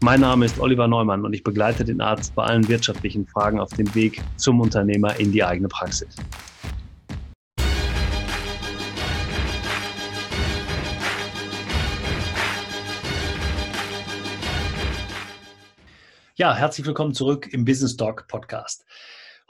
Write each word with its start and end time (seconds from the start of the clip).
Mein 0.00 0.20
Name 0.20 0.44
ist 0.44 0.58
Oliver 0.58 0.88
Neumann 0.88 1.24
und 1.24 1.32
ich 1.32 1.42
begleite 1.42 1.84
den 1.84 2.00
Arzt 2.00 2.34
bei 2.34 2.44
allen 2.44 2.68
wirtschaftlichen 2.68 3.26
Fragen 3.26 3.60
auf 3.60 3.70
dem 3.70 3.94
Weg 3.94 4.22
zum 4.36 4.60
Unternehmer 4.60 5.18
in 5.18 5.32
die 5.32 5.42
eigene 5.44 5.68
Praxis. 5.68 6.16
Ja, 16.36 16.54
herzlich 16.54 16.86
willkommen 16.86 17.14
zurück 17.14 17.48
im 17.52 17.64
Business 17.64 17.96
Talk 17.96 18.28
Podcast. 18.28 18.84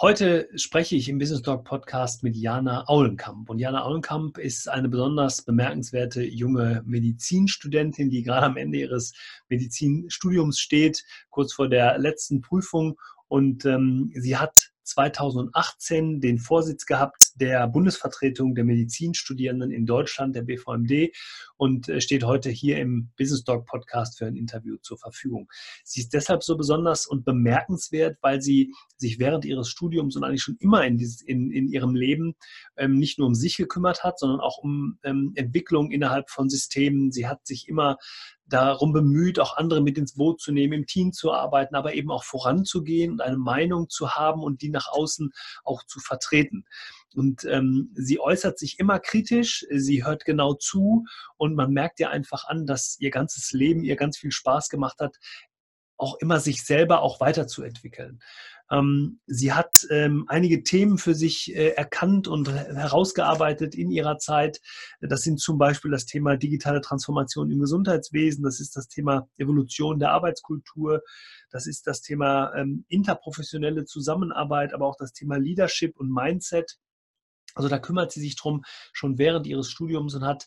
Heute 0.00 0.48
spreche 0.54 0.94
ich 0.94 1.08
im 1.08 1.18
Business 1.18 1.42
Talk 1.42 1.64
Podcast 1.64 2.22
mit 2.22 2.36
Jana 2.36 2.86
Aulenkamp. 2.86 3.50
Und 3.50 3.58
Jana 3.58 3.82
Aulenkamp 3.82 4.38
ist 4.38 4.68
eine 4.68 4.88
besonders 4.88 5.42
bemerkenswerte 5.42 6.22
junge 6.22 6.84
Medizinstudentin, 6.86 8.08
die 8.08 8.22
gerade 8.22 8.46
am 8.46 8.56
Ende 8.56 8.78
ihres 8.78 9.12
Medizinstudiums 9.48 10.60
steht, 10.60 11.04
kurz 11.30 11.52
vor 11.52 11.68
der 11.68 11.98
letzten 11.98 12.42
Prüfung. 12.42 12.96
Und 13.26 13.64
ähm, 13.64 14.12
sie 14.14 14.36
hat 14.36 14.70
2018 14.84 16.20
den 16.20 16.38
Vorsitz 16.38 16.86
gehabt 16.86 17.32
der 17.34 17.66
Bundesvertretung 17.66 18.54
der 18.54 18.64
Medizinstudierenden 18.64 19.72
in 19.72 19.84
Deutschland, 19.84 20.36
der 20.36 20.42
BVMD, 20.42 21.12
und 21.58 21.88
äh, 21.88 22.00
steht 22.00 22.24
heute 22.24 22.48
hier 22.48 22.78
im 22.78 23.10
Business 23.18 23.44
Dog 23.44 23.66
Podcast 23.66 24.16
für 24.16 24.26
ein 24.26 24.36
Interview 24.36 24.76
zur 24.80 24.96
Verfügung. 24.96 25.50
Sie 25.84 26.00
ist 26.00 26.14
deshalb 26.14 26.42
so 26.42 26.56
besonders 26.56 27.06
und 27.06 27.24
bemerkenswert, 27.24 28.16
weil 28.22 28.40
sie 28.40 28.72
sich 28.96 29.18
während 29.18 29.44
ihres 29.44 29.68
Studiums 29.68 30.16
und 30.16 30.24
eigentlich 30.24 30.42
schon 30.42 30.56
immer 30.60 30.84
in, 30.86 30.96
dieses, 30.96 31.20
in, 31.20 31.50
in 31.50 31.68
ihrem 31.68 31.94
Leben 31.94 32.34
ähm, 32.76 32.98
nicht 32.98 33.18
nur 33.18 33.26
um 33.26 33.34
sich 33.34 33.56
gekümmert 33.56 34.04
hat, 34.04 34.18
sondern 34.18 34.40
auch 34.40 34.58
um 34.58 34.98
ähm, 35.02 35.32
Entwicklung 35.34 35.90
innerhalb 35.90 36.30
von 36.30 36.48
Systemen. 36.48 37.12
Sie 37.12 37.26
hat 37.26 37.46
sich 37.46 37.68
immer 37.68 37.98
darum 38.48 38.92
bemüht, 38.92 39.38
auch 39.38 39.56
andere 39.56 39.82
mit 39.82 39.98
ins 39.98 40.14
Boot 40.14 40.40
zu 40.40 40.52
nehmen, 40.52 40.72
im 40.72 40.86
Team 40.86 41.12
zu 41.12 41.32
arbeiten, 41.32 41.74
aber 41.74 41.94
eben 41.94 42.10
auch 42.10 42.24
voranzugehen 42.24 43.12
und 43.12 43.20
eine 43.20 43.36
Meinung 43.36 43.90
zu 43.90 44.12
haben 44.12 44.42
und 44.42 44.62
die 44.62 44.70
nach 44.70 44.88
außen 44.88 45.30
auch 45.64 45.84
zu 45.84 46.00
vertreten. 46.00 46.64
Und 47.14 47.44
ähm, 47.44 47.90
sie 47.94 48.20
äußert 48.20 48.58
sich 48.58 48.78
immer 48.78 48.98
kritisch, 48.98 49.64
sie 49.70 50.04
hört 50.04 50.24
genau 50.24 50.54
zu 50.54 51.04
und 51.36 51.54
man 51.54 51.72
merkt 51.72 52.00
ihr 52.00 52.10
einfach 52.10 52.44
an, 52.46 52.66
dass 52.66 52.96
ihr 53.00 53.10
ganzes 53.10 53.52
Leben 53.52 53.82
ihr 53.82 53.96
ganz 53.96 54.18
viel 54.18 54.30
Spaß 54.30 54.68
gemacht 54.68 55.00
hat, 55.00 55.16
auch 55.96 56.16
immer 56.20 56.38
sich 56.38 56.64
selber 56.64 57.02
auch 57.02 57.20
weiterzuentwickeln. 57.20 58.20
Ähm, 58.70 59.20
sie 59.26 59.52
hat 59.52 59.86
ähm, 59.90 60.24
einige 60.28 60.62
Themen 60.62 60.98
für 60.98 61.14
sich 61.14 61.54
äh, 61.54 61.70
erkannt 61.70 62.28
und 62.28 62.50
herausgearbeitet 62.50 63.74
in 63.74 63.90
ihrer 63.90 64.18
Zeit. 64.18 64.60
Das 65.00 65.22
sind 65.22 65.40
zum 65.40 65.58
Beispiel 65.58 65.90
das 65.90 66.04
Thema 66.04 66.36
digitale 66.36 66.80
Transformation 66.80 67.50
im 67.50 67.60
Gesundheitswesen, 67.60 68.44
das 68.44 68.60
ist 68.60 68.76
das 68.76 68.88
Thema 68.88 69.28
Evolution 69.38 69.98
der 69.98 70.10
Arbeitskultur, 70.10 71.02
das 71.50 71.66
ist 71.66 71.86
das 71.86 72.02
Thema 72.02 72.54
ähm, 72.54 72.84
interprofessionelle 72.88 73.86
Zusammenarbeit, 73.86 74.74
aber 74.74 74.86
auch 74.86 74.96
das 74.96 75.12
Thema 75.12 75.36
Leadership 75.36 75.98
und 75.98 76.12
Mindset. 76.12 76.76
Also 77.58 77.68
da 77.68 77.80
kümmert 77.80 78.12
sie 78.12 78.20
sich 78.20 78.36
drum 78.36 78.64
schon 78.92 79.18
während 79.18 79.48
ihres 79.48 79.68
Studiums 79.68 80.14
und 80.14 80.24
hat 80.24 80.46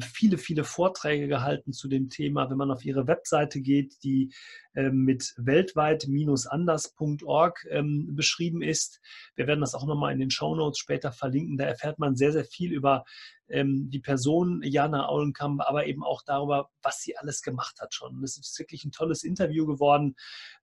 viele, 0.00 0.38
viele 0.38 0.64
Vorträge 0.64 1.28
gehalten 1.28 1.72
zu 1.72 1.86
dem 1.88 2.08
Thema. 2.08 2.50
Wenn 2.50 2.56
man 2.56 2.72
auf 2.72 2.84
ihre 2.84 3.06
Webseite 3.06 3.60
geht, 3.60 4.02
die 4.02 4.34
ähm, 4.74 5.04
mit 5.04 5.34
weltweit-anders.org 5.36 7.66
ähm, 7.70 8.14
beschrieben 8.14 8.62
ist, 8.62 9.00
wir 9.36 9.46
werden 9.46 9.60
das 9.60 9.74
auch 9.74 9.86
nochmal 9.86 10.12
in 10.12 10.18
den 10.18 10.30
Show 10.30 10.54
Notes 10.54 10.78
später 10.78 11.12
verlinken, 11.12 11.56
da 11.56 11.64
erfährt 11.64 11.98
man 11.98 12.16
sehr, 12.16 12.32
sehr 12.32 12.44
viel 12.44 12.72
über 12.72 13.04
ähm, 13.50 13.90
die 13.90 14.00
Person 14.00 14.62
Jana 14.62 15.08
Aulenkamp, 15.08 15.62
aber 15.62 15.86
eben 15.86 16.04
auch 16.04 16.22
darüber, 16.22 16.70
was 16.82 17.00
sie 17.00 17.16
alles 17.16 17.42
gemacht 17.42 17.80
hat 17.80 17.94
schon. 17.94 18.22
Es 18.22 18.36
ist 18.36 18.58
wirklich 18.58 18.84
ein 18.84 18.92
tolles 18.92 19.24
Interview 19.24 19.66
geworden. 19.66 20.16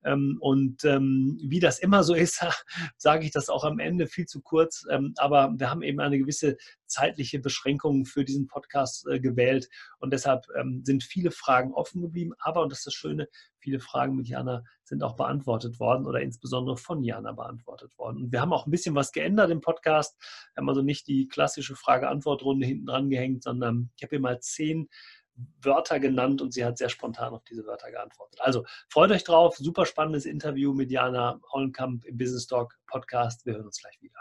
Ähm, 0.03 0.37
und 0.39 0.85
ähm, 0.85 1.39
wie 1.41 1.59
das 1.59 1.79
immer 1.79 2.03
so 2.03 2.13
ist, 2.13 2.45
sage 2.97 3.25
ich 3.25 3.31
das 3.31 3.49
auch 3.49 3.63
am 3.63 3.79
Ende 3.79 4.07
viel 4.07 4.25
zu 4.25 4.41
kurz. 4.41 4.85
Ähm, 4.89 5.13
aber 5.17 5.53
wir 5.57 5.69
haben 5.69 5.81
eben 5.81 5.99
eine 5.99 6.19
gewisse 6.19 6.57
zeitliche 6.87 7.39
Beschränkung 7.39 8.05
für 8.05 8.23
diesen 8.23 8.47
Podcast 8.47 9.07
äh, 9.07 9.19
gewählt. 9.19 9.69
Und 9.99 10.11
deshalb 10.13 10.45
ähm, 10.57 10.83
sind 10.85 11.03
viele 11.03 11.31
Fragen 11.31 11.73
offen 11.73 12.01
geblieben. 12.01 12.33
Aber, 12.39 12.61
und 12.61 12.71
das 12.71 12.79
ist 12.79 12.87
das 12.87 12.93
Schöne, 12.93 13.27
viele 13.59 13.79
Fragen 13.79 14.15
mit 14.15 14.27
Jana 14.27 14.63
sind 14.83 15.03
auch 15.03 15.15
beantwortet 15.15 15.79
worden 15.79 16.05
oder 16.05 16.21
insbesondere 16.21 16.77
von 16.77 17.03
Jana 17.03 17.31
beantwortet 17.31 17.97
worden. 17.97 18.23
Und 18.23 18.31
wir 18.31 18.41
haben 18.41 18.53
auch 18.53 18.67
ein 18.67 18.71
bisschen 18.71 18.95
was 18.95 19.11
geändert 19.11 19.49
im 19.49 19.61
Podcast. 19.61 20.15
Wir 20.53 20.61
haben 20.61 20.69
also 20.69 20.83
nicht 20.83 21.07
die 21.07 21.27
klassische 21.27 21.75
Frage-Antwort-Runde 21.75 22.67
hinten 22.67 22.85
dran 22.85 23.09
gehängt, 23.09 23.43
sondern 23.43 23.89
ich 23.95 24.03
habe 24.03 24.15
ihr 24.15 24.21
mal 24.21 24.39
zehn 24.39 24.87
Wörter 25.61 25.99
genannt 25.99 26.41
und 26.41 26.53
sie 26.53 26.63
hat 26.63 26.77
sehr 26.77 26.89
spontan 26.89 27.33
auf 27.33 27.43
diese 27.43 27.65
Wörter 27.65 27.91
geantwortet. 27.91 28.39
Also 28.41 28.65
freut 28.87 29.11
euch 29.11 29.23
drauf, 29.23 29.57
super 29.57 29.85
spannendes 29.85 30.25
Interview 30.25 30.73
mit 30.73 30.91
Jana 30.91 31.39
Aulenkamp 31.49 32.05
im 32.05 32.17
Business 32.17 32.47
Talk 32.47 32.77
Podcast. 32.87 33.45
Wir 33.45 33.55
hören 33.55 33.65
uns 33.65 33.81
gleich 33.81 34.01
wieder. 34.01 34.19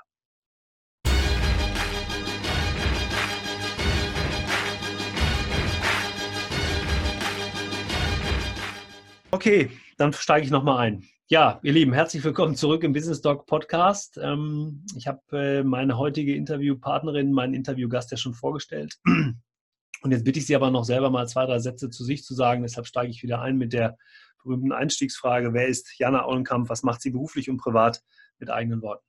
Okay, 9.34 9.69
dann 9.97 10.12
steige 10.12 10.45
ich 10.45 10.53
nochmal 10.53 10.78
ein. 10.78 11.03
Ja, 11.27 11.59
ihr 11.65 11.72
Lieben, 11.72 11.93
herzlich 11.93 12.22
willkommen 12.22 12.55
zurück 12.55 12.84
im 12.84 12.93
Business 12.93 13.21
Dog 13.21 13.47
Podcast. 13.47 14.17
Ähm, 14.17 14.87
ich 14.97 15.09
habe 15.09 15.22
äh, 15.33 15.65
meine 15.65 15.99
heutige 15.99 16.37
Interviewpartnerin, 16.37 17.33
meinen 17.33 17.53
Interviewgast 17.53 18.12
ja 18.12 18.17
schon 18.17 18.34
vorgestellt. 18.34 18.94
Und 19.05 20.12
jetzt 20.12 20.23
bitte 20.23 20.39
ich 20.39 20.47
Sie 20.47 20.55
aber 20.55 20.71
noch 20.71 20.84
selber 20.84 21.11
mal 21.11 21.27
zwei, 21.27 21.47
drei 21.47 21.59
Sätze 21.59 21.91
zu 21.91 22.05
sich 22.05 22.23
zu 22.23 22.33
sagen. 22.33 22.62
Deshalb 22.62 22.87
steige 22.87 23.11
ich 23.11 23.25
wieder 23.25 23.41
ein 23.41 23.56
mit 23.56 23.73
der 23.73 23.97
berühmten 24.41 24.71
Einstiegsfrage. 24.71 25.53
Wer 25.53 25.67
ist 25.67 25.99
Jana 25.99 26.23
Aulenkamp? 26.23 26.69
Was 26.69 26.84
macht 26.84 27.03
sie 27.03 27.11
beruflich 27.11 27.50
und 27.50 27.56
privat 27.56 28.03
mit 28.39 28.50
eigenen 28.50 28.83
Worten? 28.83 29.05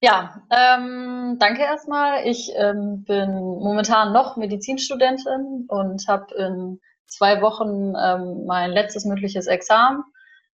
Ja, 0.00 0.42
ähm, 0.50 1.36
danke 1.38 1.60
erstmal. 1.60 2.26
Ich 2.26 2.50
ähm, 2.56 3.04
bin 3.04 3.30
momentan 3.34 4.14
noch 4.14 4.38
Medizinstudentin 4.38 5.66
und 5.68 6.08
habe 6.08 6.34
in 6.34 6.80
zwei 7.10 7.42
Wochen 7.42 7.94
ähm, 7.96 8.46
mein 8.46 8.70
letztes 8.70 9.04
mündliches 9.04 9.46
Examen. 9.46 10.04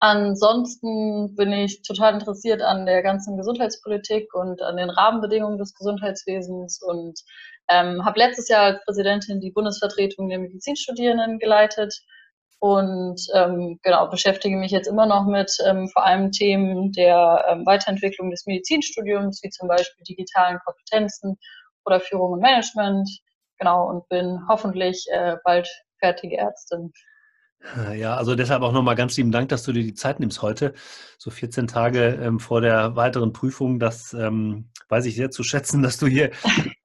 Ansonsten 0.00 1.34
bin 1.36 1.52
ich 1.52 1.82
total 1.82 2.14
interessiert 2.14 2.62
an 2.62 2.86
der 2.86 3.02
ganzen 3.02 3.36
Gesundheitspolitik 3.36 4.34
und 4.34 4.62
an 4.62 4.78
den 4.78 4.88
Rahmenbedingungen 4.88 5.58
des 5.58 5.74
Gesundheitswesens 5.74 6.82
und 6.82 7.20
ähm, 7.68 8.04
habe 8.04 8.18
letztes 8.18 8.48
Jahr 8.48 8.62
als 8.62 8.84
Präsidentin 8.84 9.40
die 9.40 9.50
Bundesvertretung 9.50 10.28
der 10.28 10.38
Medizinstudierenden 10.38 11.38
geleitet 11.38 11.94
und 12.60 13.20
ähm, 13.34 13.78
genau 13.82 14.08
beschäftige 14.08 14.56
mich 14.56 14.70
jetzt 14.70 14.86
immer 14.86 15.06
noch 15.06 15.26
mit 15.26 15.50
ähm, 15.66 15.88
vor 15.88 16.04
allem 16.04 16.30
Themen 16.30 16.92
der 16.92 17.46
ähm, 17.48 17.64
Weiterentwicklung 17.64 18.30
des 18.30 18.44
Medizinstudiums, 18.46 19.42
wie 19.42 19.48
zum 19.48 19.66
Beispiel 19.66 20.04
digitalen 20.04 20.58
Kompetenzen 20.64 21.38
oder 21.86 22.00
Führung 22.00 22.32
und 22.32 22.40
Management. 22.40 23.08
Genau 23.58 23.88
und 23.88 24.08
bin 24.08 24.40
hoffentlich 24.48 25.06
äh, 25.10 25.36
bald 25.42 25.68
fertige 26.00 26.38
Ärztin. 26.38 26.92
Ja, 27.94 28.16
also 28.16 28.34
deshalb 28.34 28.62
auch 28.62 28.72
nochmal 28.72 28.94
ganz 28.94 29.18
lieben 29.18 29.32
Dank, 29.32 29.50
dass 29.50 29.64
du 29.64 29.72
dir 29.72 29.82
die 29.82 29.92
Zeit 29.92 30.18
nimmst 30.18 30.40
heute, 30.40 30.72
so 31.18 31.30
14 31.30 31.66
Tage 31.66 32.18
ähm, 32.22 32.40
vor 32.40 32.62
der 32.62 32.96
weiteren 32.96 33.34
Prüfung. 33.34 33.78
Das 33.78 34.14
ähm, 34.14 34.70
weiß 34.88 35.04
ich 35.04 35.14
sehr 35.14 35.30
zu 35.30 35.42
schätzen, 35.42 35.82
dass 35.82 35.98
du 35.98 36.06
hier 36.06 36.30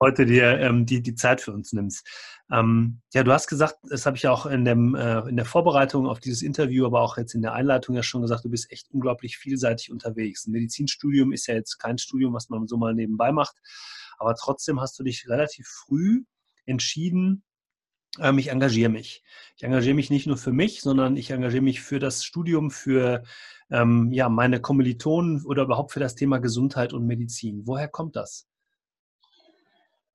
heute 0.01 0.25
dir 0.25 0.59
ähm, 0.59 0.85
die, 0.85 1.01
die 1.01 1.15
Zeit 1.15 1.39
für 1.39 1.53
uns 1.53 1.71
nimmst. 1.71 2.05
Ähm, 2.51 3.01
ja, 3.13 3.23
du 3.23 3.31
hast 3.31 3.47
gesagt, 3.47 3.77
das 3.89 4.05
habe 4.05 4.17
ich 4.17 4.27
auch 4.27 4.45
in, 4.45 4.65
dem, 4.65 4.95
äh, 4.95 5.19
in 5.29 5.37
der 5.37 5.45
Vorbereitung 5.45 6.07
auf 6.07 6.19
dieses 6.19 6.41
Interview, 6.41 6.85
aber 6.85 7.01
auch 7.01 7.17
jetzt 7.17 7.33
in 7.35 7.41
der 7.41 7.53
Einleitung 7.53 7.95
ja 7.95 8.03
schon 8.03 8.21
gesagt, 8.21 8.43
du 8.43 8.49
bist 8.49 8.69
echt 8.69 8.91
unglaublich 8.91 9.37
vielseitig 9.37 9.91
unterwegs. 9.91 10.45
Ein 10.45 10.51
Medizinstudium 10.51 11.31
ist 11.31 11.47
ja 11.47 11.55
jetzt 11.55 11.77
kein 11.77 11.97
Studium, 11.97 12.33
was 12.33 12.49
man 12.49 12.67
so 12.67 12.75
mal 12.75 12.93
nebenbei 12.93 13.31
macht, 13.31 13.55
aber 14.17 14.35
trotzdem 14.35 14.81
hast 14.81 14.99
du 14.99 15.03
dich 15.03 15.27
relativ 15.29 15.67
früh 15.67 16.23
entschieden, 16.65 17.43
ähm, 18.19 18.37
ich 18.37 18.49
engagiere 18.49 18.89
mich. 18.89 19.23
Ich 19.57 19.63
engagiere 19.63 19.95
mich 19.95 20.09
nicht 20.09 20.27
nur 20.27 20.37
für 20.37 20.51
mich, 20.51 20.81
sondern 20.81 21.17
ich 21.17 21.31
engagiere 21.31 21.63
mich 21.63 21.81
für 21.81 21.99
das 21.99 22.23
Studium, 22.23 22.71
für 22.71 23.23
ähm, 23.69 24.11
ja, 24.11 24.29
meine 24.29 24.59
Kommilitonen 24.59 25.43
oder 25.45 25.63
überhaupt 25.63 25.91
für 25.91 25.99
das 25.99 26.15
Thema 26.15 26.39
Gesundheit 26.39 26.93
und 26.93 27.05
Medizin. 27.05 27.65
Woher 27.65 27.87
kommt 27.87 28.15
das? 28.15 28.47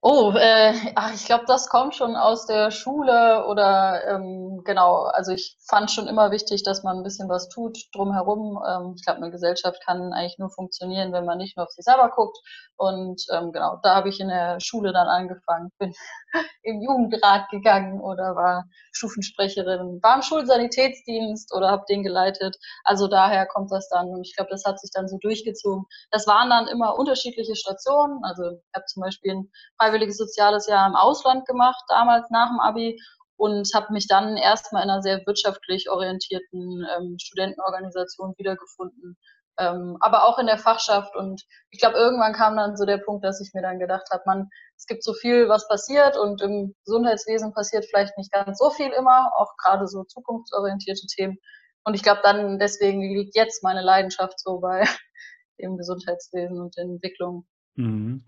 Oh, 0.03 0.33
äh, 0.35 0.73
ach, 0.95 1.13
ich 1.15 1.27
glaube, 1.27 1.45
das 1.47 1.69
kommt 1.69 1.95
schon 1.95 2.17
aus 2.17 2.47
der 2.47 2.71
Schule 2.71 3.45
oder 3.47 4.03
ähm, 4.09 4.63
genau. 4.65 5.03
Also 5.05 5.33
ich 5.33 5.59
fand 5.69 5.91
schon 5.91 6.09
immer 6.09 6.31
wichtig, 6.31 6.63
dass 6.63 6.83
man 6.83 6.97
ein 6.99 7.03
bisschen 7.03 7.29
was 7.29 7.51
tut 7.51 7.77
drumherum. 7.95 8.59
Ähm, 8.67 8.95
ich 8.97 9.05
glaube, 9.05 9.19
eine 9.21 9.31
Gesellschaft 9.31 9.83
kann 9.85 10.15
eigentlich 10.15 10.39
nur 10.39 10.49
funktionieren, 10.51 11.13
wenn 11.13 11.27
man 11.27 11.37
nicht 11.37 11.59
nur 11.59 11.67
auf 11.67 11.73
sich 11.73 11.85
selber 11.85 12.11
guckt. 12.17 12.39
Und 12.79 13.23
ähm, 13.31 13.53
genau, 13.53 13.79
da 13.83 13.95
habe 13.95 14.09
ich 14.09 14.21
in 14.21 14.29
der 14.29 14.59
Schule 14.61 14.95
dann 14.95 15.07
angefangen, 15.07 15.71
bin 15.79 15.93
im 16.63 16.81
Jugendrat 16.81 17.51
gegangen 17.51 18.01
oder 18.01 18.35
war 18.37 18.65
Stufensprecherin, 18.93 20.01
war 20.03 20.17
im 20.17 20.23
Schulsanitätsdienst 20.23 21.55
oder 21.55 21.71
habe 21.71 21.85
den 21.91 22.03
geleitet. 22.03 22.57
Also 22.85 23.07
daher 23.07 23.45
kommt 23.47 23.71
das 23.71 23.91
dann 23.91 24.09
und 24.09 24.23
ich 24.27 24.35
glaube, 24.35 24.51
das 24.51 24.65
hat 24.65 24.81
sich 24.81 24.91
dann 24.95 25.09
so 25.09 25.19
durchgezogen. 25.19 25.85
Das 26.11 26.27
waren 26.27 26.49
dann 26.49 26.69
immer 26.69 26.99
unterschiedliche 26.99 27.55
Stationen. 27.55 28.21
Also 28.25 28.45
ich 28.53 28.75
habe 28.75 28.87
zum 28.87 29.03
Beispiel 29.03 29.33
ein 29.33 29.51
freiwilliges 29.91 30.17
soziales 30.17 30.67
Jahr 30.67 30.87
im 30.87 30.95
Ausland 30.95 31.47
gemacht, 31.47 31.83
damals 31.89 32.31
nach 32.31 32.49
dem 32.51 32.61
Abi 32.61 32.99
und 33.37 33.69
habe 33.75 33.93
mich 33.93 34.07
dann 34.07 34.37
erstmal 34.37 34.85
in 34.85 34.91
einer 34.91 35.03
sehr 35.03 35.25
wirtschaftlich 35.27 35.91
orientierten 35.91 36.87
ähm, 36.97 37.17
Studentenorganisation 37.19 38.35
wiedergefunden. 38.37 39.17
Ähm, 39.59 39.97
aber 40.01 40.25
auch 40.25 40.39
in 40.39 40.47
der 40.47 40.59
Fachschaft. 40.59 41.17
Und 41.17 41.43
ich 41.71 41.81
glaube, 41.81 41.97
irgendwann 41.97 42.35
kam 42.35 42.57
dann 42.57 42.77
so 42.77 42.85
der 42.85 42.99
Punkt, 42.99 43.25
dass 43.25 43.41
ich 43.41 43.53
mir 43.55 43.63
dann 43.63 43.79
gedacht 43.79 44.07
habe, 44.13 44.23
man, 44.27 44.49
es 44.77 44.87
gibt 44.87 45.03
so 45.03 45.13
viel, 45.15 45.49
was 45.49 45.69
passiert 45.69 46.17
und 46.17 46.41
im 46.43 46.75
Gesundheitswesen 46.85 47.53
passiert 47.53 47.87
vielleicht 47.87 48.17
nicht 48.17 48.33
ganz 48.33 48.59
so 48.59 48.71
viel 48.71 48.91
immer, 48.91 49.31
auch 49.37 49.57
gerade 49.57 49.87
so 49.87 50.05
zukunftsorientierte 50.05 51.07
Themen. 51.07 51.39
Und 51.85 51.95
ich 51.95 52.03
glaube, 52.03 52.21
dann 52.23 52.59
deswegen 52.59 53.03
liegt 53.03 53.35
jetzt 53.35 53.63
meine 53.63 53.83
Leidenschaft 53.83 54.39
so 54.39 54.61
bei 54.61 54.85
dem 55.61 55.77
Gesundheitswesen 55.77 56.61
und 56.61 56.77
der 56.77 56.85
Entwicklung. 56.85 57.47
Mhm. 57.81 58.25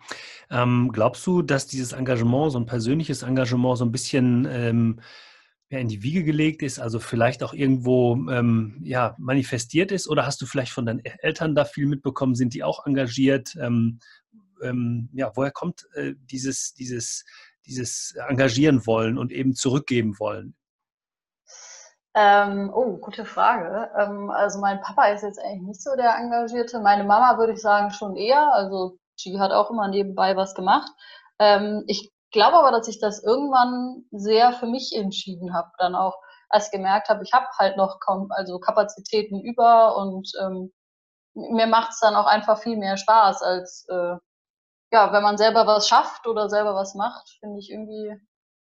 Ähm, 0.51 0.91
glaubst 0.93 1.27
du, 1.27 1.43
dass 1.43 1.67
dieses 1.67 1.93
Engagement, 1.93 2.53
so 2.53 2.59
ein 2.59 2.67
persönliches 2.67 3.23
Engagement, 3.23 3.79
so 3.79 3.85
ein 3.85 3.93
bisschen 3.93 4.47
ähm, 4.51 5.01
ja, 5.71 5.79
in 5.79 5.89
die 5.89 6.03
Wiege 6.03 6.25
gelegt 6.25 6.63
ist, 6.63 6.79
also 6.79 6.99
vielleicht 6.99 7.43
auch 7.43 7.53
irgendwo 7.55 8.15
ähm, 8.31 8.79
ja, 8.83 9.15
manifestiert 9.19 9.93
ist? 9.93 10.09
Oder 10.09 10.27
hast 10.27 10.41
du 10.41 10.47
vielleicht 10.47 10.73
von 10.73 10.87
deinen 10.87 11.05
Eltern 11.05 11.55
da 11.55 11.65
viel 11.65 11.87
mitbekommen? 11.87 12.35
Sind 12.35 12.55
die 12.55 12.65
auch 12.65 12.87
engagiert? 12.87 13.57
Ähm, 13.61 14.01
ähm, 14.63 15.09
ja, 15.13 15.31
woher 15.35 15.51
kommt 15.51 15.87
äh, 15.95 16.15
dieses, 16.17 16.75
dieses, 16.75 17.25
dieses 17.67 18.15
Engagieren 18.29 18.87
wollen 18.87 19.19
und 19.19 19.33
eben 19.33 19.55
zurückgeben 19.55 20.19
wollen? 20.19 20.55
Ähm, 22.15 22.71
oh, 22.75 22.99
gute 22.99 23.25
Frage. 23.25 23.91
Ähm, 23.99 24.31
also 24.31 24.61
mein 24.61 24.83
Papa 24.83 25.07
ist 25.07 25.23
jetzt 25.23 25.39
eigentlich 25.39 25.63
nicht 25.63 25.83
so 25.83 25.97
der 25.97 26.15
Engagierte. 26.19 26.81
Meine 26.81 27.05
Mama 27.05 27.39
würde 27.39 27.55
ich 27.55 27.63
sagen 27.63 27.91
schon 27.91 28.17
eher. 28.17 28.53
Also 28.53 28.99
die 29.21 29.39
hat 29.39 29.53
auch 29.53 29.71
immer 29.71 29.89
nebenbei 29.89 30.37
was 30.37 30.55
gemacht. 30.55 30.91
Ähm, 31.39 31.85
ich 31.87 32.13
glaube 32.33 32.57
aber, 32.57 32.71
dass 32.71 32.89
ich 32.89 33.01
das 33.01 33.23
irgendwann 33.23 34.05
sehr 34.11 34.53
für 34.55 34.67
mich 34.67 34.93
entschieden 34.95 35.55
habe. 35.55 35.71
Dann 35.79 35.95
auch, 35.95 36.17
als 36.49 36.67
ich 36.67 36.73
gemerkt 36.73 37.09
habe, 37.09 37.23
ich 37.23 37.33
habe 37.33 37.47
halt 37.59 37.77
noch 37.77 37.99
kaum, 38.01 38.29
also 38.31 38.59
Kapazitäten 38.59 39.41
über 39.41 39.97
und 39.97 40.31
ähm, 40.41 40.73
mir 41.35 41.67
macht 41.67 41.93
es 41.93 42.01
dann 42.01 42.15
auch 42.15 42.27
einfach 42.27 42.59
viel 42.59 42.77
mehr 42.77 42.97
Spaß, 42.97 43.43
als 43.43 43.87
äh, 43.89 44.17
ja, 44.93 45.13
wenn 45.13 45.23
man 45.23 45.39
selber 45.39 45.67
was 45.67 45.89
schafft 45.89 46.27
oder 46.27 46.51
selber 46.51 46.75
was 46.75 46.95
macht, 46.95 47.27
finde 47.41 47.59
ich 47.59 47.71
irgendwie 47.71 48.15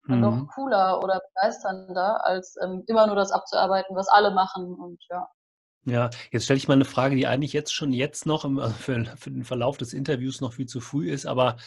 mhm. 0.07 0.23
doch 0.23 0.55
cooler 0.55 1.03
oder 1.03 1.21
begeisternder, 1.21 2.25
als 2.25 2.57
ähm, 2.63 2.83
immer 2.89 3.07
nur 3.07 3.17
das 3.17 3.31
abzuarbeiten, 3.31 3.95
was 3.97 4.09
alle 4.09 4.33
machen 4.33 4.75
und 4.75 4.99
ja. 5.09 5.29
Ja, 5.88 6.11
jetzt 6.33 6.44
stelle 6.44 6.56
ich 6.56 6.67
mal 6.67 6.75
eine 6.75 6.85
Frage, 6.85 7.15
die 7.15 7.29
eigentlich 7.29 7.53
jetzt 7.53 7.73
schon 7.73 7.93
jetzt 7.93 8.27
noch 8.27 8.44
im, 8.44 8.59
für, 8.77 9.05
für, 9.17 9.31
den 9.31 9.44
Verlauf 9.44 9.77
des 9.77 9.93
Interviews 9.93 10.41
noch 10.41 10.55
viel 10.55 10.67
zu 10.67 10.81
früh 10.81 11.11
ist, 11.12 11.27
aber 11.27 11.59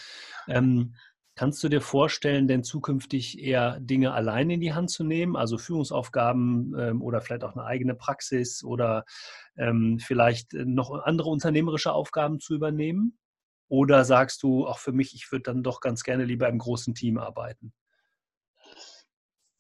ähm, 0.50 0.94
kannst 1.36 1.64
du 1.64 1.70
dir 1.70 1.80
vorstellen, 1.80 2.50
denn 2.50 2.66
zukünftig 2.66 3.40
eher 3.40 3.80
Dinge 3.80 4.12
allein 4.12 4.50
in 4.50 4.60
die 4.60 4.74
Hand 4.74 4.90
zu 4.90 5.06
nehmen, 5.06 5.38
also 5.38 5.58
Führungsaufgaben 5.58 6.76
ähm, 6.78 7.02
oder 7.02 7.22
vielleicht 7.22 7.46
auch 7.46 7.56
eine 7.56 7.64
eigene 7.64 7.96
Praxis 7.96 8.62
oder 8.62 9.06
ähm, 9.56 10.00
vielleicht 10.00 10.52
noch 10.52 10.92
andere 10.92 11.30
unternehmerische 11.30 11.94
Aufgaben 11.94 12.42
zu 12.42 12.56
übernehmen? 12.56 13.18
Oder 13.70 14.04
sagst 14.04 14.44
du, 14.44 14.68
auch 14.68 14.80
für 14.80 14.92
mich, 14.92 15.14
ich 15.16 15.32
würde 15.32 15.44
dann 15.44 15.64
doch 15.64 15.80
ganz 15.80 16.04
gerne 16.04 16.26
lieber 16.26 16.50
im 16.50 16.58
großen 16.58 16.94
Team 16.94 17.20
arbeiten? 17.20 17.72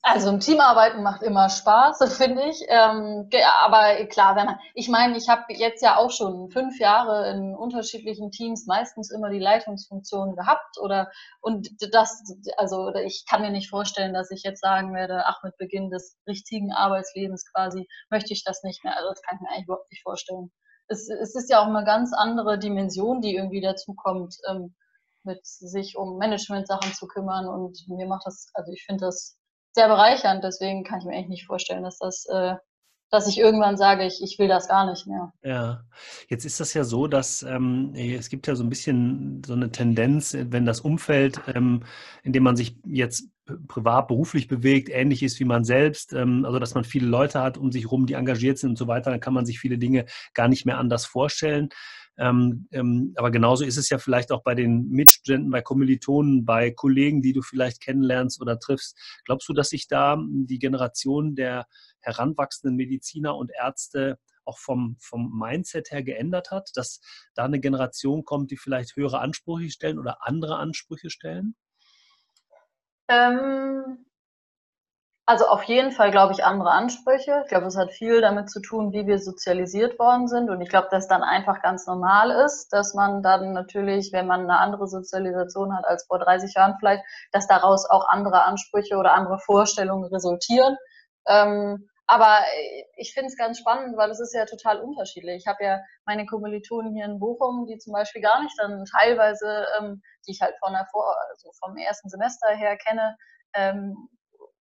Also 0.01 0.29
ein 0.29 0.39
Teamarbeiten 0.39 1.03
macht 1.03 1.23
immer 1.23 1.49
Spaß, 1.49 1.99
finde 2.17 2.43
ich. 2.49 2.63
Ähm, 2.69 3.29
aber 3.61 4.05
klar, 4.05 4.35
wenn 4.35 4.45
man, 4.45 4.59
ich 4.73 4.87
meine, 4.87 5.17
ich 5.17 5.27
habe 5.27 5.43
jetzt 5.49 5.83
ja 5.83 5.97
auch 5.97 6.11
schon 6.11 6.49
fünf 6.51 6.79
Jahre 6.79 7.29
in 7.31 7.53
unterschiedlichen 7.53 8.31
Teams 8.31 8.65
meistens 8.65 9.11
immer 9.11 9.29
die 9.29 9.39
Leitungsfunktion 9.39 10.35
gehabt 10.35 10.77
oder 10.81 11.11
und 11.41 11.69
das, 11.93 12.23
also 12.55 12.93
ich 12.95 13.25
kann 13.29 13.41
mir 13.41 13.51
nicht 13.51 13.69
vorstellen, 13.69 14.13
dass 14.13 14.31
ich 14.31 14.43
jetzt 14.43 14.61
sagen 14.61 14.93
werde, 14.95 15.25
ach 15.25 15.43
mit 15.43 15.57
Beginn 15.57 15.89
des 15.89 16.17
richtigen 16.27 16.71
Arbeitslebens 16.71 17.45
quasi 17.53 17.87
möchte 18.09 18.33
ich 18.33 18.43
das 18.45 18.63
nicht 18.63 18.83
mehr. 18.85 18.95
Also 18.95 19.09
das 19.09 19.21
kann 19.21 19.37
ich 19.37 19.41
mir 19.41 19.49
eigentlich 19.49 19.65
überhaupt 19.65 19.91
nicht 19.91 20.03
vorstellen. 20.03 20.51
Es, 20.87 21.09
es 21.09 21.35
ist 21.35 21.49
ja 21.49 21.59
auch 21.61 21.67
eine 21.67 21.83
ganz 21.83 22.13
andere 22.13 22.57
Dimension, 22.57 23.21
die 23.21 23.35
irgendwie 23.35 23.61
dazu 23.61 23.93
kommt, 23.93 24.37
ähm, 24.49 24.75
mit 25.23 25.45
sich 25.45 25.97
um 25.97 26.17
Management-Sachen 26.17 26.93
zu 26.93 27.05
kümmern 27.05 27.47
und 27.47 27.77
mir 27.87 28.07
macht 28.07 28.25
das, 28.25 28.49
also 28.53 28.71
ich 28.71 28.85
finde 28.85 29.05
das 29.05 29.38
sehr 29.73 29.87
bereichernd. 29.87 30.43
Deswegen 30.43 30.83
kann 30.83 30.99
ich 30.99 31.05
mir 31.05 31.13
eigentlich 31.13 31.29
nicht 31.29 31.45
vorstellen, 31.45 31.83
dass 31.83 31.99
das, 31.99 32.25
äh, 32.25 32.55
dass 33.11 33.27
ich 33.27 33.39
irgendwann 33.39 33.77
sage, 33.77 34.05
ich, 34.05 34.21
ich 34.23 34.37
will 34.37 34.47
das 34.47 34.67
gar 34.67 34.89
nicht 34.89 35.07
mehr. 35.07 35.33
Ja, 35.43 35.81
jetzt 36.29 36.45
ist 36.45 36.59
das 36.59 36.73
ja 36.73 36.83
so, 36.83 37.07
dass 37.07 37.43
ähm, 37.43 37.93
es 37.95 38.29
gibt 38.29 38.47
ja 38.47 38.55
so 38.55 38.63
ein 38.63 38.69
bisschen 38.69 39.41
so 39.45 39.53
eine 39.53 39.71
Tendenz, 39.71 40.35
wenn 40.37 40.65
das 40.65 40.81
Umfeld, 40.81 41.41
ähm, 41.47 41.83
in 42.23 42.33
dem 42.33 42.43
man 42.43 42.55
sich 42.55 42.75
jetzt 42.85 43.29
privat, 43.67 44.07
beruflich 44.07 44.47
bewegt, 44.47 44.89
ähnlich 44.89 45.23
ist 45.23 45.39
wie 45.39 45.45
man 45.45 45.63
selbst, 45.63 46.13
ähm, 46.13 46.45
also 46.45 46.59
dass 46.59 46.75
man 46.75 46.83
viele 46.83 47.07
Leute 47.07 47.41
hat 47.41 47.57
um 47.57 47.71
sich 47.71 47.85
herum, 47.85 48.05
die 48.05 48.13
engagiert 48.13 48.59
sind 48.59 48.71
und 48.71 48.77
so 48.77 48.87
weiter, 48.87 49.09
dann 49.09 49.19
kann 49.19 49.33
man 49.33 49.45
sich 49.45 49.59
viele 49.59 49.77
Dinge 49.77 50.05
gar 50.33 50.47
nicht 50.47 50.65
mehr 50.65 50.77
anders 50.77 51.05
vorstellen. 51.05 51.69
Ähm, 52.19 52.67
ähm, 52.71 53.13
aber 53.15 53.31
genauso 53.31 53.63
ist 53.63 53.77
es 53.77 53.89
ja 53.89 53.97
vielleicht 53.97 54.33
auch 54.33 54.43
bei 54.43 54.53
den 54.53 54.89
Mitstudenten, 54.89 55.49
bei 55.51 55.61
Kommilitonen, 55.61 56.43
bei 56.43 56.69
Kollegen, 56.69 57.21
die 57.21 57.31
du 57.31 57.41
vielleicht 57.41 57.81
kennenlernst 57.81 58.41
oder 58.41 58.59
triffst. 58.59 58.97
Glaubst 59.23 59.47
du, 59.47 59.53
dass 59.53 59.69
sich 59.69 59.87
da 59.87 60.21
die 60.21 60.59
Generation 60.59 61.35
der 61.35 61.65
heranwachsenden 62.01 62.75
Mediziner 62.75 63.37
und 63.37 63.51
Ärzte 63.57 64.19
auch 64.43 64.57
vom, 64.57 64.97
vom 64.99 65.31
Mindset 65.37 65.91
her 65.91 66.03
geändert 66.03 66.51
hat, 66.51 66.71
dass 66.75 66.99
da 67.35 67.45
eine 67.45 67.61
Generation 67.61 68.25
kommt, 68.25 68.51
die 68.51 68.57
vielleicht 68.57 68.97
höhere 68.97 69.19
Ansprüche 69.19 69.71
stellen 69.71 69.97
oder 69.97 70.25
andere 70.27 70.57
Ansprüche 70.57 71.09
stellen? 71.09 71.55
Ähm, 73.07 74.05
also 75.29 75.45
auf 75.45 75.61
jeden 75.65 75.91
Fall, 75.91 76.09
glaube 76.09 76.33
ich, 76.33 76.43
andere 76.43 76.71
Ansprüche. 76.71 77.41
Ich 77.43 77.49
glaube, 77.49 77.67
es 77.67 77.77
hat 77.77 77.91
viel 77.91 78.19
damit 78.19 78.49
zu 78.49 78.61
tun, 78.61 78.93
wie 78.93 79.05
wir 79.05 79.19
sozialisiert 79.19 79.99
worden 79.99 80.27
sind. 80.27 80.49
Und 80.49 80.59
ich 80.59 80.69
glaube, 80.69 80.87
dass 80.89 81.07
dann 81.07 81.21
einfach 81.21 81.61
ganz 81.61 81.85
normal 81.85 82.31
ist, 82.31 82.69
dass 82.73 82.95
man 82.95 83.21
dann 83.21 83.53
natürlich, 83.53 84.11
wenn 84.11 84.25
man 84.25 84.49
eine 84.49 84.57
andere 84.57 84.87
Sozialisation 84.87 85.77
hat 85.77 85.85
als 85.85 86.07
vor 86.07 86.17
30 86.17 86.55
Jahren 86.55 86.77
vielleicht, 86.79 87.03
dass 87.31 87.45
daraus 87.45 87.87
auch 87.87 88.07
andere 88.09 88.41
Ansprüche 88.41 88.97
oder 88.97 89.13
andere 89.13 89.37
Vorstellungen 89.37 90.05
resultieren. 90.05 90.77
Ähm, 91.27 91.87
aber 92.07 92.39
ich 92.97 93.13
finde 93.13 93.27
es 93.27 93.37
ganz 93.37 93.59
spannend, 93.59 93.97
weil 93.97 94.09
es 94.09 94.19
ist 94.19 94.33
ja 94.33 94.45
total 94.45 94.79
unterschiedlich. 94.79 95.43
Ich 95.43 95.47
habe 95.47 95.63
ja 95.63 95.79
meine 96.07 96.25
Kommilitonen 96.25 96.95
hier 96.95 97.05
in 97.05 97.19
Bochum, 97.19 97.67
die 97.67 97.77
zum 97.77 97.93
Beispiel 97.93 98.23
gar 98.23 98.41
nicht 98.41 98.57
dann 98.57 98.83
teilweise, 98.85 99.67
ähm, 99.77 100.01
die 100.25 100.31
ich 100.31 100.41
halt 100.41 100.55
von 100.57 100.73
der 100.73 100.87
Vor 100.91 101.15
also 101.29 101.51
vom 101.63 101.77
ersten 101.77 102.09
Semester 102.09 102.49
her 102.49 102.77
kenne, 102.77 103.15
ähm, 103.53 104.09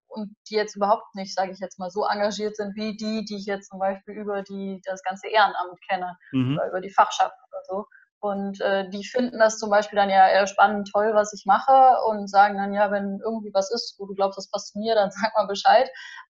und 0.09 0.35
die 0.49 0.55
jetzt 0.55 0.77
überhaupt 0.77 1.15
nicht, 1.15 1.35
sage 1.35 1.53
ich 1.53 1.59
jetzt 1.61 1.79
mal, 1.79 1.91
so 1.91 2.05
engagiert 2.07 2.57
sind 2.57 2.75
wie 2.75 2.97
die, 2.97 3.25
die 3.25 3.37
ich 3.37 3.47
jetzt 3.47 3.71
zum 3.71 3.79
Beispiel 3.79 4.15
über 4.15 4.43
die, 4.43 4.81
das 4.85 5.03
ganze 5.03 5.29
Ehrenamt 5.29 5.79
kenne 5.89 6.17
mhm. 6.33 6.55
oder 6.55 6.69
über 6.69 6.81
die 6.81 6.91
Fachschaft 6.91 7.37
oder 7.51 7.63
so. 7.65 7.87
Und 8.21 8.61
äh, 8.61 8.89
die 8.91 9.05
finden 9.05 9.39
das 9.39 9.59
zum 9.59 9.71
Beispiel 9.71 9.97
dann 9.97 10.11
ja 10.11 10.29
eher 10.29 10.47
spannend, 10.49 10.91
toll, 10.93 11.13
was 11.15 11.33
ich 11.33 11.45
mache 11.47 12.03
und 12.09 12.29
sagen 12.29 12.57
dann, 12.57 12.73
ja, 12.75 12.91
wenn 12.91 13.21
irgendwie 13.25 13.53
was 13.55 13.71
ist, 13.71 13.95
wo 13.99 14.07
du 14.07 14.15
glaubst, 14.15 14.37
das 14.37 14.51
passt 14.51 14.73
zu 14.73 14.79
mir, 14.79 14.95
dann 14.95 15.11
sag 15.13 15.35
mal 15.35 15.47
Bescheid. 15.47 15.89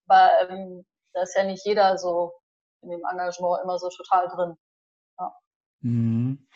Aber 0.07 0.31
ähm, 0.49 0.85
da 1.13 1.23
ist 1.23 1.37
ja 1.37 1.45
nicht 1.45 1.65
jeder 1.65 1.97
so 1.99 2.33
in 2.83 2.91
dem 2.91 3.03
Engagement 3.11 3.63
immer 3.63 3.79
so 3.79 3.89
total 3.89 4.29
drin. 4.29 4.57
Ja. 5.19 5.33
Mhm. 5.81 6.49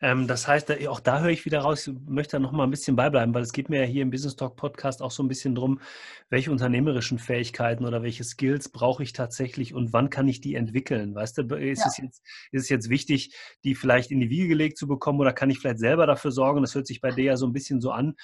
Ähm, 0.00 0.26
das 0.26 0.46
heißt, 0.46 0.86
auch 0.88 1.00
da 1.00 1.20
höre 1.20 1.30
ich 1.30 1.44
wieder 1.44 1.60
raus, 1.60 1.86
ich 1.86 1.94
möchte 2.06 2.32
da 2.36 2.38
noch 2.38 2.52
mal 2.52 2.64
ein 2.64 2.70
bisschen 2.70 2.96
beibleiben, 2.96 3.34
weil 3.34 3.42
es 3.42 3.52
geht 3.52 3.68
mir 3.68 3.80
ja 3.80 3.86
hier 3.86 4.02
im 4.02 4.10
Business 4.10 4.36
Talk 4.36 4.56
Podcast 4.56 5.02
auch 5.02 5.10
so 5.10 5.22
ein 5.22 5.28
bisschen 5.28 5.54
drum, 5.54 5.80
welche 6.28 6.50
unternehmerischen 6.50 7.18
Fähigkeiten 7.18 7.84
oder 7.84 8.02
welche 8.02 8.24
Skills 8.24 8.68
brauche 8.68 9.02
ich 9.02 9.12
tatsächlich 9.12 9.74
und 9.74 9.92
wann 9.92 10.10
kann 10.10 10.28
ich 10.28 10.40
die 10.40 10.54
entwickeln? 10.54 11.14
Weißt 11.14 11.38
du, 11.38 11.42
ist, 11.56 11.80
ja. 11.80 11.86
es, 11.86 11.98
jetzt, 11.98 12.22
ist 12.52 12.62
es 12.64 12.68
jetzt 12.68 12.88
wichtig, 12.90 13.34
die 13.64 13.74
vielleicht 13.74 14.10
in 14.10 14.20
die 14.20 14.30
Wiege 14.30 14.48
gelegt 14.48 14.78
zu 14.78 14.86
bekommen 14.86 15.20
oder 15.20 15.32
kann 15.32 15.50
ich 15.50 15.58
vielleicht 15.58 15.78
selber 15.78 16.06
dafür 16.06 16.30
sorgen? 16.30 16.62
Das 16.62 16.74
hört 16.74 16.86
sich 16.86 17.00
bei 17.00 17.10
dir 17.10 17.24
ja 17.24 17.36
so 17.36 17.46
ein 17.46 17.52
bisschen 17.52 17.80
so 17.80 17.90
an, 17.90 18.14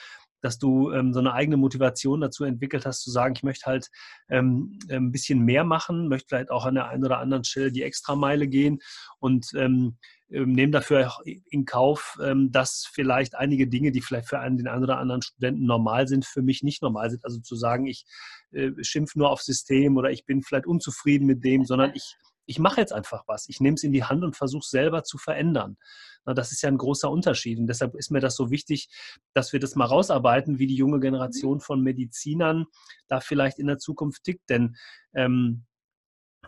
dass 0.42 0.58
du 0.58 0.90
ähm, 0.90 1.14
so 1.14 1.20
eine 1.20 1.32
eigene 1.32 1.56
Motivation 1.56 2.20
dazu 2.20 2.44
entwickelt 2.44 2.84
hast, 2.84 3.02
zu 3.02 3.10
sagen, 3.10 3.34
ich 3.36 3.44
möchte 3.44 3.66
halt 3.66 3.88
ähm, 4.28 4.78
ein 4.90 5.12
bisschen 5.12 5.40
mehr 5.40 5.64
machen, 5.64 6.08
möchte 6.08 6.28
vielleicht 6.28 6.50
auch 6.50 6.66
an 6.66 6.74
der 6.74 6.88
einen 6.88 7.04
oder 7.04 7.18
anderen 7.18 7.44
Stelle 7.44 7.72
die 7.72 7.82
Extrameile 7.82 8.48
gehen 8.48 8.80
und 9.20 9.52
ähm, 9.54 9.96
ähm, 10.32 10.52
nehme 10.52 10.72
dafür 10.72 11.08
auch 11.08 11.20
in 11.24 11.64
Kauf, 11.64 12.18
ähm, 12.22 12.50
dass 12.50 12.88
vielleicht 12.90 13.34
einige 13.34 13.68
Dinge, 13.68 13.92
die 13.92 14.00
vielleicht 14.00 14.28
für 14.28 14.38
einen, 14.38 14.56
den 14.56 14.68
einen 14.68 14.84
oder 14.84 14.98
anderen 14.98 15.22
Studenten 15.22 15.66
normal 15.66 16.08
sind, 16.08 16.24
für 16.24 16.42
mich 16.42 16.62
nicht 16.62 16.82
normal 16.82 17.10
sind. 17.10 17.24
Also 17.24 17.40
zu 17.40 17.54
sagen, 17.54 17.86
ich 17.86 18.06
äh, 18.52 18.70
schimpfe 18.80 19.18
nur 19.18 19.30
auf 19.30 19.42
System 19.42 19.96
oder 19.96 20.10
ich 20.10 20.24
bin 20.24 20.42
vielleicht 20.42 20.66
unzufrieden 20.66 21.26
mit 21.26 21.44
dem, 21.44 21.64
sondern 21.64 21.92
ich, 21.94 22.16
ich 22.46 22.58
mache 22.58 22.80
jetzt 22.80 22.92
einfach 22.92 23.24
was. 23.26 23.48
Ich 23.48 23.60
nehme 23.60 23.74
es 23.74 23.84
in 23.84 23.92
die 23.92 24.04
Hand 24.04 24.24
und 24.24 24.36
versuche 24.36 24.62
es 24.62 24.70
selber 24.70 25.04
zu 25.04 25.18
verändern. 25.18 25.76
Na, 26.24 26.34
das 26.34 26.52
ist 26.52 26.62
ja 26.62 26.68
ein 26.68 26.78
großer 26.78 27.10
Unterschied. 27.10 27.58
Und 27.58 27.66
deshalb 27.66 27.94
ist 27.94 28.10
mir 28.10 28.20
das 28.20 28.36
so 28.36 28.50
wichtig, 28.50 28.88
dass 29.34 29.52
wir 29.52 29.60
das 29.60 29.74
mal 29.74 29.86
rausarbeiten, 29.86 30.58
wie 30.58 30.66
die 30.66 30.76
junge 30.76 31.00
Generation 31.00 31.60
von 31.60 31.82
Medizinern 31.82 32.66
da 33.08 33.20
vielleicht 33.20 33.58
in 33.58 33.66
der 33.66 33.78
Zukunft 33.78 34.24
tickt. 34.24 34.48
Denn 34.48 34.76
ähm, 35.14 35.64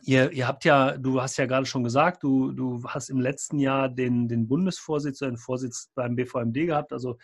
Ihr, 0.07 0.33
ihr, 0.33 0.47
habt 0.47 0.67
ja, 0.67 0.99
du 0.99 1.23
hast 1.23 1.39
ja 1.39 1.47
gerade 1.47 1.65
schon 1.65 1.83
gesagt, 1.83 2.23
du, 2.23 2.53
du 2.53 2.85
hast 2.87 3.09
im 3.09 3.21
letzten 3.21 3.59
Jahr 3.59 3.89
den, 3.89 4.29
den 4.29 4.47
Bundesvorsitz, 4.47 5.21
den 5.21 5.39
Vorsitz 5.39 5.91
beim 5.95 6.15
BVMD 6.15 6.67
gehabt, 6.67 6.93
also 6.93 7.17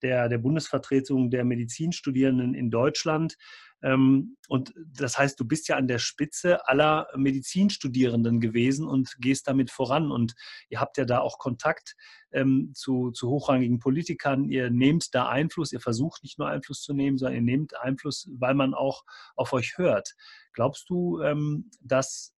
der, 0.00 0.30
der 0.30 0.38
Bundesvertretung 0.38 1.30
der 1.30 1.44
Medizinstudierenden 1.44 2.54
in 2.54 2.70
Deutschland. 2.70 3.36
Ähm, 3.82 4.36
und 4.48 4.72
das 4.76 5.18
heißt, 5.18 5.38
du 5.38 5.44
bist 5.44 5.68
ja 5.68 5.76
an 5.76 5.88
der 5.88 5.98
Spitze 5.98 6.66
aller 6.68 7.08
Medizinstudierenden 7.16 8.40
gewesen 8.40 8.86
und 8.86 9.16
gehst 9.18 9.48
damit 9.48 9.70
voran. 9.70 10.10
Und 10.10 10.34
ihr 10.68 10.80
habt 10.80 10.98
ja 10.98 11.04
da 11.04 11.20
auch 11.20 11.38
Kontakt 11.38 11.94
ähm, 12.32 12.72
zu, 12.74 13.10
zu 13.10 13.28
hochrangigen 13.28 13.78
Politikern. 13.78 14.44
Ihr 14.44 14.70
nehmt 14.70 15.14
da 15.14 15.28
Einfluss. 15.28 15.72
Ihr 15.72 15.80
versucht 15.80 16.22
nicht 16.22 16.38
nur 16.38 16.48
Einfluss 16.48 16.82
zu 16.82 16.94
nehmen, 16.94 17.18
sondern 17.18 17.36
ihr 17.36 17.42
nehmt 17.42 17.76
Einfluss, 17.80 18.28
weil 18.38 18.54
man 18.54 18.74
auch 18.74 19.04
auf 19.36 19.52
euch 19.52 19.76
hört. 19.76 20.14
Glaubst 20.52 20.88
du, 20.88 21.20
ähm, 21.20 21.70
dass 21.80 22.34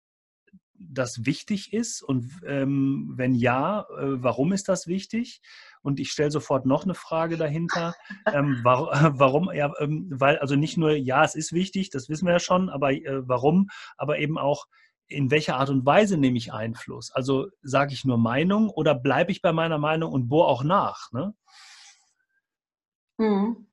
das 0.90 1.24
wichtig 1.24 1.72
ist? 1.72 2.02
Und 2.02 2.30
ähm, 2.46 3.12
wenn 3.16 3.34
ja, 3.34 3.86
äh, 3.98 4.22
warum 4.22 4.52
ist 4.52 4.68
das 4.68 4.86
wichtig? 4.86 5.40
Und 5.82 6.00
ich 6.00 6.10
stelle 6.10 6.30
sofort 6.30 6.66
noch 6.66 6.84
eine 6.84 6.94
Frage 6.94 7.36
dahinter. 7.36 7.94
Ähm, 8.32 8.60
warum, 8.62 8.88
warum? 9.18 9.52
Ja, 9.52 9.72
ähm, 9.78 10.08
weil 10.10 10.38
also 10.38 10.56
nicht 10.56 10.76
nur, 10.76 10.92
ja, 10.92 11.24
es 11.24 11.34
ist 11.34 11.52
wichtig, 11.52 11.90
das 11.90 12.08
wissen 12.08 12.26
wir 12.26 12.32
ja 12.32 12.40
schon, 12.40 12.68
aber 12.70 12.92
äh, 12.92 13.28
warum? 13.28 13.68
Aber 13.96 14.18
eben 14.18 14.38
auch, 14.38 14.66
in 15.08 15.30
welcher 15.30 15.56
Art 15.56 15.68
und 15.70 15.84
Weise 15.84 16.16
nehme 16.16 16.38
ich 16.38 16.52
Einfluss? 16.52 17.10
Also 17.12 17.48
sage 17.62 17.92
ich 17.92 18.04
nur 18.04 18.18
Meinung 18.18 18.70
oder 18.70 18.94
bleibe 18.94 19.30
ich 19.30 19.42
bei 19.42 19.52
meiner 19.52 19.78
Meinung 19.78 20.12
und 20.12 20.28
bohre 20.28 20.48
auch 20.48 20.64
nach? 20.64 21.12
Ne? 21.12 21.34
Hm. 23.20 23.66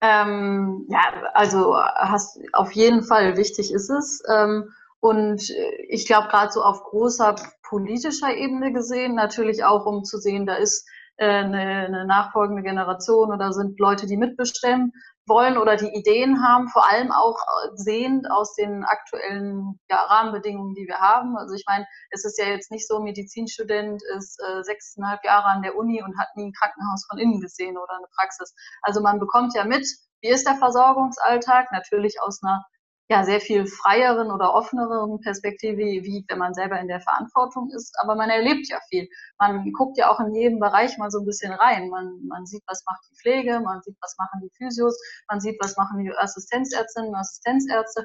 Ähm, 0.00 0.86
ja, 0.88 1.00
also 1.34 1.76
hast 1.76 2.38
auf 2.52 2.70
jeden 2.72 3.02
Fall 3.02 3.36
wichtig 3.36 3.72
ist 3.72 3.90
es. 3.90 4.22
Ähm, 4.32 4.72
und 5.00 5.50
äh, 5.50 5.86
ich 5.88 6.06
glaube, 6.06 6.28
gerade 6.28 6.52
so 6.52 6.62
auf 6.62 6.82
großer 6.82 7.36
politischer 7.68 8.34
Ebene 8.34 8.72
gesehen, 8.72 9.14
natürlich 9.14 9.64
auch, 9.64 9.86
um 9.86 10.04
zu 10.04 10.18
sehen, 10.18 10.46
da 10.46 10.54
ist 10.54 10.88
äh, 11.16 11.26
eine, 11.26 11.86
eine 11.86 12.06
nachfolgende 12.06 12.62
Generation 12.62 13.32
oder 13.32 13.52
sind 13.52 13.78
Leute, 13.78 14.06
die 14.06 14.16
mitbestimmen 14.16 14.92
wollen 15.26 15.58
oder 15.58 15.76
die 15.76 15.94
Ideen 15.94 16.42
haben, 16.42 16.68
vor 16.68 16.90
allem 16.90 17.12
auch 17.12 17.36
äh, 17.36 17.70
sehend 17.74 18.30
aus 18.30 18.54
den 18.54 18.84
aktuellen 18.84 19.78
ja, 19.90 20.02
Rahmenbedingungen, 20.04 20.74
die 20.74 20.86
wir 20.88 20.98
haben. 20.98 21.36
Also 21.36 21.54
ich 21.54 21.64
meine, 21.66 21.86
es 22.10 22.24
ist 22.24 22.38
ja 22.38 22.46
jetzt 22.46 22.70
nicht 22.70 22.88
so, 22.88 23.00
Medizinstudent 23.00 24.02
ist 24.16 24.40
äh, 24.40 24.62
sechseinhalb 24.64 25.22
Jahre 25.24 25.46
an 25.46 25.62
der 25.62 25.76
Uni 25.76 26.02
und 26.02 26.18
hat 26.18 26.28
nie 26.34 26.46
ein 26.46 26.52
Krankenhaus 26.52 27.06
von 27.08 27.18
innen 27.18 27.40
gesehen 27.40 27.76
oder 27.76 27.94
eine 27.94 28.06
Praxis. 28.16 28.54
Also 28.82 29.00
man 29.00 29.20
bekommt 29.20 29.54
ja 29.54 29.64
mit, 29.64 29.86
wie 30.22 30.28
ist 30.28 30.46
der 30.46 30.56
Versorgungsalltag, 30.56 31.70
natürlich 31.72 32.20
aus 32.22 32.42
einer 32.42 32.64
ja, 33.10 33.24
sehr 33.24 33.40
viel 33.40 33.66
freieren 33.66 34.30
oder 34.30 34.52
offeneren 34.54 35.20
Perspektive, 35.20 35.78
wie 35.78 36.24
wenn 36.28 36.38
man 36.38 36.52
selber 36.52 36.78
in 36.78 36.88
der 36.88 37.00
Verantwortung 37.00 37.70
ist. 37.74 37.96
Aber 38.02 38.14
man 38.16 38.28
erlebt 38.28 38.68
ja 38.68 38.78
viel. 38.90 39.08
Man 39.38 39.72
guckt 39.72 39.96
ja 39.96 40.10
auch 40.10 40.20
in 40.20 40.34
jedem 40.34 40.60
Bereich 40.60 40.98
mal 40.98 41.10
so 41.10 41.20
ein 41.20 41.24
bisschen 41.24 41.52
rein. 41.52 41.88
Man, 41.88 42.20
man 42.28 42.44
sieht, 42.44 42.62
was 42.66 42.84
macht 42.84 43.00
die 43.10 43.16
Pflege, 43.16 43.60
man 43.60 43.80
sieht, 43.82 43.96
was 44.02 44.16
machen 44.18 44.40
die 44.42 44.50
Physios, 44.56 44.98
man 45.28 45.40
sieht, 45.40 45.56
was 45.62 45.76
machen 45.78 46.04
die 46.04 46.12
Assistenzärztinnen 46.12 47.08
und 47.10 47.16
Assistenzärzte 47.16 48.04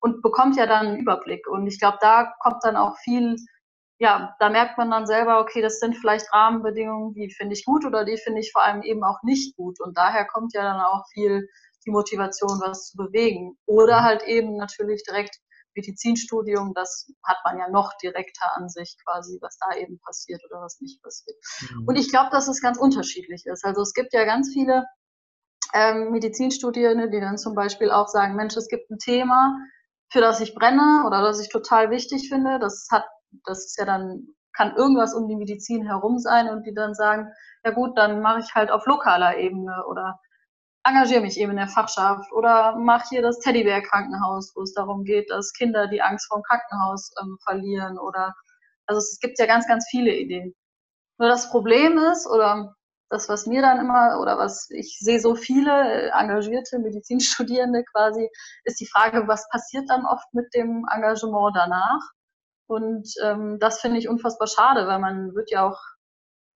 und 0.00 0.20
bekommt 0.22 0.56
ja 0.56 0.66
dann 0.66 0.88
einen 0.88 0.98
Überblick. 0.98 1.46
Und 1.46 1.68
ich 1.68 1.78
glaube, 1.78 1.98
da 2.00 2.32
kommt 2.40 2.64
dann 2.64 2.76
auch 2.76 2.96
viel, 2.98 3.36
ja, 3.98 4.34
da 4.40 4.48
merkt 4.48 4.78
man 4.78 4.90
dann 4.90 5.06
selber, 5.06 5.40
okay, 5.40 5.62
das 5.62 5.78
sind 5.78 5.96
vielleicht 5.96 6.32
Rahmenbedingungen, 6.32 7.14
die 7.14 7.30
finde 7.30 7.54
ich 7.54 7.64
gut 7.64 7.84
oder 7.84 8.04
die 8.04 8.16
finde 8.16 8.40
ich 8.40 8.50
vor 8.50 8.64
allem 8.64 8.82
eben 8.82 9.04
auch 9.04 9.22
nicht 9.22 9.56
gut. 9.56 9.80
Und 9.80 9.96
daher 9.96 10.26
kommt 10.26 10.54
ja 10.54 10.62
dann 10.62 10.80
auch 10.80 11.04
viel 11.12 11.48
die 11.86 11.90
Motivation, 11.90 12.60
was 12.60 12.90
zu 12.90 12.96
bewegen. 12.96 13.56
Oder 13.66 14.00
mhm. 14.00 14.04
halt 14.04 14.22
eben 14.24 14.56
natürlich 14.56 15.02
direkt 15.04 15.36
Medizinstudium, 15.74 16.72
das 16.74 17.06
hat 17.24 17.38
man 17.44 17.58
ja 17.58 17.68
noch 17.68 17.92
direkter 18.02 18.56
an 18.56 18.68
sich 18.68 18.96
quasi, 19.04 19.38
was 19.40 19.56
da 19.58 19.76
eben 19.76 20.00
passiert 20.00 20.42
oder 20.50 20.60
was 20.62 20.80
nicht 20.80 21.02
passiert. 21.02 21.36
Mhm. 21.60 21.88
Und 21.88 21.96
ich 21.96 22.10
glaube, 22.10 22.30
dass 22.30 22.48
es 22.48 22.60
ganz 22.60 22.78
unterschiedlich 22.78 23.46
ist. 23.46 23.64
Also 23.64 23.82
es 23.82 23.94
gibt 23.94 24.12
ja 24.12 24.24
ganz 24.24 24.52
viele 24.52 24.84
ähm, 25.72 26.10
Medizinstudierende, 26.10 27.10
die 27.10 27.20
dann 27.20 27.38
zum 27.38 27.54
Beispiel 27.54 27.90
auch 27.90 28.08
sagen, 28.08 28.34
Mensch, 28.34 28.56
es 28.56 28.68
gibt 28.68 28.90
ein 28.90 28.98
Thema, 28.98 29.56
für 30.10 30.20
das 30.20 30.40
ich 30.40 30.54
brenne 30.54 31.04
oder 31.06 31.22
das 31.22 31.40
ich 31.40 31.48
total 31.48 31.90
wichtig 31.90 32.28
finde. 32.28 32.58
Das 32.58 32.88
hat, 32.90 33.04
das 33.44 33.66
ist 33.66 33.78
ja 33.78 33.84
dann, 33.84 34.26
kann 34.52 34.74
irgendwas 34.74 35.14
um 35.14 35.28
die 35.28 35.36
Medizin 35.36 35.86
herum 35.86 36.18
sein 36.18 36.48
und 36.48 36.66
die 36.66 36.74
dann 36.74 36.94
sagen, 36.94 37.28
ja 37.64 37.70
gut, 37.70 37.96
dann 37.96 38.20
mache 38.20 38.40
ich 38.40 38.54
halt 38.54 38.70
auf 38.70 38.86
lokaler 38.86 39.38
Ebene 39.38 39.84
oder 39.86 40.18
engagiere 40.84 41.20
mich 41.20 41.38
eben 41.38 41.50
in 41.52 41.56
der 41.58 41.68
Fachschaft 41.68 42.32
oder 42.32 42.76
mache 42.76 43.08
hier 43.10 43.22
das 43.22 43.38
Teddybär-Krankenhaus, 43.40 44.52
wo 44.54 44.62
es 44.62 44.72
darum 44.72 45.04
geht, 45.04 45.30
dass 45.30 45.52
Kinder 45.52 45.88
die 45.88 46.02
Angst 46.02 46.28
vor 46.28 46.38
dem 46.38 46.44
Krankenhaus 46.44 47.12
ähm, 47.20 47.38
verlieren 47.44 47.98
oder 47.98 48.34
also 48.86 48.98
es 48.98 49.20
gibt 49.20 49.38
ja 49.38 49.46
ganz, 49.46 49.68
ganz 49.68 49.86
viele 49.88 50.14
Ideen. 50.14 50.54
Nur 51.18 51.28
das 51.28 51.50
Problem 51.50 51.96
ist, 51.98 52.26
oder 52.26 52.74
das, 53.08 53.28
was 53.28 53.46
mir 53.46 53.62
dann 53.62 53.78
immer, 53.78 54.18
oder 54.20 54.38
was 54.38 54.68
ich 54.70 54.98
sehe 54.98 55.20
so 55.20 55.34
viele 55.34 56.10
engagierte 56.12 56.78
Medizinstudierende 56.78 57.84
quasi, 57.92 58.28
ist 58.64 58.80
die 58.80 58.88
Frage, 58.88 59.28
was 59.28 59.48
passiert 59.50 59.88
dann 59.90 60.06
oft 60.06 60.32
mit 60.32 60.52
dem 60.54 60.86
Engagement 60.92 61.56
danach? 61.56 62.00
Und 62.66 63.12
ähm, 63.22 63.58
das 63.60 63.80
finde 63.80 63.98
ich 63.98 64.08
unfassbar 64.08 64.48
schade, 64.48 64.86
weil 64.86 64.98
man 64.98 65.34
wird 65.34 65.50
ja 65.50 65.68
auch 65.68 65.80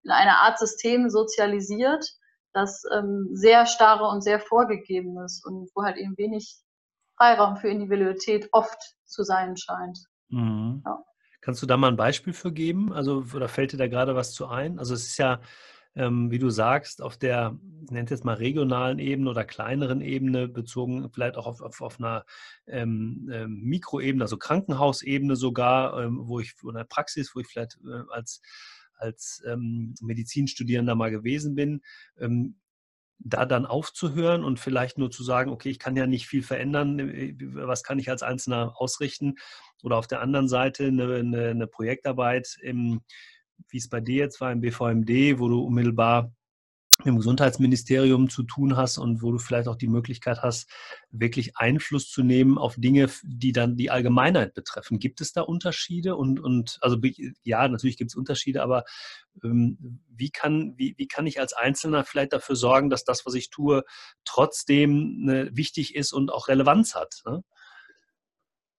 in 0.05 0.11
einer 0.11 0.39
Art 0.39 0.59
System 0.59 1.11
sozialisiert, 1.11 2.07
das 2.55 2.85
ähm, 2.93 3.29
sehr 3.33 3.67
starre 3.67 4.09
und 4.09 4.23
sehr 4.23 4.41
vorgegeben 4.41 5.19
ist 5.25 5.45
und 5.45 5.69
wo 5.75 5.83
halt 5.83 5.97
eben 5.97 6.17
wenig 6.17 6.57
Freiraum 7.17 7.57
für 7.57 7.69
Individualität 7.69 8.49
oft 8.53 8.97
zu 9.05 9.23
sein 9.25 9.57
scheint. 9.57 9.99
Mhm. 10.29 10.83
Ja. 10.85 11.05
Kannst 11.41 11.63
du 11.63 11.67
da 11.67 11.77
mal 11.77 11.89
ein 11.89 11.97
Beispiel 11.97 12.33
für 12.33 12.53
geben? 12.53 12.93
Also, 12.93 13.25
oder 13.35 13.49
fällt 13.49 13.73
dir 13.73 13.77
da 13.77 13.87
gerade 13.87 14.15
was 14.15 14.33
zu 14.33 14.47
ein? 14.47 14.79
Also, 14.79 14.95
es 14.95 15.07
ist 15.07 15.19
ja, 15.19 15.41
ähm, 15.95 16.31
wie 16.31 16.39
du 16.39 16.49
sagst, 16.49 17.03
auf 17.03 17.17
der, 17.17 17.59
nennt 17.91 18.11
es 18.11 18.25
mal 18.25 18.35
regionalen 18.35 18.99
Ebene 18.99 19.31
oder 19.31 19.45
kleineren 19.45 20.01
Ebene 20.01 20.49
bezogen, 20.49 21.11
vielleicht 21.13 21.37
auch 21.37 21.47
auf, 21.47 21.61
auf, 21.61 21.83
auf 21.83 21.99
einer 21.99 22.25
ähm, 22.67 23.29
ähm, 23.33 23.61
Mikroebene, 23.63 24.25
also 24.25 24.39
Krankenhausebene 24.39 25.37
sogar, 25.37 26.03
ähm, 26.03 26.21
wo 26.23 26.41
ich, 26.41 26.55
oder 26.65 26.85
Praxis, 26.85 27.35
wo 27.35 27.41
ich 27.41 27.47
vielleicht 27.47 27.79
äh, 27.85 28.03
als 28.11 28.41
als 28.97 29.43
ähm, 29.47 29.95
Medizinstudierender 30.01 30.95
mal 30.95 31.11
gewesen 31.11 31.55
bin, 31.55 31.83
ähm, 32.19 32.61
da 33.19 33.47
dann 33.47 33.67
aufzuhören 33.67 34.45
und 34.45 34.61
vielleicht 34.61 34.99
nur 34.99 35.11
zu 35.11 35.23
sagen, 35.23 35.51
okay, 35.51 35.71
ich 35.71 35.79
kann 35.79 35.97
ja 35.97 36.07
nicht 36.07 36.27
viel 36.27 36.43
verändern, 36.43 36.99
äh, 36.99 37.35
was 37.39 37.83
kann 37.83 37.99
ich 37.99 38.11
als 38.11 38.23
Einzelner 38.23 38.75
ausrichten? 38.77 39.37
Oder 39.83 39.97
auf 39.97 40.07
der 40.07 40.21
anderen 40.21 40.49
Seite 40.49 40.87
eine, 40.87 41.15
eine, 41.15 41.49
eine 41.49 41.67
Projektarbeit, 41.67 42.57
im, 42.61 43.03
wie 43.69 43.79
es 43.79 43.89
bei 43.89 44.01
dir 44.01 44.17
jetzt 44.17 44.41
war 44.41 44.53
im 44.53 44.61
BVMD, 44.61 45.39
wo 45.39 45.49
du 45.49 45.61
unmittelbar 45.61 46.33
mit 46.99 47.07
dem 47.07 47.17
Gesundheitsministerium 47.17 48.29
zu 48.29 48.43
tun 48.43 48.77
hast 48.77 48.99
und 48.99 49.23
wo 49.23 49.33
du 49.33 49.39
vielleicht 49.39 49.69
auch 49.69 49.77
die 49.77 49.89
Möglichkeit 49.89 50.43
hast, 50.43 50.71
wirklich 51.11 51.57
Einfluss 51.57 52.11
zu 52.11 52.23
nehmen 52.23 52.59
auf 52.59 52.75
Dinge, 52.77 53.09
die 53.23 53.53
dann 53.53 53.77
die 53.77 53.91
Allgemeinheit 53.91 54.55
betreffen. 54.55 54.99
Gibt 54.99 55.21
es 55.21 55.33
da 55.33 55.43
Unterschiede? 55.43 56.17
Und, 56.17 56.41
und 56.41 56.79
also 56.81 56.99
ja, 57.43 57.67
natürlich 57.69 57.97
gibt 57.97 58.11
es 58.11 58.17
Unterschiede, 58.17 58.63
aber 58.63 58.85
ähm, 59.43 60.01
wie, 60.09 60.31
kann, 60.31 60.75
wie, 60.77 60.95
wie 60.97 61.09
kann 61.09 61.27
ich 61.27 61.41
als 61.41 61.53
Einzelner 61.53 62.05
vielleicht 62.05 62.33
dafür 62.33 62.57
sorgen, 62.57 62.91
dass 62.91 63.05
das, 63.05 63.27
was 63.27 63.35
ich 63.35 63.51
tue, 63.51 63.85
trotzdem 64.25 65.25
ne, 65.25 65.51
wichtig 65.53 65.95
ist 65.95 66.13
und 66.13 66.33
auch 66.33 66.49
Relevanz 66.49 66.95
hat? 66.95 67.23
Ne? 67.27 67.43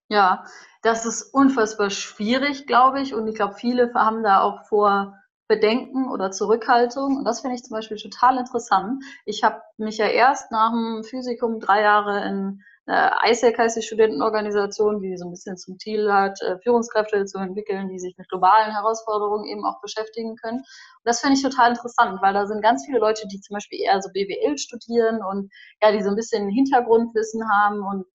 Ja, 0.08 0.46
das 0.82 1.06
ist 1.06 1.34
unfassbar 1.34 1.90
schwierig, 1.90 2.68
glaube 2.68 3.02
ich. 3.02 3.14
Und 3.14 3.28
ich 3.28 3.36
glaube, 3.36 3.56
viele 3.56 3.92
haben 3.96 4.24
da 4.24 4.42
auch 4.42 4.68
vor 4.68 5.18
Bedenken 5.48 6.12
oder 6.12 6.32
Zurückhaltung. 6.32 7.18
Und 7.18 7.26
das 7.26 7.42
finde 7.42 7.56
ich 7.56 7.64
zum 7.64 7.76
Beispiel 7.76 7.98
total 7.98 8.38
interessant. 8.38 9.04
Ich 9.26 9.44
habe 9.44 9.62
mich 9.78 9.98
ja 9.98 10.08
erst 10.08 10.52
nach 10.52 10.72
dem 10.72 11.04
Physikum 11.04 11.60
drei 11.60 11.82
Jahre 11.82 12.28
in 12.28 12.62
einer 12.88 13.18
ISEC 13.26 13.58
heißt 13.58 13.78
die 13.78 13.82
Studentenorganisation, 13.82 15.02
die 15.02 15.18
so 15.18 15.26
ein 15.26 15.32
bisschen 15.32 15.58
zum 15.58 15.80
Ziel 15.80 16.12
hat, 16.12 16.40
äh, 16.42 16.60
Führungskräfte 16.60 17.26
zu 17.26 17.40
entwickeln, 17.40 17.90
die 17.90 17.98
sich 18.00 18.16
mit 18.18 18.30
globalen 18.30 18.72
Herausforderungen 18.72 19.46
eben 19.46 19.66
auch 19.66 19.82
beschäftigen 19.82 20.36
können. 20.36 20.60
Und 20.60 20.66
das 21.04 21.20
finde 21.20 21.36
ich 21.36 21.42
total 21.42 21.70
interessant, 21.72 22.22
weil 22.22 22.34
da 22.34 22.46
sind 22.46 22.62
ganz 22.62 22.86
viele 22.86 23.00
Leute, 23.00 23.28
die 23.28 23.42
zum 23.42 23.56
Beispiel 23.56 23.82
eher 23.82 24.00
so 24.02 24.10
BWL 24.12 24.58
studieren 24.60 25.24
und 25.24 25.52
ja, 25.82 25.92
die 25.92 26.04
so 26.04 26.10
ein 26.10 26.16
bisschen 26.16 26.48
Hintergrundwissen 26.50 27.50
haben 27.50 27.80
und 27.82 28.06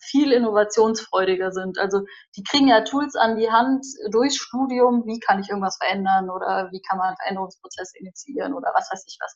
viel 0.00 0.32
innovationsfreudiger 0.32 1.50
sind. 1.50 1.78
Also 1.78 2.00
die 2.36 2.42
kriegen 2.42 2.68
ja 2.68 2.82
Tools 2.82 3.14
an 3.16 3.36
die 3.36 3.50
Hand 3.50 3.84
durchs 4.10 4.36
Studium, 4.36 5.04
wie 5.06 5.20
kann 5.20 5.40
ich 5.40 5.48
irgendwas 5.48 5.76
verändern 5.80 6.30
oder 6.30 6.68
wie 6.70 6.80
kann 6.82 6.98
man 6.98 7.16
Veränderungsprozesse 7.16 7.98
initiieren 7.98 8.54
oder 8.54 8.70
was 8.74 8.88
weiß 8.90 9.04
ich 9.06 9.18
was. 9.20 9.34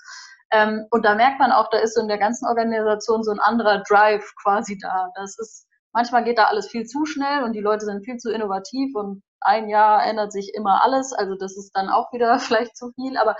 Ähm, 0.52 0.86
und 0.90 1.04
da 1.04 1.14
merkt 1.14 1.40
man 1.40 1.52
auch, 1.52 1.68
da 1.70 1.78
ist 1.78 1.94
so 1.94 2.00
in 2.00 2.08
der 2.08 2.18
ganzen 2.18 2.46
Organisation 2.46 3.22
so 3.22 3.30
ein 3.30 3.40
anderer 3.40 3.82
Drive 3.88 4.32
quasi 4.42 4.78
da. 4.78 5.10
Das 5.14 5.38
ist, 5.38 5.66
manchmal 5.92 6.24
geht 6.24 6.38
da 6.38 6.44
alles 6.44 6.68
viel 6.68 6.84
zu 6.84 7.04
schnell 7.06 7.42
und 7.42 7.54
die 7.54 7.60
Leute 7.60 7.84
sind 7.84 8.04
viel 8.04 8.16
zu 8.16 8.30
innovativ 8.30 8.94
und 8.94 9.22
ein 9.44 9.68
Jahr 9.68 10.04
ändert 10.04 10.32
sich 10.32 10.52
immer 10.54 10.84
alles. 10.84 11.12
Also 11.12 11.34
das 11.34 11.56
ist 11.56 11.72
dann 11.74 11.88
auch 11.88 12.12
wieder 12.12 12.38
vielleicht 12.38 12.76
zu 12.76 12.92
viel. 12.94 13.16
Aber 13.16 13.36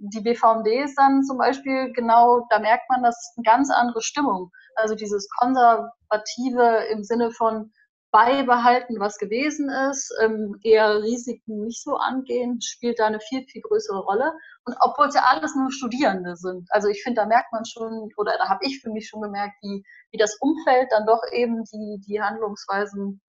die 0.00 0.20
BVMD 0.20 0.66
ist 0.84 0.96
dann 0.96 1.22
zum 1.24 1.38
Beispiel 1.38 1.92
genau, 1.92 2.46
da 2.50 2.58
merkt 2.58 2.88
man, 2.90 3.02
das 3.02 3.16
ist 3.16 3.34
eine 3.36 3.44
ganz 3.44 3.70
andere 3.70 4.02
Stimmung. 4.02 4.50
Also 4.76 4.94
dieses 4.94 5.28
Konservative 5.38 6.86
im 6.90 7.04
Sinne 7.04 7.30
von 7.30 7.72
beibehalten, 8.14 9.00
was 9.00 9.18
gewesen 9.18 9.68
ist, 9.90 10.14
ähm, 10.22 10.56
eher 10.62 11.02
Risiken 11.02 11.64
nicht 11.64 11.82
so 11.82 11.96
angehen, 11.96 12.60
spielt 12.60 13.00
da 13.00 13.06
eine 13.06 13.18
viel, 13.18 13.44
viel 13.44 13.60
größere 13.62 13.98
Rolle. 13.98 14.32
Und 14.64 14.76
obwohl 14.78 15.08
es 15.08 15.16
ja 15.16 15.22
alles 15.22 15.56
nur 15.56 15.72
Studierende 15.72 16.36
sind. 16.36 16.68
Also 16.70 16.86
ich 16.86 17.02
finde, 17.02 17.22
da 17.22 17.26
merkt 17.26 17.52
man 17.52 17.64
schon, 17.64 18.10
oder 18.16 18.38
da 18.38 18.48
habe 18.48 18.64
ich 18.64 18.80
für 18.80 18.90
mich 18.90 19.08
schon 19.08 19.20
gemerkt, 19.20 19.54
wie, 19.62 19.84
wie 20.12 20.16
das 20.16 20.36
Umfeld 20.40 20.92
dann 20.92 21.06
doch 21.06 21.22
eben 21.32 21.64
die, 21.64 22.00
die 22.06 22.22
Handlungsweisen 22.22 23.20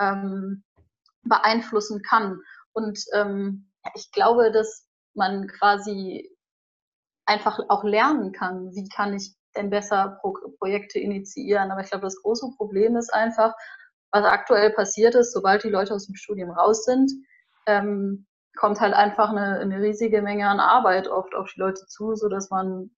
ähm, 0.00 0.62
beeinflussen 1.24 2.00
kann. 2.02 2.40
Und 2.72 3.00
ähm, 3.14 3.72
ich 3.96 4.12
glaube, 4.12 4.52
dass 4.52 4.87
man 5.18 5.46
quasi 5.48 6.34
einfach 7.26 7.58
auch 7.68 7.84
lernen 7.84 8.32
kann, 8.32 8.74
wie 8.74 8.88
kann 8.88 9.12
ich 9.12 9.34
denn 9.54 9.70
besser 9.70 10.18
Pro 10.20 10.34
Projekte 10.58 10.98
initiieren. 10.98 11.70
Aber 11.70 11.82
ich 11.82 11.90
glaube, 11.90 12.06
das 12.06 12.20
große 12.22 12.50
Problem 12.56 12.96
ist 12.96 13.12
einfach, 13.12 13.54
was 14.10 14.24
aktuell 14.24 14.70
passiert 14.70 15.14
ist, 15.14 15.32
sobald 15.32 15.64
die 15.64 15.68
Leute 15.68 15.94
aus 15.94 16.06
dem 16.06 16.14
Studium 16.14 16.50
raus 16.50 16.84
sind, 16.84 17.12
ähm, 17.66 18.26
kommt 18.56 18.80
halt 18.80 18.94
einfach 18.94 19.30
eine, 19.30 19.60
eine, 19.60 19.82
riesige 19.82 20.22
Menge 20.22 20.48
an 20.48 20.60
Arbeit 20.60 21.06
oft 21.08 21.34
auf 21.34 21.50
die 21.52 21.60
Leute 21.60 21.86
zu, 21.86 22.14
sodass 22.14 22.50
man 22.50 22.90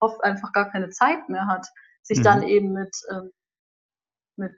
oft 0.00 0.22
einfach 0.24 0.52
gar 0.52 0.70
keine 0.70 0.88
Zeit 0.88 1.28
mehr 1.28 1.46
hat, 1.46 1.66
sich 2.02 2.18
mhm. 2.18 2.22
dann 2.22 2.42
eben 2.42 2.72
mit, 2.72 2.96
ähm, 3.10 3.30
mit 4.36 4.56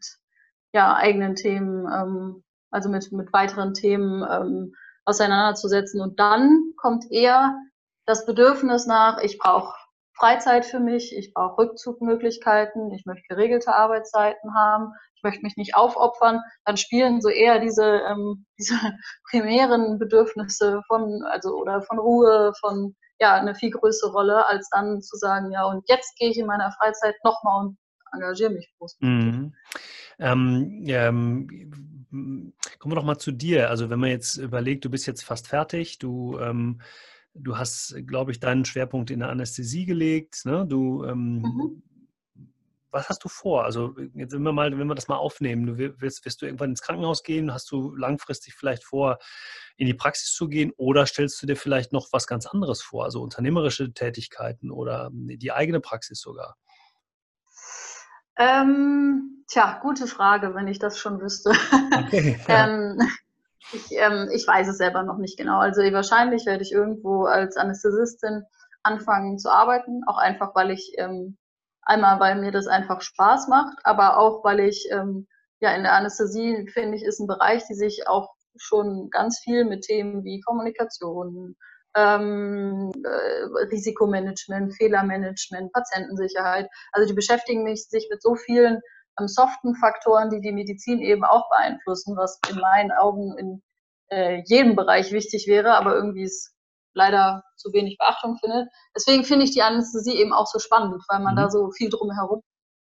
ja, 0.73 0.95
eigenen 0.95 1.35
Themen, 1.35 1.87
ähm, 1.93 2.45
also 2.71 2.89
mit, 2.89 3.11
mit 3.13 3.33
weiteren 3.33 3.75
Themen 3.75 4.25
ähm, 4.31 4.75
auseinanderzusetzen. 5.07 6.01
Und 6.01 6.21
dann 6.21 6.75
kommt 6.77 7.11
eher 7.11 7.57
das 8.05 8.27
Bedürfnis 8.27 8.87
nach, 8.87 9.19
ich 9.23 9.39
brauche 9.39 9.75
Freizeit 10.15 10.65
für 10.65 10.81
mich, 10.81 11.17
ich 11.17 11.35
brauche 11.35 11.59
Rückzugmöglichkeiten, 11.59 12.93
ich 12.93 13.05
möchte 13.05 13.27
geregelte 13.29 13.75
Arbeitszeiten 13.75 14.55
haben, 14.55 14.93
ich 15.15 15.23
möchte 15.23 15.43
mich 15.43 15.57
nicht 15.57 15.75
aufopfern, 15.75 16.41
dann 16.65 16.77
spielen 16.77 17.21
so 17.21 17.29
eher 17.29 17.59
diese, 17.59 17.85
ähm, 17.85 18.47
diese 18.59 18.77
primären 19.31 19.99
Bedürfnisse 19.99 20.83
von, 20.87 21.23
also 21.25 21.57
oder 21.57 21.83
von 21.83 21.99
Ruhe, 21.99 22.53
von 22.61 22.95
ja, 23.19 23.35
eine 23.35 23.55
viel 23.55 23.71
größere 23.71 24.13
Rolle, 24.13 24.47
als 24.47 24.69
dann 24.71 25.01
zu 25.01 25.17
sagen, 25.17 25.51
ja, 25.51 25.65
und 25.65 25.89
jetzt 25.89 26.17
gehe 26.17 26.31
ich 26.31 26.39
in 26.39 26.47
meiner 26.47 26.71
Freizeit 26.73 27.15
nochmal 27.25 27.67
und 27.67 27.79
engagiere 28.13 28.51
mich 28.51 28.71
groß. 28.79 28.97
Mhm. 29.01 29.55
Ähm, 30.19 30.85
ähm, 30.87 31.96
kommen 32.79 32.93
wir 32.93 32.97
doch 32.97 33.05
mal 33.05 33.19
zu 33.19 33.33
dir. 33.33 33.71
Also 33.71 33.91
wenn 33.91 34.01
man 34.01 34.11
jetzt 34.11 34.37
überlegt, 34.37 34.85
du 34.85 34.91
bist 34.91 35.07
jetzt 35.07 35.25
fast 35.25 35.49
fertig, 35.49 35.99
du, 35.99 36.39
ähm, 36.39 36.81
du 37.35 37.57
hast, 37.57 37.95
glaube 38.07 38.33
ich, 38.33 38.41
deinen 38.41 38.65
Schwerpunkt 38.65 39.11
in 39.11 39.21
der 39.21 39.31
Anästhesie 39.31 39.87
gelegt. 39.87 40.45
Ne? 40.45 40.67
Du, 40.69 41.05
ähm, 41.05 41.43
mhm. 41.43 41.83
Was 42.91 43.11
hast 43.11 43.25
du 43.25 43.29
vor? 43.29 43.65
Also 43.65 43.95
jetzt 44.15 44.33
wenn 44.33 44.43
wir 44.43 44.53
mal, 44.53 44.79
wenn 44.79 44.87
wir 44.87 44.95
das 44.95 45.09
mal 45.09 45.17
aufnehmen, 45.17 45.67
du 45.67 45.77
wirst, 45.77 46.25
wirst 46.25 46.41
du 46.41 46.47
irgendwann 46.47 46.71
ins 46.71 46.81
Krankenhaus 46.81 47.23
gehen? 47.23 47.53
Hast 47.53 47.71
du 47.71 47.95
langfristig 47.95 48.55
vielleicht 48.55 48.85
vor, 48.85 49.19
in 49.77 49.87
die 49.87 49.93
Praxis 49.93 50.33
zu 50.33 50.49
gehen? 50.49 50.73
Oder 50.79 51.05
stellst 51.05 51.43
du 51.43 51.47
dir 51.47 51.57
vielleicht 51.57 51.93
noch 51.93 52.09
was 52.13 52.27
ganz 52.27 52.47
anderes 52.47 52.81
vor, 52.81 53.05
also 53.05 53.21
unternehmerische 53.21 53.93
Tätigkeiten 53.93 54.71
oder 54.71 55.11
die 55.13 55.53
eigene 55.53 55.81
Praxis 55.81 56.21
sogar? 56.21 56.57
Ähm, 58.39 59.45
tja, 59.49 59.79
gute 59.83 60.07
Frage, 60.07 60.55
wenn 60.55 60.69
ich 60.69 60.79
das 60.79 60.99
schon 60.99 61.21
wüsste. 61.21 61.53
Okay, 61.93 62.39
ja. 62.49 62.67
ähm, 62.67 62.99
ich, 63.73 63.93
ähm, 63.93 64.29
ich 64.33 64.47
weiß 64.47 64.69
es 64.69 64.79
selber 64.79 65.03
noch 65.03 65.19
nicht 65.19 65.39
genau. 65.39 65.59
Also 65.59 65.83
wahrscheinlich 65.83 66.47
werde 66.47 66.63
ich 66.63 66.73
irgendwo 66.73 67.25
als 67.25 67.57
Anästhesistin 67.57 68.45
anfangen 68.83 69.39
zu 69.39 69.51
arbeiten, 69.51 70.03
auch 70.07 70.19
einfach, 70.19 70.55
weil 70.55 70.71
ich 70.71 70.95
ähm, 70.99 71.37
einmal, 71.83 72.21
weil 72.21 72.37
mir 72.37 72.53
das 72.53 72.67
einfach 72.67 73.01
Spaß 73.01 73.49
macht, 73.49 73.79
aber 73.85 74.19
auch, 74.19 74.45
weil 74.45 74.61
ich 74.61 74.89
ähm, 74.91 75.27
ja 75.61 75.71
in 75.75 75.83
der 75.83 75.95
Anästhesie 75.95 76.69
finde 76.69 76.97
ich 76.97 77.05
ist 77.05 77.21
ein 77.21 77.27
Bereich, 77.27 77.65
die 77.67 77.75
sich 77.75 78.07
auch 78.07 78.35
schon 78.57 79.11
ganz 79.11 79.41
viel 79.41 79.65
mit 79.65 79.83
Themen 79.83 80.25
wie 80.25 80.41
Kommunikation, 80.41 81.57
ähm, 81.97 82.93
äh, 83.05 83.65
Risikomanagement, 83.71 84.75
Fehlermanagement, 84.77 85.73
Patientensicherheit. 85.73 86.69
Also 86.93 87.09
die 87.09 87.15
beschäftigen 87.15 87.65
mich 87.65 87.89
sich 87.89 88.09
mit 88.11 88.23
so 88.23 88.35
vielen 88.35 88.81
ähm, 89.19 89.29
soften 89.29 89.75
Faktoren, 89.77 90.31
die 90.31 90.41
die 90.41 90.53
Medizin 90.53 91.01
eben 91.01 91.25
auch 91.25 91.49
beeinflussen, 91.49 92.17
was 92.17 92.39
in 92.51 92.61
meinen 92.61 92.93
Augen 92.93 93.37
in 93.39 93.63
äh, 94.11 94.43
jedem 94.45 94.77
Bereich 94.77 95.11
wichtig 95.13 95.47
wäre, 95.49 95.75
aber 95.75 95.95
irgendwie 95.95 96.25
ist 96.25 96.53
leider 96.95 97.43
zu 97.57 97.73
wenig 97.73 97.99
Beachtung 97.99 98.37
findet. 98.39 98.69
Deswegen 98.95 99.25
finde 99.25 99.45
ich 99.45 99.53
die 99.53 99.63
Anästhesie 99.63 100.17
eben 100.17 100.33
auch 100.33 100.47
so 100.47 100.59
spannend, 100.59 101.03
weil 101.09 101.21
man 101.21 101.35
mhm. 101.35 101.39
da 101.39 101.51
so 101.51 101.71
viel 101.71 101.91
drumherum 101.91 102.43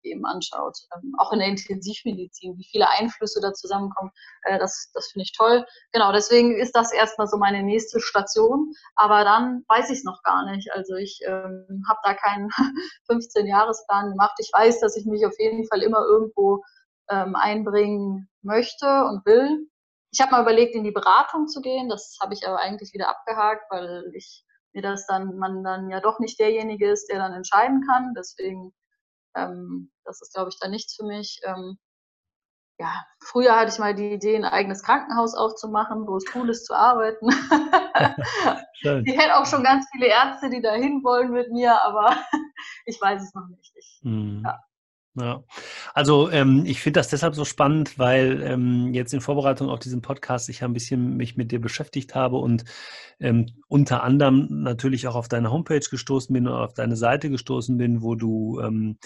eben 0.04 0.24
anschaut. 0.26 0.76
Ähm, 0.94 1.14
auch 1.18 1.32
in 1.32 1.38
der 1.38 1.48
Intensivmedizin, 1.48 2.56
wie 2.58 2.68
viele 2.70 2.88
Einflüsse 2.88 3.40
da 3.40 3.52
zusammenkommen, 3.52 4.10
äh, 4.42 4.58
das, 4.58 4.90
das 4.94 5.08
finde 5.10 5.24
ich 5.24 5.32
toll. 5.36 5.64
Genau, 5.92 6.12
deswegen 6.12 6.56
ist 6.56 6.76
das 6.76 6.92
erstmal 6.92 7.26
so 7.26 7.36
meine 7.36 7.62
nächste 7.62 8.00
Station. 8.00 8.72
Aber 8.94 9.24
dann 9.24 9.64
weiß 9.68 9.90
ich 9.90 9.98
es 9.98 10.04
noch 10.04 10.22
gar 10.22 10.50
nicht. 10.50 10.72
Also 10.72 10.94
ich 10.94 11.20
ähm, 11.26 11.84
habe 11.88 12.00
da 12.02 12.14
keinen 12.14 12.48
15-Jahresplan 13.10 14.10
gemacht. 14.10 14.34
Ich 14.38 14.50
weiß, 14.52 14.80
dass 14.80 14.96
ich 14.96 15.06
mich 15.06 15.26
auf 15.26 15.38
jeden 15.38 15.66
Fall 15.66 15.82
immer 15.82 16.04
irgendwo 16.04 16.62
ähm, 17.10 17.34
einbringen 17.34 18.28
möchte 18.42 19.04
und 19.04 19.24
will. 19.26 19.68
Ich 20.12 20.20
habe 20.20 20.32
mal 20.32 20.42
überlegt, 20.42 20.74
in 20.74 20.84
die 20.84 20.92
Beratung 20.92 21.48
zu 21.48 21.60
gehen. 21.60 21.88
Das 21.88 22.18
habe 22.20 22.34
ich 22.34 22.46
aber 22.46 22.60
eigentlich 22.60 22.92
wieder 22.92 23.08
abgehakt, 23.08 23.64
weil 23.70 24.10
ich 24.14 24.44
mir 24.72 24.82
das 24.82 25.06
dann, 25.06 25.36
man 25.36 25.62
dann 25.62 25.88
ja 25.90 26.00
doch 26.00 26.18
nicht 26.18 26.38
derjenige 26.38 26.90
ist, 26.90 27.08
der 27.08 27.18
dann 27.18 27.32
entscheiden 27.32 27.84
kann. 27.86 28.14
Deswegen 28.16 28.72
ähm, 29.36 29.90
das 30.04 30.20
ist, 30.20 30.34
glaube 30.34 30.50
ich, 30.50 30.58
dann 30.60 30.70
nichts 30.70 30.96
für 30.96 31.04
mich. 31.04 31.40
Ähm, 31.44 31.78
ja, 32.78 33.04
früher 33.20 33.56
hatte 33.56 33.72
ich 33.72 33.78
mal 33.78 33.94
die 33.94 34.12
Idee, 34.12 34.36
ein 34.36 34.44
eigenes 34.44 34.82
Krankenhaus 34.82 35.34
aufzumachen, 35.34 36.06
wo 36.06 36.16
es 36.16 36.24
cool 36.34 36.50
ist 36.50 36.66
zu 36.66 36.74
arbeiten. 36.74 37.28
ich 39.06 39.16
hätte 39.16 39.36
auch 39.36 39.46
schon 39.46 39.62
ganz 39.62 39.86
viele 39.92 40.08
Ärzte, 40.08 40.50
die 40.50 40.60
dahin 40.60 41.04
wollen 41.04 41.30
mit 41.30 41.52
mir, 41.52 41.80
aber 41.82 42.16
ich 42.86 43.00
weiß 43.00 43.22
es 43.22 43.34
noch 43.34 43.46
nicht. 43.48 43.72
Ich, 43.76 44.00
hm. 44.02 44.42
ja. 44.44 44.58
Ja, 45.16 45.44
also 45.92 46.28
ähm, 46.30 46.64
ich 46.66 46.80
finde 46.80 46.98
das 46.98 47.06
deshalb 47.06 47.36
so 47.36 47.44
spannend, 47.44 48.00
weil 48.00 48.42
ähm, 48.42 48.92
jetzt 48.92 49.14
in 49.14 49.20
Vorbereitung 49.20 49.68
auf 49.68 49.78
diesen 49.78 50.02
Podcast 50.02 50.48
ich 50.48 50.64
ein 50.64 50.72
bisschen 50.72 51.16
mich 51.16 51.36
mit 51.36 51.52
dir 51.52 51.60
beschäftigt 51.60 52.16
habe 52.16 52.38
und 52.38 52.64
ähm, 53.20 53.46
unter 53.68 54.02
anderem 54.02 54.48
natürlich 54.64 55.06
auch 55.06 55.14
auf 55.14 55.28
deine 55.28 55.52
Homepage 55.52 55.78
gestoßen 55.88 56.32
bin 56.32 56.48
oder 56.48 56.64
auf 56.64 56.74
deine 56.74 56.96
Seite 56.96 57.30
gestoßen 57.30 57.76
bin, 57.76 58.02
wo 58.02 58.16
du 58.16 58.58
ähm, 58.60 58.98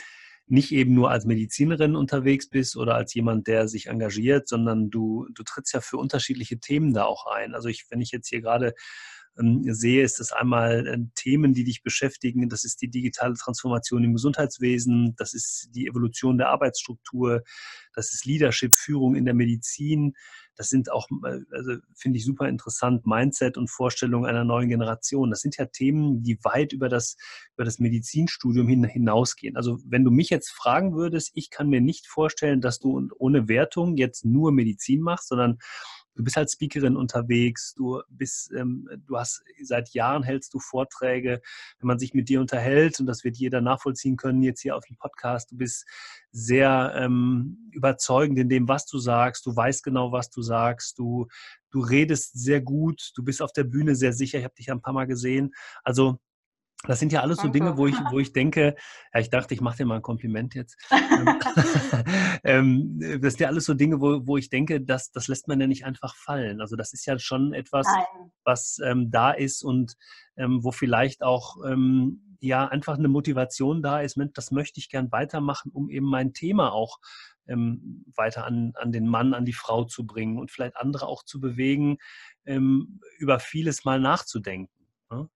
nicht 0.50 0.72
eben 0.72 0.94
nur 0.94 1.10
als 1.10 1.24
Medizinerin 1.24 1.96
unterwegs 1.96 2.48
bist 2.48 2.76
oder 2.76 2.94
als 2.94 3.14
jemand, 3.14 3.46
der 3.46 3.68
sich 3.68 3.86
engagiert, 3.86 4.48
sondern 4.48 4.90
du, 4.90 5.26
du 5.32 5.42
trittst 5.42 5.74
ja 5.74 5.80
für 5.80 5.96
unterschiedliche 5.96 6.58
Themen 6.58 6.94
da 6.94 7.04
auch 7.04 7.26
ein. 7.26 7.54
Also 7.54 7.68
ich, 7.68 7.86
wenn 7.90 8.00
ich 8.00 8.10
jetzt 8.10 8.28
hier 8.28 8.40
gerade 8.40 8.74
sehe, 9.38 10.02
ist 10.02 10.20
das 10.20 10.32
einmal 10.32 10.86
äh, 10.86 10.98
Themen, 11.14 11.54
die 11.54 11.64
dich 11.64 11.82
beschäftigen. 11.82 12.48
Das 12.48 12.64
ist 12.64 12.82
die 12.82 12.88
digitale 12.88 13.34
Transformation 13.34 14.04
im 14.04 14.12
Gesundheitswesen, 14.12 15.14
das 15.16 15.34
ist 15.34 15.70
die 15.72 15.86
Evolution 15.86 16.38
der 16.38 16.48
Arbeitsstruktur, 16.48 17.42
das 17.94 18.12
ist 18.12 18.24
Leadership, 18.24 18.74
Führung 18.74 19.14
in 19.14 19.24
der 19.24 19.34
Medizin. 19.34 20.14
Das 20.56 20.70
sind 20.70 20.90
auch, 20.90 21.08
äh, 21.24 21.38
also 21.52 21.76
finde 21.94 22.18
ich 22.18 22.24
super 22.24 22.48
interessant, 22.48 23.06
Mindset 23.06 23.56
und 23.56 23.70
Vorstellungen 23.70 24.28
einer 24.28 24.44
neuen 24.44 24.68
Generation. 24.68 25.30
Das 25.30 25.40
sind 25.40 25.56
ja 25.56 25.66
Themen, 25.66 26.22
die 26.22 26.38
weit 26.42 26.72
über 26.72 26.88
das, 26.88 27.16
über 27.54 27.64
das 27.64 27.78
Medizinstudium 27.78 28.66
hin, 28.66 28.84
hinausgehen. 28.84 29.56
Also 29.56 29.78
wenn 29.84 30.04
du 30.04 30.10
mich 30.10 30.30
jetzt 30.30 30.50
fragen 30.50 30.94
würdest, 30.94 31.30
ich 31.34 31.50
kann 31.50 31.68
mir 31.68 31.80
nicht 31.80 32.08
vorstellen, 32.08 32.60
dass 32.60 32.80
du 32.80 33.08
ohne 33.18 33.46
Wertung 33.48 33.96
jetzt 33.96 34.24
nur 34.24 34.50
Medizin 34.50 35.00
machst, 35.00 35.28
sondern 35.28 35.58
du 36.18 36.24
bist 36.24 36.36
als 36.36 36.54
Speakerin 36.54 36.96
unterwegs, 36.96 37.74
du 37.74 38.02
bist, 38.08 38.52
ähm, 38.52 38.88
du 39.06 39.16
hast 39.16 39.44
seit 39.62 39.90
Jahren 39.90 40.24
hältst 40.24 40.52
du 40.52 40.58
Vorträge, 40.58 41.40
wenn 41.78 41.86
man 41.86 42.00
sich 42.00 42.12
mit 42.12 42.28
dir 42.28 42.40
unterhält, 42.40 42.98
und 42.98 43.06
das 43.06 43.22
wird 43.22 43.36
jeder 43.36 43.60
nachvollziehen 43.60 44.16
können, 44.16 44.42
jetzt 44.42 44.60
hier 44.60 44.76
auf 44.76 44.84
dem 44.84 44.96
Podcast, 44.96 45.52
du 45.52 45.56
bist 45.56 45.86
sehr 46.32 46.92
ähm, 46.96 47.70
überzeugend 47.70 48.36
in 48.40 48.48
dem, 48.48 48.66
was 48.66 48.84
du 48.86 48.98
sagst, 48.98 49.46
du 49.46 49.54
weißt 49.54 49.84
genau, 49.84 50.10
was 50.10 50.28
du 50.28 50.42
sagst, 50.42 50.98
du, 50.98 51.28
du 51.70 51.80
redest 51.80 52.36
sehr 52.36 52.60
gut, 52.60 53.12
du 53.14 53.22
bist 53.22 53.40
auf 53.40 53.52
der 53.52 53.64
Bühne 53.64 53.94
sehr 53.94 54.12
sicher, 54.12 54.38
ich 54.38 54.44
habe 54.44 54.54
dich 54.54 54.72
ein 54.72 54.82
paar 54.82 54.92
Mal 54.92 55.06
gesehen. 55.06 55.54
Also 55.84 56.18
Das 56.86 57.00
sind 57.00 57.12
ja 57.12 57.22
alles 57.22 57.38
so 57.38 57.48
Dinge, 57.48 57.76
wo 57.76 57.88
ich, 57.88 57.96
wo 58.10 58.20
ich 58.20 58.32
denke, 58.32 58.76
ja, 59.12 59.20
ich 59.20 59.30
dachte, 59.30 59.52
ich 59.52 59.60
mache 59.60 59.78
dir 59.78 59.84
mal 59.84 59.96
ein 59.96 60.02
Kompliment 60.02 60.54
jetzt. 60.54 60.76
Ähm, 60.92 61.40
ähm, 62.44 63.20
das 63.20 63.32
sind 63.32 63.40
ja 63.40 63.48
alles 63.48 63.64
so 63.64 63.74
Dinge, 63.74 64.00
wo, 64.00 64.24
wo 64.26 64.36
ich 64.36 64.48
denke, 64.48 64.80
das, 64.80 65.10
das 65.10 65.26
lässt 65.26 65.48
man 65.48 65.60
ja 65.60 65.66
nicht 65.66 65.84
einfach 65.84 66.14
fallen. 66.14 66.60
Also 66.60 66.76
das 66.76 66.92
ist 66.92 67.04
ja 67.04 67.18
schon 67.18 67.52
etwas, 67.52 67.86
Nein. 67.86 68.30
was 68.44 68.78
ähm, 68.84 69.10
da 69.10 69.32
ist 69.32 69.64
und 69.64 69.96
ähm, 70.36 70.62
wo 70.62 70.70
vielleicht 70.70 71.24
auch 71.24 71.56
ähm, 71.66 72.36
ja 72.38 72.68
einfach 72.68 72.96
eine 72.96 73.08
Motivation 73.08 73.82
da 73.82 74.00
ist, 74.00 74.16
das 74.34 74.52
möchte 74.52 74.78
ich 74.78 74.88
gern 74.88 75.10
weitermachen, 75.10 75.72
um 75.72 75.90
eben 75.90 76.06
mein 76.06 76.32
Thema 76.32 76.72
auch 76.72 77.00
ähm, 77.48 78.04
weiter 78.14 78.46
an, 78.46 78.72
an 78.76 78.92
den 78.92 79.08
Mann, 79.08 79.34
an 79.34 79.44
die 79.44 79.52
Frau 79.52 79.82
zu 79.82 80.06
bringen 80.06 80.38
und 80.38 80.52
vielleicht 80.52 80.76
andere 80.76 81.08
auch 81.08 81.24
zu 81.24 81.40
bewegen, 81.40 81.98
über 83.18 83.40
vieles 83.40 83.84
mal 83.84 84.00
nachzudenken. 84.00 84.72
Ne? 85.10 85.28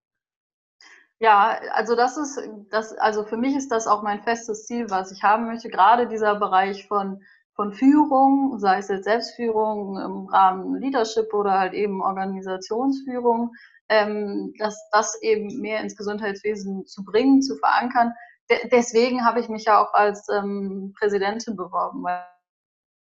Ja, 1.23 1.57
also 1.71 1.95
das 1.95 2.17
ist 2.17 2.37
das, 2.71 2.95
also 2.99 3.23
für 3.23 3.37
mich 3.37 3.55
ist 3.55 3.71
das 3.71 3.87
auch 3.87 4.03
mein 4.03 4.21
festes 4.25 4.67
Ziel, 4.67 4.91
was 4.91 5.13
ich 5.13 5.23
haben 5.23 5.47
möchte. 5.47 5.69
Gerade 5.69 6.09
dieser 6.09 6.35
Bereich 6.35 6.89
von, 6.89 7.23
von 7.55 7.73
Führung, 7.73 8.59
sei 8.59 8.79
es 8.79 8.89
jetzt 8.89 9.05
Selbstführung 9.05 10.01
im 10.01 10.27
Rahmen 10.27 10.75
Leadership 10.81 11.33
oder 11.33 11.61
halt 11.61 11.75
eben 11.75 12.03
Organisationsführung, 12.03 13.53
ähm, 13.89 14.53
dass 14.59 14.77
das 14.91 15.17
eben 15.23 15.61
mehr 15.61 15.81
ins 15.81 15.97
Gesundheitswesen 15.97 16.87
zu 16.87 17.05
bringen, 17.05 17.41
zu 17.41 17.55
verankern. 17.57 18.13
De 18.51 18.69
deswegen 18.73 19.25
habe 19.25 19.39
ich 19.39 19.49
mich 19.49 19.67
ja 19.67 19.81
auch 19.81 19.95
als 19.95 20.27
ähm, 20.29 20.93
Präsidentin 20.99 21.55
beworben, 21.55 22.03
weil 22.03 22.25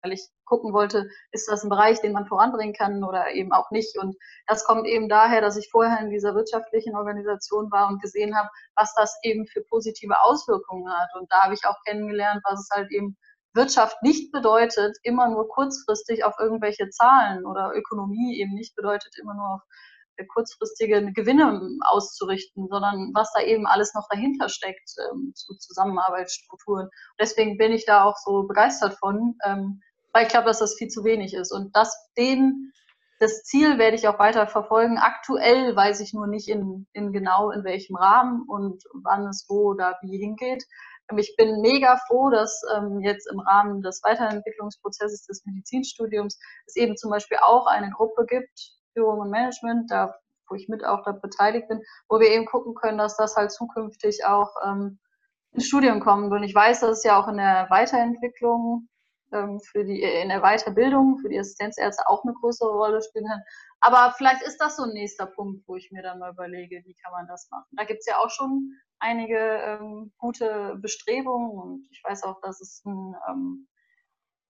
weil 0.03 0.13
ich 0.13 0.29
gucken 0.45 0.73
wollte, 0.73 1.09
ist 1.33 1.49
das 1.49 1.63
ein 1.63 1.69
Bereich, 1.69 2.01
den 2.01 2.13
man 2.13 2.27
voranbringen 2.27 2.75
kann 2.75 3.05
oder 3.05 3.31
eben 3.33 3.53
auch 3.53 3.71
nicht. 3.71 3.99
Und 3.99 4.17
das 4.47 4.65
kommt 4.65 4.87
eben 4.87 5.09
daher, 5.09 5.41
dass 5.41 5.57
ich 5.57 5.71
vorher 5.71 6.01
in 6.01 6.11
dieser 6.11 6.35
wirtschaftlichen 6.35 6.97
Organisation 6.97 7.71
war 7.71 7.89
und 7.89 8.03
gesehen 8.03 8.37
habe, 8.37 8.49
was 8.77 8.95
das 8.95 9.19
eben 9.23 9.47
für 9.47 9.63
positive 9.63 10.21
Auswirkungen 10.23 10.91
hat. 10.93 11.11
Und 11.19 11.31
da 11.31 11.43
habe 11.43 11.55
ich 11.55 11.65
auch 11.67 11.77
kennengelernt, 11.87 12.43
was 12.45 12.61
es 12.61 12.69
halt 12.71 12.91
eben 12.91 13.17
Wirtschaft 13.53 14.03
nicht 14.03 14.31
bedeutet, 14.33 14.97
immer 15.03 15.29
nur 15.29 15.49
kurzfristig 15.49 16.25
auf 16.25 16.35
irgendwelche 16.39 16.89
Zahlen 16.91 17.47
oder 17.47 17.73
Ökonomie 17.75 18.39
eben 18.39 18.55
nicht 18.55 18.77
bedeutet, 18.77 19.17
immer 19.19 19.35
nur 19.35 19.55
auf 19.55 19.63
kurzfristige 20.29 21.13
Gewinne 21.13 21.79
auszurichten, 21.87 22.69
sondern 22.69 23.11
was 23.15 23.33
da 23.33 23.41
eben 23.41 23.67
alles 23.67 23.95
noch 23.95 24.07
dahinter 24.09 24.49
steckt 24.49 24.91
ähm, 25.11 25.33
zu 25.35 25.57
Zusammenarbeitsstrukturen. 25.57 26.89
Deswegen 27.19 27.57
bin 27.57 27.73
ich 27.73 27.87
da 27.87 28.05
auch 28.05 28.17
so 28.17 28.45
begeistert 28.45 28.95
von, 28.95 29.37
ähm, 29.45 29.81
weil 30.13 30.25
ich 30.25 30.31
glaube, 30.31 30.47
dass 30.47 30.59
das 30.59 30.75
viel 30.75 30.89
zu 30.89 31.05
wenig 31.05 31.35
ist. 31.35 31.53
Und 31.53 31.75
das, 31.77 32.11
den, 32.17 32.73
das 33.19 33.43
Ziel 33.43 33.79
werde 33.79 33.97
ich 33.97 34.09
auch 34.09 34.19
weiter 34.19 34.47
verfolgen. 34.47 34.99
Aktuell 34.99 35.75
weiß 35.75 36.01
ich 36.01 36.13
nur 36.13 36.27
nicht 36.27 36.49
in, 36.49 36.87
in 36.93 37.13
genau 37.13 37.51
in 37.51 37.65
welchem 37.65 37.97
Rahmen 37.97 38.45
und 38.49 38.83
wann 39.03 39.27
es 39.29 39.47
wo 39.49 39.71
oder 39.71 39.99
wie 40.03 40.19
hingeht. 40.19 40.65
Ich 41.17 41.35
bin 41.37 41.61
mega 41.61 41.99
froh, 42.07 42.31
dass 42.31 42.63
ähm, 42.77 43.01
jetzt 43.01 43.29
im 43.33 43.41
Rahmen 43.41 43.83
des 43.83 44.01
Weiterentwicklungsprozesses 44.05 45.27
des 45.27 45.45
Medizinstudiums 45.45 46.39
es 46.67 46.77
eben 46.77 46.97
zum 46.97 47.11
Beispiel 47.11 47.39
auch 47.43 47.67
eine 47.67 47.91
Gruppe 47.91 48.27
gibt, 48.27 48.77
Führung 48.93 49.19
und 49.19 49.31
Management, 49.31 49.91
da 49.91 50.15
wo 50.51 50.57
ich 50.57 50.69
mit 50.69 50.85
auch 50.85 51.03
da 51.05 51.13
beteiligt 51.13 51.69
bin, 51.69 51.81
wo 52.09 52.21
wir 52.21 52.29
eben 52.29 52.45
gucken 52.45 52.75
können, 52.75 52.99
dass 52.99 53.17
das 53.17 53.37
halt 53.37 53.53
zukünftig 53.53 54.25
auch 54.25 54.51
ähm, 54.67 54.99
ins 55.53 55.67
Studium 55.67 56.01
kommt. 56.01 56.33
Und 56.33 56.43
ich 56.43 56.55
weiß, 56.55 56.81
dass 56.81 56.99
es 56.99 57.05
ja 57.05 57.21
auch 57.21 57.29
in 57.29 57.37
der 57.37 57.69
Weiterentwicklung 57.71 58.59
ähm, 58.73 58.89
für 59.31 59.85
die, 59.85 60.03
in 60.03 60.29
der 60.29 60.41
Weiterbildung 60.41 61.19
für 61.19 61.29
die 61.29 61.39
Assistenzärzte 61.39 62.09
auch 62.09 62.25
eine 62.25 62.35
größere 62.35 62.71
Rolle 62.71 63.01
spielen 63.03 63.27
kann. 63.27 63.43
Aber 63.81 64.13
vielleicht 64.17 64.43
ist 64.43 64.59
das 64.59 64.77
so 64.77 64.83
ein 64.83 64.93
nächster 64.93 65.27
Punkt, 65.27 65.67
wo 65.67 65.77
ich 65.77 65.91
mir 65.91 66.03
dann 66.03 66.19
mal 66.19 66.33
überlege, 66.33 66.83
wie 66.85 66.95
kann 66.95 67.13
man 67.13 67.27
das 67.27 67.49
machen. 67.51 67.69
Da 67.73 67.85
gibt 67.85 68.01
es 68.01 68.07
ja 68.07 68.19
auch 68.19 68.31
schon 68.31 68.73
einige 68.99 69.39
ähm, 69.39 70.13
gute 70.19 70.77
Bestrebungen 70.81 71.59
und 71.59 71.89
ich 71.91 72.03
weiß 72.05 72.25
auch, 72.25 72.41
dass 72.43 72.61
es 72.61 72.83
ein 72.85 73.15
ähm, 73.29 73.69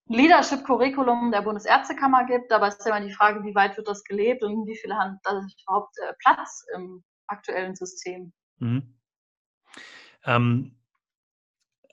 Leadership-Curriculum 0.07 1.31
der 1.31 1.43
Bundesärztekammer 1.43 2.27
gibt, 2.27 2.51
es 2.51 2.79
ist 2.79 2.85
ja 2.87 2.97
immer 2.97 3.07
die 3.07 3.15
Frage, 3.15 3.45
wie 3.45 3.55
weit 3.55 3.77
wird 3.77 3.87
das 3.87 4.03
gelebt 4.03 4.43
und 4.43 4.67
wie 4.67 4.77
viele 4.77 4.97
haben 4.97 5.21
da 5.23 5.41
überhaupt 5.63 5.97
äh, 5.99 6.13
Platz 6.19 6.67
im 6.75 7.05
aktuellen 7.29 7.77
System. 7.77 8.33
Mhm. 8.59 8.99
Ähm, 10.25 10.80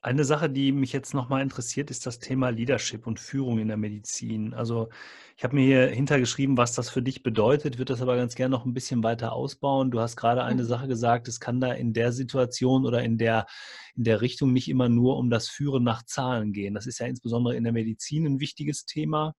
eine 0.07 0.23
Sache, 0.23 0.49
die 0.49 0.71
mich 0.71 0.93
jetzt 0.93 1.13
nochmal 1.13 1.41
interessiert, 1.41 1.91
ist 1.91 2.05
das 2.05 2.19
Thema 2.19 2.49
Leadership 2.49 3.05
und 3.07 3.19
Führung 3.19 3.59
in 3.59 3.67
der 3.67 3.75
Medizin. 3.75 4.53
Also 4.53 4.87
ich 5.35 5.43
habe 5.43 5.55
mir 5.55 5.65
hier 5.65 5.87
hintergeschrieben, 5.87 6.55
was 6.55 6.73
das 6.73 6.89
für 6.89 7.01
dich 7.01 7.23
bedeutet, 7.23 7.77
würde 7.77 7.91
das 7.91 8.01
aber 8.01 8.15
ganz 8.15 8.33
gerne 8.35 8.55
noch 8.55 8.65
ein 8.65 8.73
bisschen 8.73 9.03
weiter 9.03 9.33
ausbauen. 9.33 9.91
Du 9.91 9.99
hast 9.99 10.15
gerade 10.15 10.45
eine 10.45 10.63
mhm. 10.63 10.67
Sache 10.67 10.87
gesagt, 10.87 11.27
es 11.27 11.41
kann 11.41 11.59
da 11.59 11.73
in 11.73 11.91
der 11.91 12.13
Situation 12.13 12.85
oder 12.85 13.03
in 13.03 13.17
der, 13.17 13.47
in 13.95 14.05
der 14.05 14.21
Richtung 14.21 14.53
nicht 14.53 14.69
immer 14.69 14.87
nur 14.87 15.17
um 15.17 15.29
das 15.29 15.49
Führen 15.49 15.83
nach 15.83 16.03
Zahlen 16.03 16.53
gehen. 16.53 16.73
Das 16.73 16.87
ist 16.87 16.99
ja 16.99 17.05
insbesondere 17.05 17.57
in 17.57 17.65
der 17.65 17.73
Medizin 17.73 18.25
ein 18.25 18.39
wichtiges 18.39 18.85
Thema. 18.85 19.35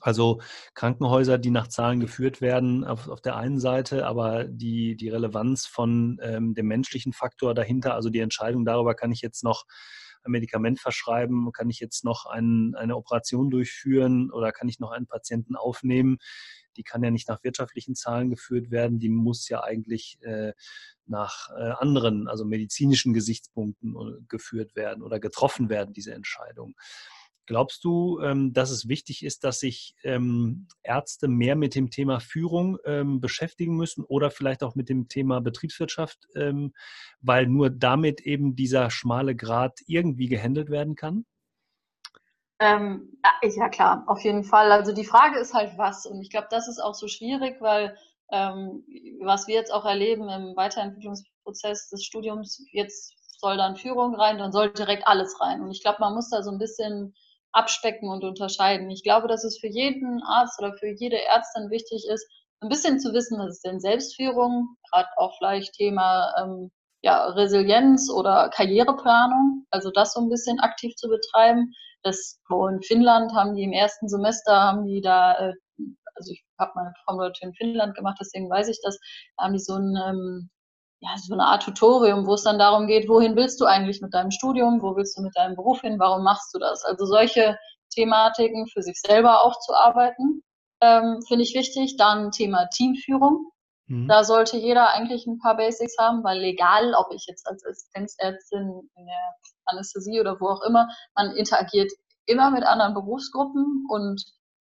Also 0.00 0.40
Krankenhäuser, 0.74 1.38
die 1.38 1.50
nach 1.50 1.68
Zahlen 1.68 2.00
geführt 2.00 2.40
werden, 2.40 2.84
auf, 2.84 3.08
auf 3.08 3.20
der 3.20 3.36
einen 3.36 3.60
Seite, 3.60 4.06
aber 4.06 4.44
die, 4.44 4.96
die 4.96 5.08
Relevanz 5.08 5.66
von 5.66 6.18
ähm, 6.22 6.54
dem 6.54 6.66
menschlichen 6.66 7.12
Faktor 7.12 7.54
dahinter, 7.54 7.94
also 7.94 8.10
die 8.10 8.20
Entscheidung 8.20 8.64
darüber, 8.64 8.94
kann 8.94 9.12
ich 9.12 9.20
jetzt 9.20 9.44
noch 9.44 9.64
ein 10.24 10.32
Medikament 10.32 10.80
verschreiben, 10.80 11.50
kann 11.52 11.70
ich 11.70 11.80
jetzt 11.80 12.04
noch 12.04 12.26
ein, 12.26 12.74
eine 12.76 12.96
Operation 12.96 13.50
durchführen 13.50 14.30
oder 14.30 14.52
kann 14.52 14.68
ich 14.68 14.80
noch 14.80 14.90
einen 14.90 15.06
Patienten 15.06 15.56
aufnehmen, 15.56 16.18
die 16.76 16.82
kann 16.84 17.02
ja 17.02 17.10
nicht 17.10 17.28
nach 17.28 17.42
wirtschaftlichen 17.42 17.94
Zahlen 17.94 18.30
geführt 18.30 18.70
werden, 18.70 18.98
die 18.98 19.08
muss 19.08 19.48
ja 19.48 19.62
eigentlich 19.62 20.18
äh, 20.22 20.52
nach 21.06 21.50
äh, 21.50 21.72
anderen, 21.78 22.28
also 22.28 22.44
medizinischen 22.44 23.12
Gesichtspunkten 23.12 23.96
äh, 23.96 24.22
geführt 24.28 24.76
werden 24.76 25.02
oder 25.02 25.18
getroffen 25.18 25.68
werden, 25.68 25.92
diese 25.92 26.14
Entscheidung. 26.14 26.74
Glaubst 27.48 27.82
du, 27.82 28.20
ähm, 28.20 28.52
dass 28.52 28.70
es 28.70 28.88
wichtig 28.88 29.24
ist, 29.24 29.42
dass 29.42 29.58
sich 29.58 29.96
ähm, 30.04 30.68
Ärzte 30.82 31.28
mehr 31.28 31.56
mit 31.56 31.74
dem 31.74 31.90
Thema 31.90 32.20
Führung 32.20 32.76
ähm, 32.84 33.20
beschäftigen 33.20 33.74
müssen 33.74 34.04
oder 34.04 34.30
vielleicht 34.30 34.62
auch 34.62 34.74
mit 34.74 34.90
dem 34.90 35.08
Thema 35.08 35.40
Betriebswirtschaft, 35.40 36.18
weil 37.20 37.46
nur 37.46 37.70
damit 37.70 38.20
eben 38.20 38.54
dieser 38.54 38.90
schmale 38.90 39.34
Grad 39.34 39.78
irgendwie 39.86 40.28
gehandelt 40.28 40.68
werden 40.68 40.94
kann? 40.94 41.24
Ähm, 42.60 43.16
ja, 43.42 43.68
klar, 43.68 44.04
auf 44.06 44.20
jeden 44.20 44.44
Fall. 44.44 44.72
Also 44.72 44.92
die 44.92 45.04
Frage 45.04 45.38
ist 45.38 45.54
halt 45.54 45.78
was. 45.78 46.06
Und 46.06 46.20
ich 46.20 46.30
glaube, 46.30 46.48
das 46.50 46.68
ist 46.68 46.80
auch 46.80 46.94
so 46.94 47.08
schwierig, 47.08 47.60
weil 47.60 47.96
ähm, 48.30 48.84
was 49.20 49.46
wir 49.46 49.54
jetzt 49.54 49.72
auch 49.72 49.84
erleben 49.84 50.28
im 50.28 50.56
Weiterentwicklungsprozess 50.56 51.88
des 51.88 52.04
Studiums, 52.04 52.62
jetzt 52.72 53.14
soll 53.40 53.56
dann 53.56 53.76
Führung 53.76 54.14
rein, 54.14 54.38
dann 54.38 54.52
soll 54.52 54.72
direkt 54.72 55.06
alles 55.06 55.40
rein. 55.40 55.62
Und 55.62 55.70
ich 55.70 55.82
glaube, 55.82 55.98
man 56.00 56.14
muss 56.14 56.30
da 56.30 56.42
so 56.42 56.50
ein 56.50 56.58
bisschen 56.58 57.14
abstecken 57.52 58.08
und 58.08 58.24
unterscheiden. 58.24 58.90
Ich 58.90 59.02
glaube, 59.02 59.28
dass 59.28 59.44
es 59.44 59.58
für 59.58 59.68
jeden 59.68 60.22
Arzt 60.22 60.58
oder 60.60 60.74
für 60.74 60.88
jede 60.88 61.22
Ärztin 61.24 61.70
wichtig 61.70 62.06
ist, 62.08 62.26
ein 62.60 62.68
bisschen 62.68 62.98
zu 62.98 63.12
wissen, 63.12 63.38
was 63.38 63.56
ist 63.56 63.64
denn 63.64 63.80
Selbstführung, 63.80 64.76
gerade 64.90 65.08
auch 65.16 65.36
vielleicht 65.38 65.74
Thema 65.74 66.34
ähm, 66.42 66.70
ja, 67.02 67.26
Resilienz 67.26 68.10
oder 68.10 68.48
Karriereplanung, 68.50 69.64
also 69.70 69.90
das 69.90 70.12
so 70.12 70.20
ein 70.20 70.28
bisschen 70.28 70.58
aktiv 70.60 70.94
zu 70.96 71.08
betreiben. 71.08 71.72
Das 72.02 72.40
in 72.50 72.82
Finnland 72.82 73.32
haben 73.34 73.54
die 73.54 73.62
im 73.62 73.72
ersten 73.72 74.08
Semester 74.08 74.52
haben 74.52 74.84
die 74.86 75.00
da, 75.00 75.34
äh, 75.34 75.52
also 76.14 76.32
ich 76.32 76.44
habe 76.58 76.72
meine 76.74 76.92
Traumleute 77.04 77.38
in 77.42 77.54
Finnland 77.54 77.94
gemacht, 77.94 78.18
deswegen 78.20 78.50
weiß 78.50 78.68
ich 78.68 78.80
das, 78.82 78.98
da 79.36 79.44
haben 79.44 79.52
die 79.52 79.60
so 79.60 79.74
ein 79.74 79.96
ähm, 80.08 80.50
ja, 81.00 81.10
so 81.16 81.34
eine 81.34 81.44
Art 81.44 81.62
Tutorium, 81.62 82.26
wo 82.26 82.34
es 82.34 82.42
dann 82.42 82.58
darum 82.58 82.86
geht, 82.86 83.08
wohin 83.08 83.36
willst 83.36 83.60
du 83.60 83.66
eigentlich 83.66 84.00
mit 84.00 84.14
deinem 84.14 84.30
Studium, 84.30 84.82
wo 84.82 84.96
willst 84.96 85.16
du 85.16 85.22
mit 85.22 85.36
deinem 85.36 85.54
Beruf 85.54 85.80
hin, 85.82 85.98
warum 85.98 86.24
machst 86.24 86.52
du 86.54 86.58
das? 86.58 86.84
Also 86.84 87.06
solche 87.06 87.56
Thematiken 87.94 88.66
für 88.66 88.82
sich 88.82 89.00
selber 89.00 89.44
aufzuarbeiten, 89.44 90.42
ähm, 90.80 91.20
finde 91.26 91.44
ich 91.44 91.54
wichtig. 91.54 91.96
Dann 91.96 92.30
Thema 92.30 92.66
Teamführung. 92.66 93.50
Mhm. 93.86 94.08
Da 94.08 94.24
sollte 94.24 94.56
jeder 94.56 94.92
eigentlich 94.92 95.26
ein 95.26 95.38
paar 95.38 95.56
Basics 95.56 95.96
haben, 95.98 96.22
weil 96.24 96.38
legal, 96.38 96.94
ob 96.94 97.12
ich 97.12 97.26
jetzt 97.26 97.46
als 97.46 97.64
Assistenzärztin 97.64 98.90
in 98.94 99.06
der 99.06 99.34
Anästhesie 99.66 100.20
oder 100.20 100.40
wo 100.40 100.48
auch 100.48 100.62
immer, 100.62 100.88
man 101.14 101.34
interagiert 101.36 101.92
immer 102.26 102.50
mit 102.50 102.64
anderen 102.64 102.94
Berufsgruppen 102.94 103.86
und 103.88 104.22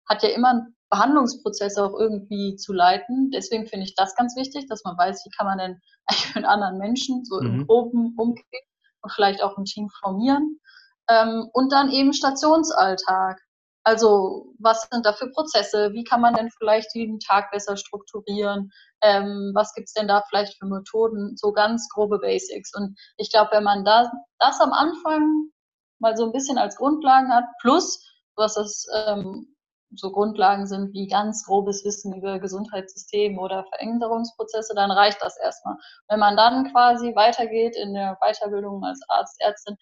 hat 0.09 0.23
ja 0.23 0.31
immer 0.31 0.67
Behandlungsprozesse 0.95 1.85
auch 1.85 1.99
irgendwie 1.99 2.55
zu 2.55 2.73
leiten. 2.73 3.31
Deswegen 3.33 3.67
finde 3.67 3.85
ich 3.85 3.97
das 3.97 4.15
ganz 4.15 4.37
wichtig, 4.37 4.67
dass 4.69 4.85
man 4.85 4.97
weiß, 4.97 5.25
wie 5.25 5.31
kann 5.37 5.47
man 5.47 5.59
denn 5.59 5.81
eigentlich 6.07 6.35
mit 6.37 6.45
anderen 6.45 6.79
Menschen 6.79 7.25
so 7.25 7.41
mhm. 7.41 7.47
im 7.47 7.67
Groben 7.67 8.15
umgehen 8.17 8.67
und 9.03 9.13
vielleicht 9.13 9.43
auch 9.43 9.59
ein 9.59 9.65
Team 9.65 9.89
formieren. 10.01 10.61
Ähm, 11.09 11.49
und 11.53 11.73
dann 11.73 11.91
eben 11.91 12.13
Stationsalltag. 12.13 13.41
Also 13.87 14.55
was 14.59 14.89
sind 14.91 15.05
da 15.05 15.13
für 15.13 15.31
Prozesse? 15.31 15.93
Wie 15.93 16.05
kann 16.05 16.23
man 16.23 16.35
denn 16.35 16.51
vielleicht 16.57 16.95
jeden 16.95 17.19
Tag 17.19 17.51
besser 17.51 17.77
strukturieren? 17.77 18.71
Ähm, 19.03 19.51
was 19.55 19.75
es 19.77 19.93
denn 19.93 20.09
da 20.09 20.23
vielleicht 20.29 20.57
für 20.59 20.67
Methoden? 20.67 21.37
So 21.37 21.53
ganz 21.53 21.89
grobe 21.91 22.19
Basics. 22.21 22.73
Und 22.75 22.97
ich 23.19 23.31
glaube, 23.31 23.51
wenn 23.53 23.65
man 23.65 23.85
da, 23.85 24.11
das 24.39 24.61
am 24.61 24.73
Anfang 24.73 25.51
mal 25.99 26.17
so 26.17 26.25
ein 26.25 26.33
bisschen 26.33 26.57
als 26.57 26.77
Grundlagen 26.77 27.31
hat, 27.31 27.45
plus 27.61 28.01
du 28.37 28.43
hast 28.43 28.57
das 28.57 28.87
ähm, 28.95 29.54
so 29.97 30.11
Grundlagen 30.11 30.67
sind 30.67 30.93
wie 30.93 31.07
ganz 31.07 31.45
grobes 31.45 31.85
Wissen 31.85 32.15
über 32.15 32.39
Gesundheitssystem 32.39 33.39
oder 33.39 33.65
Veränderungsprozesse, 33.65 34.75
dann 34.75 34.91
reicht 34.91 35.21
das 35.23 35.37
erstmal. 35.39 35.77
Wenn 36.09 36.21
man 36.21 36.37
dann 36.37 36.71
quasi 36.73 37.15
weitergeht 37.15 37.77
in 37.77 37.95
der 37.95 38.19
Weiterbildung 38.21 38.85
als 38.85 39.01
Arzt, 39.09 39.41
Ärztin 39.41 39.77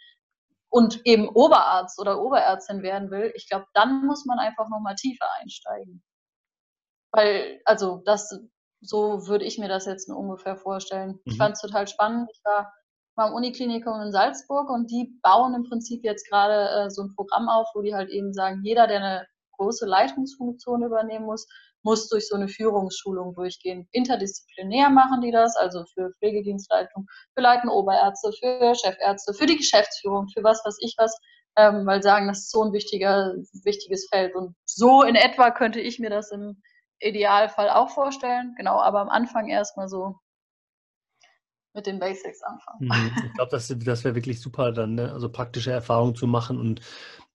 und 0.71 1.01
eben 1.05 1.29
Oberarzt 1.29 2.01
oder 2.01 2.21
Oberärztin 2.23 2.83
werden 2.83 3.11
will, 3.11 3.33
ich 3.35 3.49
glaube, 3.49 3.67
dann 3.75 4.07
muss 4.07 4.25
man 4.25 4.39
einfach 4.39 4.69
nochmal 4.69 4.95
tiefer 4.95 5.27
einsteigen. 5.41 6.03
Weil, 7.13 7.61
also 7.65 8.03
das, 8.05 8.41
so 8.81 9.27
würde 9.27 9.45
ich 9.45 9.59
mir 9.59 9.69
das 9.69 9.87
jetzt 9.87 10.09
nur 10.09 10.19
ungefähr 10.19 10.57
vorstellen. 10.57 11.13
Mhm. 11.13 11.21
Ich 11.27 11.37
fand 11.37 11.55
es 11.55 11.61
total 11.61 11.87
spannend. 11.89 12.31
Ich 12.33 12.41
war 12.45 12.73
mal 13.17 13.29
im 13.29 13.35
Uniklinikum 13.35 14.01
in 14.01 14.13
Salzburg 14.13 14.71
und 14.71 14.91
die 14.91 15.19
bauen 15.23 15.55
im 15.55 15.65
Prinzip 15.69 16.05
jetzt 16.05 16.29
gerade 16.29 16.87
äh, 16.87 16.91
so 16.91 17.03
ein 17.03 17.15
Programm 17.15 17.49
auf, 17.49 17.69
wo 17.75 17.83
die 17.83 17.95
halt 17.95 18.11
eben 18.11 18.33
sagen, 18.33 18.63
jeder, 18.65 18.87
der 18.87 18.97
eine 18.99 19.27
große 19.63 19.87
Leitungsfunktion 19.87 20.83
übernehmen 20.83 21.27
muss, 21.27 21.47
muss 21.83 22.09
durch 22.09 22.29
so 22.29 22.37
eine 22.37 22.49
Führungsschulung 22.49 23.35
durchgehen. 23.35 23.89
Interdisziplinär 23.93 24.91
machen 24.91 25.21
die 25.21 25.31
das, 25.31 25.57
also 25.57 25.85
für 25.95 26.13
Pflegedienstleitung, 26.19 27.07
für 27.35 27.43
leitende 27.43 27.75
Oberärzte, 27.75 28.33
für 28.39 28.75
Chefärzte, 28.75 29.35
für 29.35 29.47
die 29.47 29.57
Geschäftsführung, 29.57 30.29
für 30.29 30.45
was 30.45 30.63
weiß 30.65 30.77
ich 30.81 30.95
was, 30.99 31.17
ähm, 31.57 31.87
weil 31.87 32.03
sagen, 32.03 32.29
das 32.29 32.41
ist 32.41 32.51
so 32.51 32.63
ein 32.63 32.73
wichtiger, 32.73 33.35
wichtiges 33.65 34.09
Feld. 34.09 34.35
Und 34.35 34.55
so 34.65 35.03
in 35.03 35.17
etwa 35.17 35.51
könnte 35.51 35.81
ich 35.81 35.99
mir 35.99 36.11
das 36.11 36.31
im 36.31 36.63
Idealfall 37.01 37.71
auch 37.71 37.91
vorstellen. 37.91 38.55
Genau, 38.57 38.81
aber 38.81 39.01
am 39.01 39.09
Anfang 39.09 39.49
erstmal 39.49 39.89
so 39.89 40.17
mit 41.75 41.87
den 41.87 41.99
Basics 41.99 42.43
anfangen. 42.43 42.79
Mhm. 42.81 43.27
Ich 43.27 43.35
glaube, 43.35 43.51
das, 43.51 43.75
das 43.75 44.05
wäre 44.05 44.15
wirklich 44.15 44.41
super, 44.41 44.73
dann 44.73 44.95
ne? 44.95 45.13
also 45.13 45.29
praktische 45.31 45.73
Erfahrungen 45.73 46.15
zu 46.15 46.27
machen 46.27 46.59
und 46.61 46.81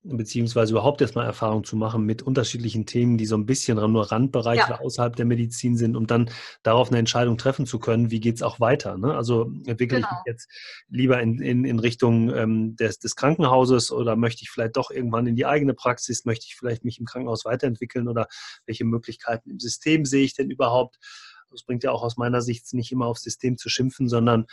beziehungsweise 0.10 0.74
überhaupt 0.74 1.02
erstmal 1.02 1.26
Erfahrung 1.26 1.64
zu 1.64 1.76
machen 1.76 2.06
mit 2.06 2.22
unterschiedlichen 2.22 2.86
Themen, 2.86 3.18
die 3.18 3.26
so 3.26 3.36
ein 3.36 3.46
bisschen 3.46 3.78
nur 3.92 4.12
Randbereiche 4.12 4.72
ja. 4.72 4.80
außerhalb 4.80 5.16
der 5.16 5.26
Medizin 5.26 5.78
sind, 5.78 5.96
um 5.96 6.08
dann 6.08 6.30
darauf 6.64 6.90
eine 6.90 7.00
Entscheidung 7.00 7.38
treffen 7.38 7.66
zu 7.66 7.80
können, 7.80 8.12
wie 8.12 8.20
geht 8.20 8.36
es 8.36 8.42
auch 8.42 8.60
weiter. 8.60 8.98
Ne? 8.98 9.14
Also 9.14 9.52
entwickle 9.66 9.98
genau. 9.98 10.08
ich 10.08 10.12
mich 10.12 10.34
jetzt 10.34 10.50
lieber 10.90 11.22
in, 11.22 11.42
in, 11.42 11.66
in 11.66 11.80
Richtung 11.80 12.34
ähm, 12.34 12.76
des, 12.76 13.00
des 13.00 13.16
Krankenhauses 13.16 13.92
oder 13.92 14.16
möchte 14.16 14.44
ich 14.44 14.50
vielleicht 14.50 14.78
doch 14.78 14.92
irgendwann 14.92 15.28
in 15.28 15.36
die 15.36 15.46
eigene 15.46 15.74
Praxis, 15.74 16.26
möchte 16.26 16.46
ich 16.48 16.56
vielleicht 16.56 16.86
mich 16.86 17.00
im 17.00 17.06
Krankenhaus 17.06 17.46
weiterentwickeln 17.46 18.08
oder 18.08 18.28
welche 18.66 18.86
Möglichkeiten 18.86 19.50
im 19.50 19.60
System 19.60 20.06
sehe 20.06 20.24
ich 20.24 20.36
denn 20.36 20.50
überhaupt? 20.50 20.98
Es 21.54 21.64
bringt 21.64 21.84
ja 21.84 21.92
auch 21.92 22.04
aus 22.04 22.18
meiner 22.18 22.42
Sicht 22.42 22.74
nicht 22.74 22.92
immer 22.92 23.06
aufs 23.06 23.24
System 23.24 23.58
zu 23.58 23.70
schimpfen, 23.70 24.10
sondern 24.10 24.48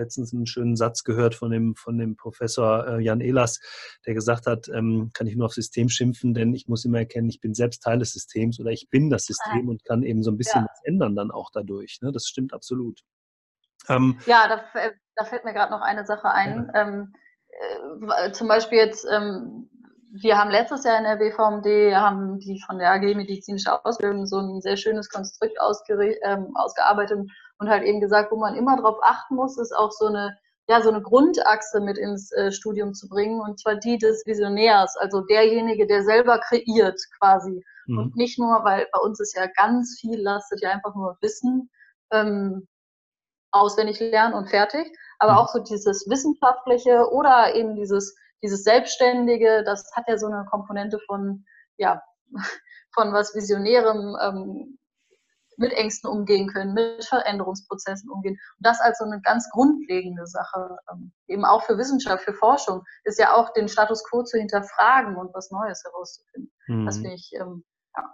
letztens 0.00 0.34
einen 0.34 0.46
schönen 0.46 0.76
Satz 0.76 1.04
gehört 1.04 1.34
von 1.34 1.50
dem, 1.50 1.76
von 1.76 1.98
dem 1.98 2.16
Professor 2.16 2.86
äh, 2.86 3.00
Jan 3.00 3.20
Ehlers, 3.20 3.60
der 4.06 4.14
gesagt 4.14 4.46
hat, 4.46 4.68
ähm, 4.68 5.10
kann 5.14 5.26
ich 5.26 5.36
nur 5.36 5.46
aufs 5.46 5.54
System 5.54 5.88
schimpfen, 5.88 6.34
denn 6.34 6.54
ich 6.54 6.66
muss 6.66 6.84
immer 6.84 6.98
erkennen, 6.98 7.28
ich 7.28 7.40
bin 7.40 7.54
selbst 7.54 7.82
Teil 7.82 7.98
des 7.98 8.12
Systems 8.12 8.58
oder 8.58 8.70
ich 8.70 8.88
bin 8.90 9.10
das 9.10 9.24
System 9.24 9.68
und 9.68 9.84
kann 9.84 10.02
eben 10.02 10.22
so 10.22 10.30
ein 10.30 10.38
bisschen 10.38 10.62
ja. 10.62 10.68
was 10.68 10.80
ändern 10.84 11.14
dann 11.14 11.30
auch 11.30 11.50
dadurch. 11.52 12.00
Ne? 12.02 12.12
Das 12.12 12.26
stimmt 12.26 12.52
absolut. 12.52 13.00
Ähm, 13.88 14.18
ja, 14.26 14.46
da, 14.48 14.62
da, 15.16 15.24
fällt 15.24 15.44
mir 15.44 15.54
gerade 15.54 15.72
noch 15.72 15.80
eine 15.80 16.04
Sache 16.04 16.30
ein. 16.30 16.70
Ja. 16.74 16.82
Ähm, 16.82 17.12
äh, 18.16 18.32
zum 18.32 18.48
Beispiel 18.48 18.78
jetzt, 18.78 19.06
ähm, 19.10 19.68
wir 20.12 20.36
haben 20.38 20.50
letztes 20.50 20.84
Jahr 20.84 20.98
in 20.98 21.04
der 21.04 21.16
BVMD, 21.16 21.94
haben 21.94 22.38
die 22.40 22.60
von 22.66 22.78
der 22.78 22.92
AG 22.92 23.14
Medizinische 23.14 23.84
Ausbildung 23.84 24.26
so 24.26 24.38
ein 24.38 24.60
sehr 24.60 24.76
schönes 24.76 25.08
Konstrukt 25.08 25.54
ähm, 26.22 26.50
ausgearbeitet 26.54 27.30
und 27.60 27.68
halt 27.68 27.84
eben 27.84 28.00
gesagt, 28.00 28.32
wo 28.32 28.36
man 28.36 28.56
immer 28.56 28.76
darauf 28.76 28.98
achten 29.02 29.36
muss, 29.36 29.58
ist 29.58 29.72
auch 29.72 29.92
so 29.92 30.06
eine, 30.06 30.36
ja, 30.68 30.82
so 30.82 30.88
eine 30.88 31.02
Grundachse 31.02 31.80
mit 31.80 31.98
ins 31.98 32.32
äh, 32.32 32.50
Studium 32.50 32.94
zu 32.94 33.08
bringen 33.08 33.40
und 33.40 33.60
zwar 33.60 33.76
die 33.76 33.98
des 33.98 34.24
Visionärs, 34.26 34.96
also 34.96 35.20
derjenige, 35.20 35.86
der 35.86 36.02
selber 36.02 36.38
kreiert 36.38 36.98
quasi. 37.18 37.62
Mhm. 37.86 37.98
Und 37.98 38.16
nicht 38.16 38.38
nur, 38.38 38.64
weil 38.64 38.86
bei 38.92 38.98
uns 39.00 39.20
ist 39.20 39.36
ja 39.36 39.46
ganz 39.56 39.98
viel 40.00 40.20
lastet 40.20 40.62
ja 40.62 40.70
einfach 40.70 40.94
nur 40.94 41.18
Wissen, 41.20 41.70
ähm, 42.10 42.66
auswendig 43.52 44.00
lernen 44.00 44.34
und 44.34 44.48
fertig, 44.48 44.96
aber 45.18 45.32
mhm. 45.32 45.38
auch 45.38 45.48
so 45.48 45.58
dieses 45.58 46.08
Wissenschaftliche 46.08 47.10
oder 47.12 47.54
eben 47.54 47.76
dieses, 47.76 48.16
dieses 48.42 48.64
Selbstständige, 48.64 49.64
das 49.64 49.90
hat 49.94 50.04
ja 50.08 50.16
so 50.16 50.28
eine 50.28 50.46
Komponente 50.50 50.98
von, 51.06 51.44
ja, 51.76 52.00
von 52.94 53.12
was 53.12 53.34
Visionärem, 53.34 54.16
ähm, 54.22 54.78
mit 55.60 55.72
Ängsten 55.72 56.10
umgehen 56.10 56.48
können, 56.48 56.72
mit 56.72 57.04
Veränderungsprozessen 57.04 58.10
umgehen. 58.10 58.32
Und 58.32 58.66
das 58.66 58.80
als 58.80 58.98
so 58.98 59.04
eine 59.04 59.20
ganz 59.20 59.48
grundlegende 59.50 60.26
Sache, 60.26 60.76
ähm, 60.90 61.12
eben 61.28 61.44
auch 61.44 61.62
für 61.64 61.78
Wissenschaft, 61.78 62.24
für 62.24 62.34
Forschung, 62.34 62.82
ist 63.04 63.18
ja 63.18 63.34
auch 63.34 63.52
den 63.52 63.68
Status 63.68 64.02
quo 64.08 64.22
zu 64.22 64.38
hinterfragen 64.38 65.16
und 65.16 65.32
was 65.34 65.50
Neues 65.50 65.82
herauszufinden. 65.84 66.50
Mhm. 66.66 66.86
Das 66.86 66.96
finde 66.96 67.14
ich, 67.14 67.30
ähm, 67.38 67.64
ja. 67.96 68.04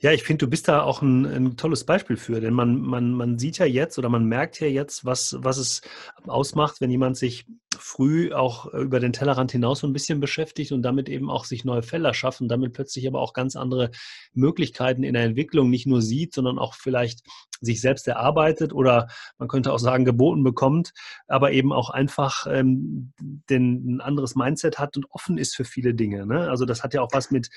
Ja, 0.00 0.10
ich 0.12 0.24
finde, 0.24 0.46
du 0.46 0.50
bist 0.50 0.66
da 0.66 0.82
auch 0.82 1.02
ein, 1.02 1.26
ein, 1.26 1.56
tolles 1.56 1.84
Beispiel 1.84 2.16
für, 2.16 2.40
denn 2.40 2.54
man, 2.54 2.80
man, 2.80 3.12
man 3.12 3.38
sieht 3.38 3.58
ja 3.58 3.66
jetzt 3.66 3.98
oder 3.98 4.08
man 4.08 4.24
merkt 4.24 4.58
ja 4.58 4.66
jetzt, 4.66 5.04
was, 5.04 5.36
was 5.38 5.58
es 5.58 5.82
ausmacht, 6.26 6.80
wenn 6.80 6.90
jemand 6.90 7.18
sich 7.18 7.46
früh 7.82 8.32
auch 8.32 8.72
über 8.72 9.00
den 9.00 9.12
Tellerrand 9.12 9.52
hinaus 9.52 9.80
so 9.80 9.86
ein 9.86 9.92
bisschen 9.92 10.20
beschäftigt 10.20 10.72
und 10.72 10.82
damit 10.82 11.08
eben 11.08 11.30
auch 11.30 11.44
sich 11.44 11.64
neue 11.64 11.82
Felder 11.82 12.14
schafft 12.14 12.40
und 12.40 12.48
damit 12.48 12.72
plötzlich 12.72 13.06
aber 13.06 13.20
auch 13.20 13.32
ganz 13.32 13.56
andere 13.56 13.90
Möglichkeiten 14.34 15.02
in 15.02 15.14
der 15.14 15.24
Entwicklung 15.24 15.68
nicht 15.68 15.86
nur 15.86 16.00
sieht, 16.00 16.34
sondern 16.34 16.58
auch 16.58 16.74
vielleicht 16.74 17.22
sich 17.60 17.80
selbst 17.80 18.06
erarbeitet 18.08 18.72
oder 18.72 19.08
man 19.38 19.48
könnte 19.48 19.72
auch 19.72 19.78
sagen 19.78 20.04
geboten 20.04 20.42
bekommt, 20.42 20.92
aber 21.26 21.52
eben 21.52 21.72
auch 21.72 21.90
einfach 21.90 22.46
ähm, 22.48 23.12
den, 23.20 23.96
ein 23.96 24.00
anderes 24.00 24.34
Mindset 24.34 24.78
hat 24.78 24.96
und 24.96 25.06
offen 25.10 25.38
ist 25.38 25.54
für 25.54 25.64
viele 25.64 25.94
Dinge. 25.94 26.26
Ne? 26.26 26.48
Also 26.50 26.64
das 26.64 26.82
hat 26.82 26.94
ja 26.94 27.02
auch 27.02 27.10
was 27.12 27.30
mit, 27.30 27.50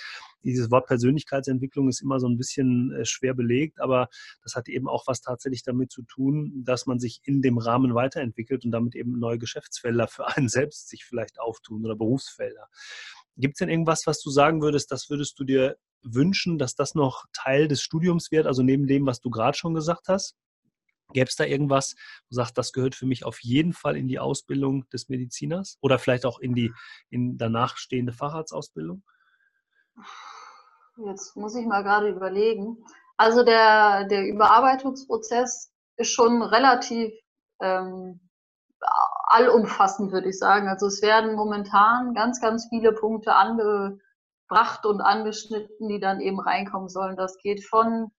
dieses 0.46 0.72
Wort 0.72 0.88
Persönlichkeitsentwicklung 0.88 1.90
ist 1.90 2.02
immer 2.02 2.20
so 2.20 2.28
ein 2.28 2.38
bisschen 2.38 2.92
äh, 2.92 3.06
schwer 3.06 3.34
belegt, 3.34 3.80
aber 3.80 4.08
das 4.44 4.56
hat 4.56 4.70
eben 4.70 4.88
auch 4.88 5.08
was 5.08 5.22
tatsächlich 5.22 5.64
damit 5.64 5.92
zu 5.92 6.04
tun, 6.04 6.64
dass 6.64 6.86
man 6.86 7.00
sich 7.00 7.22
in 7.24 7.42
dem 7.42 7.58
Rahmen 7.58 7.96
weiterentwickelt 7.96 8.64
und 8.66 8.72
damit 8.72 8.96
eben 8.96 9.20
neue 9.20 9.40
Geschäftsfelder 9.40 10.08
für 10.08 10.28
einen 10.38 10.48
selbst 10.50 10.90
sich 10.90 11.06
vielleicht 11.06 11.40
auftun 11.40 11.84
oder 11.86 11.96
Berufsfelder. 11.96 12.70
Gibt 13.38 13.56
es 13.56 13.60
denn 13.60 13.70
irgendwas, 13.70 14.08
was 14.08 14.22
du 14.22 14.30
sagen 14.30 14.62
würdest, 14.62 14.92
das 14.92 15.10
würdest 15.10 15.38
du 15.40 15.44
dir 15.44 15.78
wünschen, 16.04 16.58
dass 16.58 16.76
das 16.76 16.96
noch 16.96 17.26
Teil 17.34 17.68
des 17.68 17.82
Studiums 17.82 18.32
wird, 18.32 18.46
also 18.46 18.64
neben 18.64 18.88
dem, 18.88 19.06
was 19.06 19.20
du 19.20 19.30
gerade 19.30 19.58
schon 19.58 19.74
gesagt 19.74 20.08
hast? 20.08 20.36
Gäbe 21.14 21.28
es 21.28 21.36
da 21.36 21.46
irgendwas, 21.46 21.96
wo 21.96 22.30
du 22.32 22.36
sagst, 22.36 22.58
das 22.58 22.72
gehört 22.72 22.96
für 22.96 23.06
mich 23.06 23.26
auf 23.26 23.40
jeden 23.42 23.74
Fall 23.74 23.96
in 23.96 24.08
die 24.08 24.20
Ausbildung 24.20 24.88
des 24.90 25.10
Mediziners 25.10 25.78
oder 25.82 26.00
vielleicht 26.00 26.26
auch 26.26 26.40
in 26.40 26.56
die 26.56 26.72
in 27.10 27.38
danach 27.38 27.78
stehende 27.78 28.14
Facharztausbildung? 28.14 29.04
Jetzt 30.98 31.36
muss 31.36 31.56
ich 31.56 31.66
mal 31.66 31.84
gerade 31.84 32.10
überlegen. 32.10 32.86
Also 33.18 33.44
der, 33.44 34.06
der 34.06 34.26
Überarbeitungsprozess 34.28 35.72
ist 35.98 36.12
schon 36.12 36.42
relativ 36.42 37.14
ähm, 37.62 38.20
allumfassend, 39.28 40.12
würde 40.12 40.30
ich 40.30 40.38
sagen. 40.38 40.68
Also 40.68 40.88
es 40.88 41.02
werden 41.02 41.36
momentan 41.36 42.14
ganz, 42.14 42.40
ganz 42.42 42.68
viele 42.70 42.94
Punkte 42.94 43.34
angebracht 43.36 44.86
und 44.86 45.02
angeschnitten, 45.02 45.88
die 45.90 46.00
dann 46.00 46.22
eben 46.22 46.40
reinkommen 46.40 46.90
sollen. 46.90 47.18
Das 47.18 47.38
geht 47.38 47.66
von, 47.66 48.12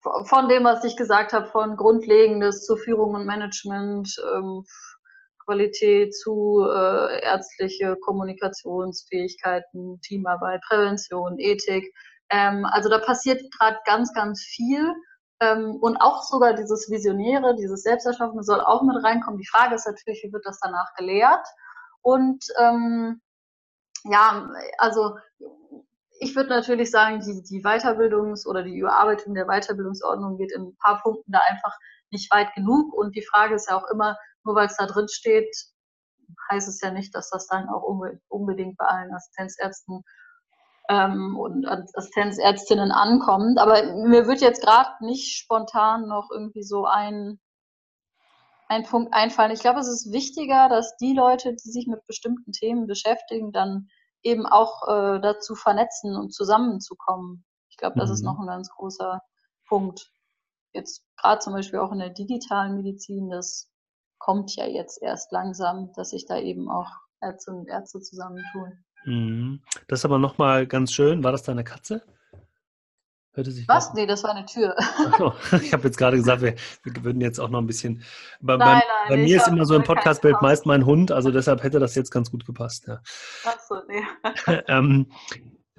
von 0.00 0.48
dem, 0.48 0.64
was 0.64 0.84
ich 0.84 0.96
gesagt 0.96 1.32
habe, 1.32 1.46
von 1.46 1.76
Grundlegendes 1.76 2.64
zu 2.64 2.76
Führung 2.76 3.14
und 3.14 3.26
Management, 3.26 4.16
ähm, 4.34 4.64
Qualität 5.50 6.14
zu 6.14 6.64
äh, 6.64 7.24
ärztliche 7.24 7.96
Kommunikationsfähigkeiten, 7.96 10.00
Teamarbeit, 10.00 10.60
Prävention, 10.68 11.40
Ethik. 11.40 11.92
Ähm, 12.30 12.64
also 12.66 12.88
da 12.88 12.98
passiert 12.98 13.42
gerade 13.58 13.78
ganz, 13.84 14.14
ganz 14.14 14.44
viel. 14.44 14.94
Ähm, 15.40 15.76
und 15.80 15.96
auch 15.96 16.22
sogar 16.22 16.54
dieses 16.54 16.88
Visionäre, 16.88 17.56
dieses 17.56 17.82
Selbsterschaffende 17.82 18.44
soll 18.44 18.60
auch 18.60 18.82
mit 18.82 19.02
reinkommen. 19.02 19.40
Die 19.40 19.48
Frage 19.48 19.74
ist 19.74 19.86
natürlich, 19.86 20.22
wie 20.22 20.32
wird 20.32 20.46
das 20.46 20.60
danach 20.62 20.94
gelehrt? 20.96 21.44
Und 22.02 22.44
ähm, 22.60 23.20
ja, 24.04 24.48
also 24.78 25.16
ich 26.20 26.36
würde 26.36 26.50
natürlich 26.50 26.92
sagen, 26.92 27.20
die, 27.20 27.42
die 27.42 27.64
Weiterbildungs- 27.64 28.46
oder 28.46 28.62
die 28.62 28.76
Überarbeitung 28.76 29.34
der 29.34 29.46
Weiterbildungsordnung 29.46 30.36
geht 30.36 30.52
in 30.52 30.68
ein 30.68 30.76
paar 30.76 31.02
Punkten 31.02 31.32
da 31.32 31.40
einfach 31.48 31.76
nicht 32.12 32.32
weit 32.32 32.54
genug. 32.54 32.92
Und 32.92 33.16
die 33.16 33.24
Frage 33.24 33.56
ist 33.56 33.68
ja 33.68 33.76
auch 33.76 33.90
immer, 33.90 34.16
nur 34.44 34.54
weil 34.54 34.66
es 34.66 34.76
da 34.76 34.86
drin 34.86 35.08
steht, 35.08 35.54
heißt 36.50 36.68
es 36.68 36.80
ja 36.80 36.90
nicht, 36.90 37.14
dass 37.14 37.30
das 37.30 37.46
dann 37.46 37.68
auch 37.68 37.82
unbedingt 38.28 38.76
bei 38.76 38.86
allen 38.86 39.12
Assistenzärzten 39.12 40.02
ähm, 40.88 41.38
und 41.38 41.66
Assistenzärztinnen 41.66 42.92
ankommt. 42.92 43.58
Aber 43.58 43.94
mir 43.94 44.26
wird 44.26 44.40
jetzt 44.40 44.62
gerade 44.62 44.90
nicht 45.00 45.36
spontan 45.36 46.06
noch 46.08 46.30
irgendwie 46.30 46.62
so 46.62 46.84
ein, 46.84 47.40
ein 48.68 48.84
Punkt 48.84 49.14
einfallen. 49.14 49.52
Ich 49.52 49.60
glaube, 49.60 49.80
es 49.80 49.88
ist 49.88 50.12
wichtiger, 50.12 50.68
dass 50.68 50.96
die 50.96 51.14
Leute, 51.14 51.54
die 51.54 51.70
sich 51.70 51.86
mit 51.86 52.06
bestimmten 52.06 52.52
Themen 52.52 52.86
beschäftigen, 52.86 53.52
dann 53.52 53.88
eben 54.22 54.46
auch 54.46 54.86
äh, 54.88 55.20
dazu 55.20 55.54
vernetzen 55.54 56.16
und 56.16 56.34
zusammenzukommen. 56.34 57.44
Ich 57.70 57.76
glaube, 57.76 57.98
das 57.98 58.10
mhm. 58.10 58.14
ist 58.14 58.22
noch 58.22 58.38
ein 58.38 58.46
ganz 58.46 58.68
großer 58.70 59.22
Punkt. 59.66 60.10
Jetzt 60.72 61.04
gerade 61.16 61.40
zum 61.40 61.52
Beispiel 61.52 61.78
auch 61.78 61.92
in 61.92 61.98
der 61.98 62.10
digitalen 62.10 62.76
Medizin, 62.76 63.30
das 63.30 63.69
kommt 64.20 64.54
ja 64.54 64.66
jetzt 64.66 65.02
erst 65.02 65.32
langsam, 65.32 65.92
dass 65.96 66.10
sich 66.10 66.26
da 66.26 66.38
eben 66.38 66.70
auch 66.70 66.88
Ärzte 67.20 67.50
und 67.50 67.68
Ärzte 67.68 68.00
zusammentun. 68.00 68.84
Mhm. 69.04 69.62
Das 69.88 70.00
ist 70.00 70.04
aber 70.04 70.18
nochmal 70.18 70.66
ganz 70.66 70.92
schön. 70.92 71.24
War 71.24 71.32
das 71.32 71.42
deine 71.42 71.64
Katze? 71.64 72.02
Hörte 73.32 73.52
sich 73.52 73.66
Was? 73.68 73.94
Nee, 73.94 74.06
das 74.06 74.22
war 74.24 74.30
eine 74.32 74.44
Tür. 74.44 74.76
Achso, 74.78 75.32
ich 75.62 75.72
habe 75.72 75.84
jetzt 75.84 75.96
gerade 75.96 76.16
gesagt, 76.16 76.42
wir, 76.42 76.54
wir, 76.82 77.04
würden 77.04 77.20
jetzt 77.20 77.38
auch 77.38 77.48
noch 77.48 77.60
ein 77.60 77.66
bisschen. 77.66 78.02
Bei, 78.40 78.56
nein, 78.56 78.68
nein, 78.68 79.08
bei 79.08 79.16
mir 79.16 79.36
ist 79.36 79.48
immer 79.48 79.64
so 79.64 79.74
ein 79.74 79.84
Podcastbild 79.84 80.42
meist 80.42 80.66
mein 80.66 80.84
Hund, 80.84 81.12
also 81.12 81.30
deshalb 81.30 81.62
hätte 81.62 81.78
das 81.78 81.94
jetzt 81.94 82.10
ganz 82.10 82.30
gut 82.30 82.44
gepasst. 82.44 82.88
Ja. 82.88 83.00
Achso, 83.44 83.76
nee. 83.88 84.02
ähm, 84.68 85.10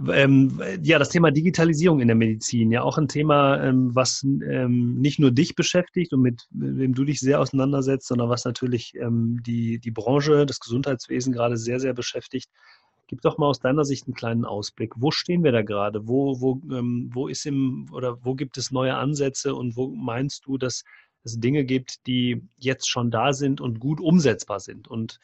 ähm, 0.10 0.62
ja, 0.82 1.00
das 1.00 1.10
Thema 1.10 1.32
Digitalisierung 1.32 2.00
in 2.00 2.08
der 2.08 2.16
Medizin, 2.16 2.72
ja 2.72 2.84
auch 2.84 2.98
ein 2.98 3.08
Thema, 3.08 3.62
ähm, 3.64 3.94
was 3.96 4.24
ähm, 4.24 5.00
nicht 5.00 5.20
nur 5.20 5.32
dich 5.32 5.56
beschäftigt 5.56 6.14
und 6.14 6.22
mit 6.22 6.48
dem 6.52 6.94
du 6.94 7.04
dich 7.04 7.20
sehr 7.20 7.40
auseinandersetzt, 7.40 8.08
sondern 8.08 8.30
was 8.30 8.46
natürlich 8.46 8.96
ähm, 8.96 9.42
die, 9.46 9.80
die 9.80 9.92
Branche, 9.92 10.46
das 10.46 10.60
Gesundheitswesen 10.60 11.34
gerade 11.34 11.58
sehr, 11.58 11.80
sehr 11.80 11.94
beschäftigt. 11.94 12.50
Gib 13.08 13.22
doch 13.22 13.38
mal 13.38 13.48
aus 13.48 13.60
deiner 13.60 13.84
Sicht 13.84 14.08
einen 14.08 14.14
kleinen 14.14 14.46
Ausblick. 14.46 14.94
Wo 14.96 15.12
stehen 15.12 15.44
wir 15.44 15.52
da 15.52 15.62
gerade? 15.62 16.08
Wo, 16.08 16.40
wo, 16.40 16.62
ähm, 16.74 17.10
wo 17.14 17.28
ist 17.28 17.46
im 17.46 17.88
oder 17.92 18.24
wo 18.24 18.36
gibt 18.36 18.58
es 18.58 18.72
neue 18.72 18.96
Ansätze 18.96 19.54
und 19.54 19.76
wo 19.76 19.90
meinst 19.90 20.46
du, 20.46 20.58
dass 20.58 20.84
es 21.24 21.40
Dinge 21.40 21.66
gibt, 21.66 22.08
die 22.08 22.42
jetzt 22.58 22.90
schon 22.90 23.12
da 23.12 23.34
sind 23.34 23.60
und 23.60 23.80
gut 23.80 24.00
umsetzbar 24.00 24.60
sind? 24.60 24.88
Und 24.88 25.20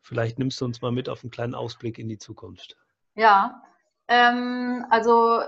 vielleicht 0.00 0.38
nimmst 0.38 0.60
du 0.60 0.64
uns 0.64 0.80
mal 0.80 0.92
mit 0.92 1.08
auf 1.08 1.24
einen 1.24 1.30
kleinen 1.30 1.54
Ausblick 1.54 1.98
in 1.98 2.08
die 2.08 2.18
Zukunft. 2.18 2.76
Ja, 3.16 3.62
ähm, 4.08 4.84
also 4.90 5.40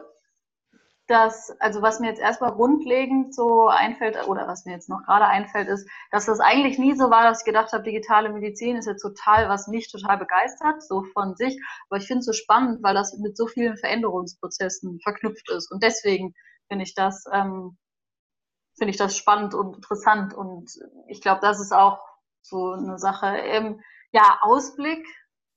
das, 1.07 1.55
also 1.61 1.83
was 1.83 2.01
mir 2.01 2.09
jetzt 2.09 2.21
erstmal 2.21 2.53
grundlegend 2.53 3.35
so 3.35 3.69
einfällt, 3.69 4.27
oder 4.27 4.49
was 4.49 4.65
mir 4.65 4.73
jetzt 4.73 4.89
noch 4.89 5.05
gerade 5.05 5.27
einfällt, 5.27 5.69
ist, 5.69 5.89
dass 6.11 6.27
das 6.27 6.41
eigentlich 6.41 6.79
nie 6.79 6.97
so 6.97 7.11
war, 7.11 7.23
dass 7.23 7.41
ich 7.41 7.45
gedacht 7.45 7.73
habe, 7.73 7.85
digitale 7.85 8.31
Medizin 8.31 8.77
ist 8.77 8.87
jetzt 8.87 9.03
total, 9.03 9.49
was 9.49 9.69
mich 9.69 9.91
total 9.91 10.19
begeistert, 10.19 10.83
so 10.83 11.05
von 11.13 11.37
sich. 11.37 11.61
Aber 11.89 11.99
ich 11.99 12.07
finde 12.07 12.21
es 12.21 12.27
so 12.27 12.33
spannend, 12.33 12.83
weil 12.83 12.95
das 12.95 13.17
mit 13.19 13.37
so 13.37 13.47
vielen 13.47 13.77
Veränderungsprozessen 13.77 15.01
verknüpft 15.01 15.49
ist. 15.51 15.71
Und 15.71 15.83
deswegen 15.83 16.35
finde 16.69 16.85
ich 16.85 16.95
das, 16.95 17.25
ähm, 17.33 17.77
finde 18.77 18.91
ich 18.91 18.97
das 18.97 19.17
spannend 19.17 19.55
und 19.55 19.77
interessant. 19.77 20.35
Und 20.35 20.73
ich 21.07 21.21
glaube, 21.21 21.41
das 21.41 21.61
ist 21.61 21.73
auch 21.73 22.01
so 22.43 22.73
eine 22.73 22.99
Sache. 22.99 23.27
Ähm, 23.27 23.81
ja, 24.11 24.39
Ausblick 24.41 25.07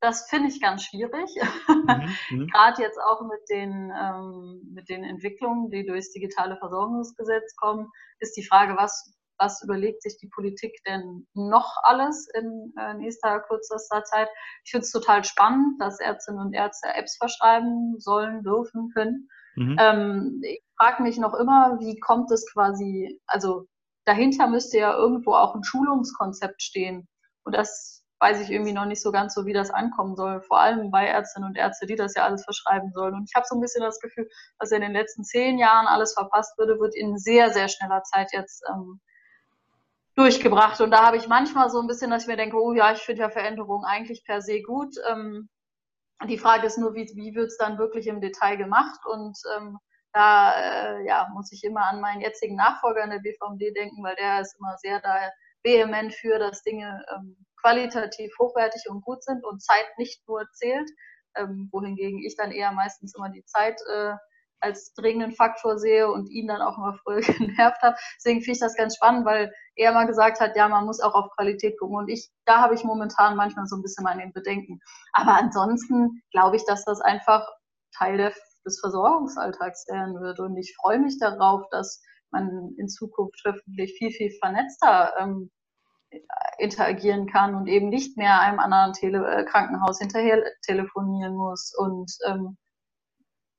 das 0.01 0.29
finde 0.29 0.49
ich 0.49 0.62
ganz 0.62 0.83
schwierig. 0.83 1.29
Mhm, 1.67 2.15
mhm. 2.29 2.47
Gerade 2.47 2.81
jetzt 2.81 2.99
auch 2.99 3.21
mit 3.21 3.41
den, 3.49 3.91
ähm, 3.99 4.62
mit 4.73 4.89
den 4.89 5.03
Entwicklungen, 5.03 5.69
die 5.69 5.85
durchs 5.85 6.12
digitale 6.12 6.57
Versorgungsgesetz 6.57 7.55
kommen, 7.55 7.89
ist 8.19 8.38
die 8.38 8.45
Frage, 8.45 8.75
was, 8.77 9.13
was 9.38 9.62
überlegt 9.63 10.01
sich 10.01 10.17
die 10.17 10.29
Politik 10.29 10.73
denn 10.88 11.27
noch 11.33 11.75
alles 11.83 12.27
in 12.33 12.73
äh, 12.79 12.93
nächster 12.93 13.41
kürzester 13.41 14.03
Zeit? 14.03 14.29
Ich 14.63 14.71
finde 14.71 14.85
es 14.85 14.91
total 14.91 15.23
spannend, 15.23 15.81
dass 15.81 15.99
Ärztinnen 15.99 16.41
und 16.41 16.53
Ärzte 16.53 16.89
Apps 16.93 17.17
verschreiben 17.17 17.95
sollen, 17.99 18.43
dürfen, 18.43 18.91
können. 18.93 19.27
Mhm. 19.55 19.77
Ähm, 19.79 20.41
ich 20.43 20.63
frage 20.77 21.03
mich 21.03 21.17
noch 21.17 21.33
immer, 21.33 21.77
wie 21.79 21.99
kommt 21.99 22.31
es 22.31 22.49
quasi, 22.53 23.19
also 23.27 23.65
dahinter 24.05 24.47
müsste 24.47 24.77
ja 24.77 24.95
irgendwo 24.95 25.33
auch 25.33 25.55
ein 25.55 25.63
Schulungskonzept 25.63 26.62
stehen. 26.62 27.07
Und 27.43 27.55
das 27.55 27.98
weiß 28.19 28.41
ich 28.41 28.51
irgendwie 28.51 28.73
noch 28.73 28.86
nicht 28.86 29.01
so 29.01 29.12
ganz 29.12 29.34
so, 29.34 29.45
wie 29.45 29.53
das 29.53 29.71
ankommen 29.71 30.15
soll. 30.15 30.41
Vor 30.41 30.60
allem 30.60 30.91
bei 30.91 31.05
Ärztinnen 31.05 31.49
und 31.49 31.58
Ärzte, 31.58 31.86
die 31.86 31.95
das 31.95 32.15
ja 32.15 32.25
alles 32.25 32.43
verschreiben 32.43 32.91
sollen. 32.93 33.13
Und 33.13 33.29
ich 33.29 33.36
habe 33.36 33.45
so 33.47 33.55
ein 33.55 33.62
bisschen 33.62 33.82
das 33.82 33.99
Gefühl, 33.99 34.29
was 34.58 34.71
in 34.71 34.82
den 34.82 34.91
letzten 34.91 35.23
zehn 35.23 35.58
Jahren 35.58 35.88
alles 35.88 36.13
verpasst 36.13 36.58
würde, 36.58 36.79
wird 36.79 36.95
in 36.95 37.17
sehr, 37.17 37.51
sehr 37.51 37.69
schneller 37.69 38.03
Zeit 38.03 38.34
jetzt 38.34 38.63
ähm, 38.69 38.99
durchgebracht. 40.15 40.82
Und 40.82 40.91
da 40.91 41.05
habe 41.05 41.17
ich 41.17 41.27
manchmal 41.27 41.69
so 41.69 41.79
ein 41.79 41.88
bisschen, 41.88 42.12
dass 42.12 42.23
ich 42.23 42.27
mir 42.27 42.38
denke, 42.38 42.62
oh 42.62 42.73
ja, 42.73 42.91
ich 42.91 42.99
finde 42.99 43.21
ja 43.21 43.29
Veränderungen 43.29 43.86
eigentlich 43.86 44.25
per 44.25 44.41
se 44.41 44.62
gut. 44.62 44.95
Ähm, 45.10 45.49
die 46.27 46.38
Frage 46.38 46.67
ist 46.67 46.77
nur, 46.77 46.93
wie, 46.95 47.10
wie 47.15 47.34
wird 47.36 47.47
es 47.47 47.58
dann 47.58 47.77
wirklich 47.77 48.08
im 48.08 48.19
Detail 48.19 48.58
gemacht? 48.58 48.99
Und 49.05 49.38
ähm, 49.55 49.77
da 50.12 50.53
äh, 50.53 51.05
ja, 51.05 51.29
muss 51.34 51.53
ich 51.53 51.63
immer 51.63 51.86
an 51.86 52.01
meinen 52.01 52.19
jetzigen 52.19 52.55
Nachfolger 52.55 53.03
in 53.03 53.12
der 53.12 53.19
BVMD 53.19 53.75
denken, 53.77 54.03
weil 54.03 54.15
der 54.15 54.41
ist 54.41 54.58
immer 54.60 54.75
sehr 54.77 54.99
da 54.99 55.15
vehement 55.63 56.13
für, 56.13 56.39
dass 56.39 56.63
Dinge 56.63 57.05
ähm, 57.15 57.38
qualitativ 57.62 58.32
hochwertig 58.39 58.84
und 58.89 59.02
gut 59.02 59.24
sind 59.24 59.45
und 59.45 59.62
Zeit 59.62 59.88
nicht 59.98 60.28
nur 60.28 60.45
zählt, 60.54 60.89
ähm, 61.36 61.69
wohingegen 61.72 62.19
ich 62.24 62.36
dann 62.36 62.52
eher 62.52 62.72
meistens 62.72 63.15
immer 63.15 63.30
die 63.30 63.45
Zeit 63.45 63.80
äh, 63.93 64.13
als 64.62 64.93
dringenden 64.93 65.32
Faktor 65.32 65.78
sehe 65.78 66.12
und 66.12 66.30
ihn 66.30 66.48
dann 66.48 66.62
auch 66.62 66.78
immer 66.78 66.98
früher 67.04 67.22
genervt 67.22 67.82
habe. 67.82 67.95
Deswegen 68.17 68.41
finde 68.41 68.54
ich 68.54 68.60
das 68.60 68.76
ganz 68.76 68.95
spannend, 68.95 69.26
weil 69.26 69.54
er 69.76 69.93
mal 69.93 70.08
gesagt 70.08 70.39
hat, 70.39 70.56
ja, 70.56 70.67
man 70.67 70.86
muss 70.86 71.00
auch 71.00 71.13
auf 71.13 71.32
Qualität 71.36 71.80
gucken. 71.80 71.98
Und 71.98 72.10
ich, 72.10 72.30
da 72.45 72.62
habe 72.62 72.76
ich 72.76 72.84
momentan 72.84 73.36
manchmal 73.36 73.67
so 73.67 73.76
ein 73.76 73.82
bisschen 73.82 74.04
meine 74.04 74.30
Bedenken. 74.32 74.80
Aber 75.13 75.34
ansonsten 75.34 76.22
glaube 76.32 76.58
ich, 76.58 76.65
dass 76.65 76.84
das 76.86 77.02
einfach 77.02 77.48
Teil 77.98 78.17
der, 78.17 78.34
des 78.65 78.80
Versorgungsalltags 78.80 79.88
werden 79.88 80.19
wird. 80.19 80.39
Und 80.39 80.58
ich 80.58 80.76
freue 80.76 81.00
mich 81.00 81.17
darauf, 81.19 81.63
dass 81.72 82.02
man 82.32 82.76
in 82.78 82.89
Zukunft 82.89 83.41
hoffentlich 83.45 83.93
viel, 83.98 84.12
viel 84.12 84.32
vernetzter 84.39 85.13
ähm, 85.19 85.50
interagieren 86.58 87.28
kann 87.28 87.56
und 87.56 87.67
eben 87.67 87.89
nicht 87.89 88.17
mehr 88.17 88.41
einem 88.41 88.60
anderen 88.60 88.93
Tele 88.93 89.26
äh, 89.26 89.45
Krankenhaus 89.45 90.00
hinterher 90.00 90.43
telefonieren 90.62 91.36
muss 91.36 91.74
und 91.78 92.12
ähm, 92.28 92.58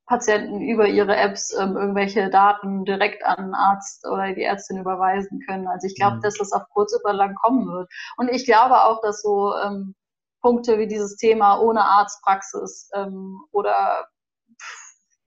Patienten 0.06 0.60
über 0.60 0.88
ihre 0.88 1.16
Apps 1.16 1.54
ähm, 1.56 1.76
irgendwelche 1.76 2.30
Daten 2.30 2.84
direkt 2.84 3.24
an 3.24 3.44
den 3.46 3.54
Arzt 3.54 4.04
oder 4.06 4.34
die 4.34 4.42
Ärztin 4.42 4.78
überweisen 4.78 5.40
können. 5.46 5.68
Also 5.68 5.86
ich 5.86 5.94
glaube, 5.94 6.16
mhm. 6.16 6.22
dass 6.22 6.34
das 6.34 6.52
auf 6.52 6.64
kurz 6.70 6.92
oder 7.04 7.14
lang 7.14 7.36
kommen 7.36 7.66
wird. 7.68 7.88
Und 8.16 8.28
ich 8.28 8.44
glaube 8.44 8.82
auch, 8.82 9.00
dass 9.02 9.22
so 9.22 9.54
ähm, 9.54 9.94
Punkte 10.42 10.78
wie 10.78 10.88
dieses 10.88 11.16
Thema 11.16 11.60
ohne 11.60 11.84
Arztpraxis 11.84 12.90
ähm, 12.94 13.40
oder 13.52 14.08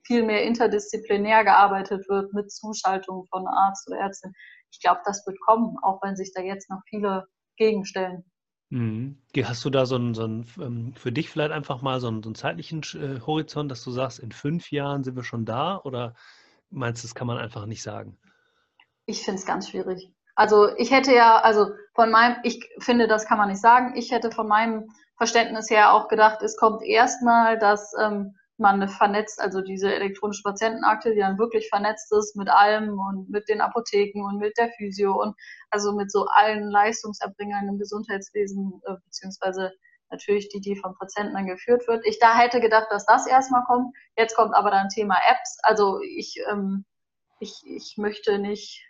viel 0.05 0.23
mehr 0.23 0.43
interdisziplinär 0.43 1.45
gearbeitet 1.45 2.09
wird 2.09 2.33
mit 2.33 2.51
Zuschaltung 2.51 3.25
von 3.29 3.47
Arzt 3.47 3.87
oder 3.87 3.99
Ärztin, 3.99 4.33
ich 4.73 4.79
glaube, 4.79 5.01
das 5.05 5.25
wird 5.27 5.39
kommen, 5.39 5.77
auch 5.83 6.01
wenn 6.01 6.15
sich 6.15 6.33
da 6.33 6.41
jetzt 6.41 6.69
noch 6.69 6.81
viele 6.89 7.27
gegenstellen. 7.57 8.25
Mhm. 8.69 9.21
Hast 9.43 9.63
du 9.63 9.69
da 9.69 9.85
so 9.85 9.95
einen, 9.95 10.15
so 10.15 10.23
einen, 10.23 10.47
ähm, 10.59 10.93
für 10.95 11.11
dich 11.11 11.29
vielleicht 11.29 11.51
einfach 11.51 11.83
mal 11.83 11.99
so 11.99 12.07
einen, 12.07 12.23
so 12.23 12.29
einen 12.29 12.35
zeitlichen 12.35 12.81
äh, 12.95 13.21
Horizont, 13.21 13.69
dass 13.69 13.83
du 13.83 13.91
sagst, 13.91 14.17
in 14.17 14.31
fünf 14.31 14.71
Jahren 14.71 15.03
sind 15.03 15.15
wir 15.15 15.23
schon 15.23 15.45
da 15.45 15.77
oder 15.77 16.15
meinst 16.71 17.03
du, 17.03 17.07
das 17.07 17.13
kann 17.13 17.27
man 17.27 17.37
einfach 17.37 17.67
nicht 17.67 17.83
sagen? 17.83 18.17
Ich 19.05 19.23
finde 19.23 19.39
es 19.39 19.45
ganz 19.45 19.69
schwierig. 19.69 20.11
Also 20.33 20.75
ich 20.77 20.89
hätte 20.89 21.13
ja, 21.13 21.37
also 21.37 21.67
von 21.93 22.09
meinem, 22.09 22.37
ich 22.41 22.67
finde, 22.79 23.07
das 23.07 23.27
kann 23.27 23.37
man 23.37 23.49
nicht 23.49 23.61
sagen. 23.61 23.95
Ich 23.95 24.11
hätte 24.11 24.31
von 24.31 24.47
meinem 24.47 24.89
Verständnis 25.17 25.69
her 25.69 25.93
auch 25.93 26.07
gedacht, 26.07 26.41
es 26.41 26.57
kommt 26.57 26.81
erstmal, 26.81 27.59
dass 27.59 27.93
ähm, 28.01 28.35
man 28.57 28.87
vernetzt, 28.87 29.41
also 29.41 29.61
diese 29.61 29.93
elektronische 29.93 30.43
Patientenakte, 30.43 31.13
die 31.13 31.19
dann 31.19 31.39
wirklich 31.39 31.69
vernetzt 31.69 32.11
ist 32.13 32.35
mit 32.35 32.49
allem 32.49 32.99
und 32.99 33.29
mit 33.29 33.49
den 33.49 33.61
Apotheken 33.61 34.23
und 34.23 34.37
mit 34.37 34.57
der 34.57 34.69
Physio 34.77 35.19
und 35.21 35.35
also 35.71 35.93
mit 35.93 36.11
so 36.11 36.25
allen 36.25 36.69
Leistungserbringern 36.69 37.67
im 37.67 37.79
Gesundheitswesen, 37.79 38.81
äh, 38.85 38.95
beziehungsweise 39.05 39.71
natürlich 40.13 40.49
die, 40.49 40.61
die 40.61 40.75
von 40.75 40.95
Patienten 40.97 41.33
dann 41.33 41.47
geführt 41.47 41.87
wird. 41.87 42.05
Ich 42.05 42.19
da 42.19 42.37
hätte 42.37 42.61
gedacht, 42.61 42.87
dass 42.91 43.05
das 43.05 43.25
erstmal 43.27 43.63
kommt. 43.63 43.95
Jetzt 44.15 44.35
kommt 44.35 44.53
aber 44.55 44.69
dann 44.69 44.89
Thema 44.89 45.17
Apps. 45.29 45.57
Also 45.63 45.99
ich, 46.01 46.35
ähm, 46.49 46.85
ich, 47.39 47.63
ich 47.65 47.95
möchte 47.97 48.37
nicht, 48.37 48.85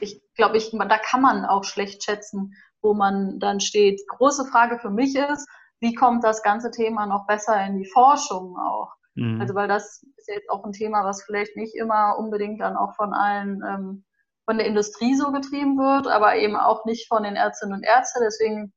ich 0.00 0.20
glaube, 0.34 0.56
ich, 0.56 0.72
da 0.72 0.98
kann 0.98 1.22
man 1.22 1.44
auch 1.44 1.64
schlecht 1.64 2.02
schätzen, 2.02 2.54
wo 2.82 2.94
man 2.94 3.38
dann 3.38 3.60
steht. 3.60 4.00
Große 4.08 4.46
Frage 4.46 4.78
für 4.78 4.90
mich 4.90 5.14
ist, 5.14 5.48
wie 5.80 5.94
kommt 5.94 6.24
das 6.24 6.42
ganze 6.42 6.70
Thema 6.70 7.06
noch 7.06 7.26
besser 7.26 7.64
in 7.66 7.78
die 7.78 7.88
Forschung 7.88 8.56
auch? 8.58 8.92
Mhm. 9.14 9.40
Also 9.40 9.54
weil 9.54 9.68
das 9.68 10.04
ist 10.16 10.28
jetzt 10.28 10.50
auch 10.50 10.64
ein 10.64 10.72
Thema, 10.72 11.04
was 11.04 11.22
vielleicht 11.24 11.56
nicht 11.56 11.74
immer 11.74 12.16
unbedingt 12.18 12.60
dann 12.60 12.76
auch 12.76 12.94
von 12.94 13.12
allen 13.12 13.62
ähm, 13.66 14.04
von 14.44 14.58
der 14.58 14.66
Industrie 14.66 15.14
so 15.14 15.30
getrieben 15.32 15.78
wird, 15.78 16.08
aber 16.08 16.36
eben 16.36 16.56
auch 16.56 16.84
nicht 16.84 17.08
von 17.08 17.22
den 17.22 17.36
Ärztinnen 17.36 17.74
und 17.74 17.84
Ärzten. 17.84 18.20
Deswegen 18.24 18.72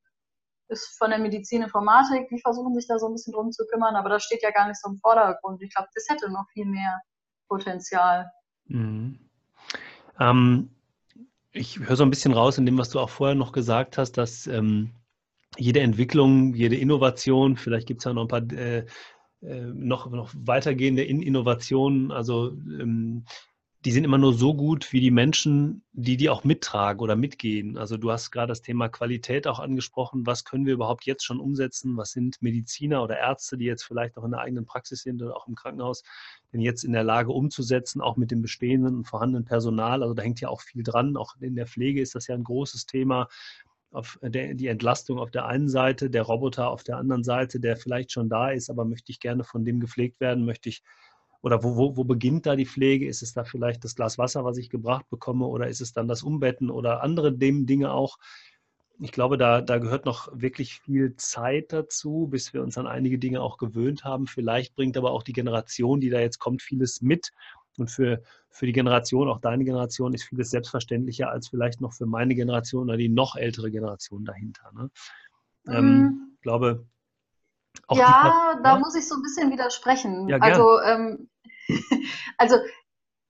ist 0.68 0.98
von 0.98 1.10
der 1.10 1.20
Medizininformatik, 1.20 2.30
die 2.30 2.42
versuchen 2.42 2.76
sich 2.76 2.88
da 2.88 3.00
so 3.00 3.08
ein 3.08 3.14
bisschen 3.14 3.34
drum 3.34 3.52
zu 3.52 3.66
kümmern, 3.66 3.96
aber 3.96 4.10
das 4.10 4.24
steht 4.24 4.44
ja 4.44 4.52
gar 4.52 4.68
nicht 4.68 4.80
so 4.80 4.90
im 4.90 4.98
Vordergrund. 4.98 5.62
Ich 5.62 5.74
glaube, 5.74 5.90
das 5.94 6.08
hätte 6.10 6.32
noch 6.32 6.46
viel 6.54 6.66
mehr 6.66 7.02
Potenzial. 7.48 8.32
Mhm. 8.66 9.20
Ähm, 10.20 10.70
ich 11.52 11.80
höre 11.80 11.96
so 11.96 12.04
ein 12.04 12.10
bisschen 12.10 12.34
raus 12.34 12.58
in 12.58 12.66
dem, 12.66 12.78
was 12.78 12.90
du 12.90 13.00
auch 13.00 13.10
vorher 13.10 13.36
noch 13.36 13.52
gesagt 13.52 13.98
hast, 13.98 14.14
dass 14.14 14.48
ähm, 14.48 14.92
jede 15.58 15.82
Entwicklung, 15.82 16.54
jede 16.54 16.76
Innovation, 16.76 17.58
vielleicht 17.58 17.88
gibt 17.88 18.02
es 18.02 18.06
ja 18.06 18.14
noch 18.14 18.24
ein 18.24 18.28
paar 18.28 18.52
äh, 18.52 18.86
äh, 19.42 19.62
noch, 19.74 20.10
noch 20.10 20.32
weitergehende 20.34 21.04
Innovationen, 21.04 22.12
also 22.12 22.52
ähm, 22.52 23.26
die 23.86 23.92
sind 23.92 24.06
immer 24.06 24.18
nur 24.18 24.34
so 24.34 24.54
gut 24.54 24.94
wie 24.94 25.02
die 25.02 25.12
Menschen, 25.12 25.84
die 25.92 26.16
die 26.16 26.30
auch 26.30 26.46
mittragen 26.46 27.02
oder 27.02 27.18
mitgehen. 27.18 27.78
Also 27.78 27.98
du 27.98 28.12
hast 28.12 28.32
gerade 28.32 28.48
das 28.48 28.62
Thema 28.62 28.88
Qualität 28.88 29.46
auch 29.46 29.60
angesprochen. 29.60 30.26
Was 30.26 30.46
können 30.46 30.66
wir 30.66 30.74
überhaupt 30.74 31.06
jetzt 31.06 31.26
schon 31.26 31.40
umsetzen? 31.42 31.98
Was 31.98 32.12
sind 32.12 32.42
Mediziner 32.42 33.04
oder 33.04 33.18
Ärzte, 33.18 33.58
die 33.58 33.66
jetzt 33.66 33.84
vielleicht 33.84 34.16
noch 34.16 34.24
in 34.24 34.32
der 34.32 34.40
eigenen 34.40 34.66
Praxis 34.66 35.02
sind 35.02 35.22
oder 35.22 35.36
auch 35.36 35.50
im 35.50 35.56
Krankenhaus, 35.56 36.04
denn 36.54 36.62
jetzt 36.62 36.86
in 36.86 36.94
der 36.94 37.04
Lage 37.04 37.34
umzusetzen, 37.34 38.00
auch 38.00 38.16
mit 38.16 38.32
dem 38.32 38.42
bestehenden 38.42 38.96
und 38.96 39.04
vorhandenen 39.04 39.44
Personal? 39.44 40.02
Also 40.02 40.14
da 40.14 40.24
hängt 40.24 40.40
ja 40.40 40.48
auch 40.48 40.62
viel 40.62 40.84
dran. 40.84 41.18
Auch 41.18 41.36
in 41.42 41.56
der 41.56 41.68
Pflege 41.68 42.02
ist 42.02 42.16
das 42.16 42.28
ja 42.28 42.36
ein 42.36 42.46
großes 42.46 42.86
Thema 42.86 43.28
auf 43.94 44.20
der, 44.22 44.54
die 44.54 44.68
Entlastung 44.68 45.20
auf 45.20 45.32
der 45.32 45.46
einen 45.46 45.70
Seite, 45.70 46.10
der 46.10 46.24
Roboter 46.24 46.70
auf 46.70 46.84
der 46.84 46.98
anderen 46.98 47.24
Seite, 47.24 47.60
der 47.60 47.78
vielleicht 47.78 48.12
schon 48.12 48.30
da 48.30 48.50
ist, 48.50 48.70
aber 48.70 48.86
möchte 48.86 49.12
ich 49.12 49.20
gerne 49.20 49.44
von 49.44 49.66
dem 49.66 49.80
gepflegt 49.80 50.20
werden, 50.20 50.46
möchte 50.46 50.70
ich 50.70 50.84
oder 51.44 51.62
wo, 51.62 51.76
wo, 51.76 51.98
wo 51.98 52.04
beginnt 52.06 52.46
da 52.46 52.56
die 52.56 52.66
Pflege? 52.66 53.06
Ist 53.06 53.22
es 53.22 53.34
da 53.34 53.44
vielleicht 53.44 53.84
das 53.84 53.96
Glas 53.96 54.18
Wasser, 54.18 54.46
was 54.46 54.58
ich 54.58 54.70
gebracht 54.70 55.10
bekomme, 55.10 55.46
oder 55.46 55.68
ist 55.68 55.82
es 55.82 55.92
dann 55.92 56.08
das 56.08 56.24
Umbetten 56.24 56.70
oder 56.70 57.04
andere 57.04 57.34
Dinge 57.34 57.92
auch? 57.92 58.18
Ich 59.00 59.12
glaube, 59.12 59.38
da, 59.38 59.60
da 59.60 59.78
gehört 59.80 60.06
noch 60.06 60.30
wirklich 60.34 60.76
viel 60.76 61.16
Zeit 61.18 61.74
dazu, 61.74 62.28
bis 62.32 62.54
wir 62.54 62.62
uns 62.64 62.78
an 62.78 62.88
einige 62.88 63.20
Dinge 63.20 63.42
auch 63.42 63.58
gewöhnt 63.58 64.06
haben. 64.06 64.28
Vielleicht 64.28 64.76
bringt 64.76 64.96
aber 64.96 65.12
auch 65.12 65.24
die 65.24 65.34
Generation, 65.34 66.00
die 66.00 66.10
da 66.10 66.22
jetzt 66.22 66.40
kommt, 66.40 66.62
vieles 66.62 67.02
mit. 67.02 67.32
Und 67.78 67.90
für, 67.90 68.22
für 68.50 68.66
die 68.66 68.74
Generation, 68.74 69.28
auch 69.28 69.40
deine 69.40 69.64
Generation, 69.64 70.14
ist 70.14 70.24
vieles 70.24 70.52
selbstverständlicher 70.52 71.30
als 71.30 71.48
vielleicht 71.48 71.82
noch 71.82 71.94
für 71.94 72.06
meine 72.06 72.36
Generation 72.36 72.84
oder 72.84 72.98
die 72.98 73.10
noch 73.10 73.36
ältere 73.36 73.72
Generation 73.72 74.26
dahinter. 74.26 74.72
Ne? 74.74 74.90
Ähm, 75.68 75.98
mhm. 75.98 76.32
Ich 76.36 76.42
glaube, 76.42 76.86
ja, 77.92 78.60
da 78.64 78.74
ja? 78.74 78.80
muss 78.80 78.96
ich 78.96 79.08
so 79.08 79.16
ein 79.16 79.22
bisschen 79.22 79.52
widersprechen. 79.52 80.28
Ja, 80.28 80.38
also, 80.38 80.80
ähm, 80.82 81.30
also 82.38 82.58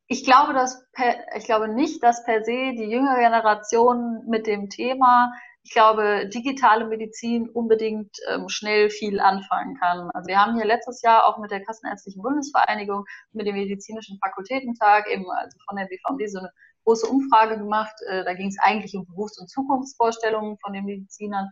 ich 0.08 0.26
glaube, 0.26 0.54
dass 0.54 0.86
per, 0.92 1.16
ich 1.38 1.46
glaube 1.46 1.70
nicht, 1.70 2.04
dass 2.04 2.24
per 2.24 2.44
se 2.44 2.74
die 2.78 2.90
jüngere 2.90 3.16
Generation 3.16 4.26
mit 4.28 4.48
dem 4.48 4.70
Thema, 4.70 5.32
ich 5.64 5.72
glaube, 5.72 6.28
digitale 6.28 6.86
Medizin 6.86 7.50
unbedingt 7.50 8.18
ähm, 8.30 8.50
schnell 8.50 8.90
viel 8.90 9.22
anfangen 9.22 9.78
kann. 9.80 10.12
Also 10.14 10.28
wir 10.28 10.38
haben 10.38 10.56
hier 10.56 10.66
letztes 10.66 11.02
Jahr 11.02 11.26
auch 11.26 11.38
mit 11.38 11.52
der 11.52 11.64
Kassenärztlichen 11.64 12.22
Bundesvereinigung, 12.22 13.06
mit 13.32 13.48
dem 13.48 13.56
Medizinischen 13.56 14.20
Fakultätentag, 14.20 15.10
eben 15.10 15.30
also 15.32 15.58
von 15.66 15.78
der 15.78 15.86
BVMD 15.86 16.30
so 16.30 16.40
eine 16.40 16.52
große 16.84 17.08
Umfrage 17.08 17.58
gemacht. 17.58 17.96
Äh, 18.08 18.26
da 18.26 18.34
ging 18.34 18.50
es 18.50 18.58
eigentlich 18.60 18.94
um 18.96 19.06
Berufs- 19.06 19.40
und 19.40 19.50
Zukunftsvorstellungen 19.50 20.58
von 20.58 20.74
den 20.74 20.84
Medizinern. 20.84 21.50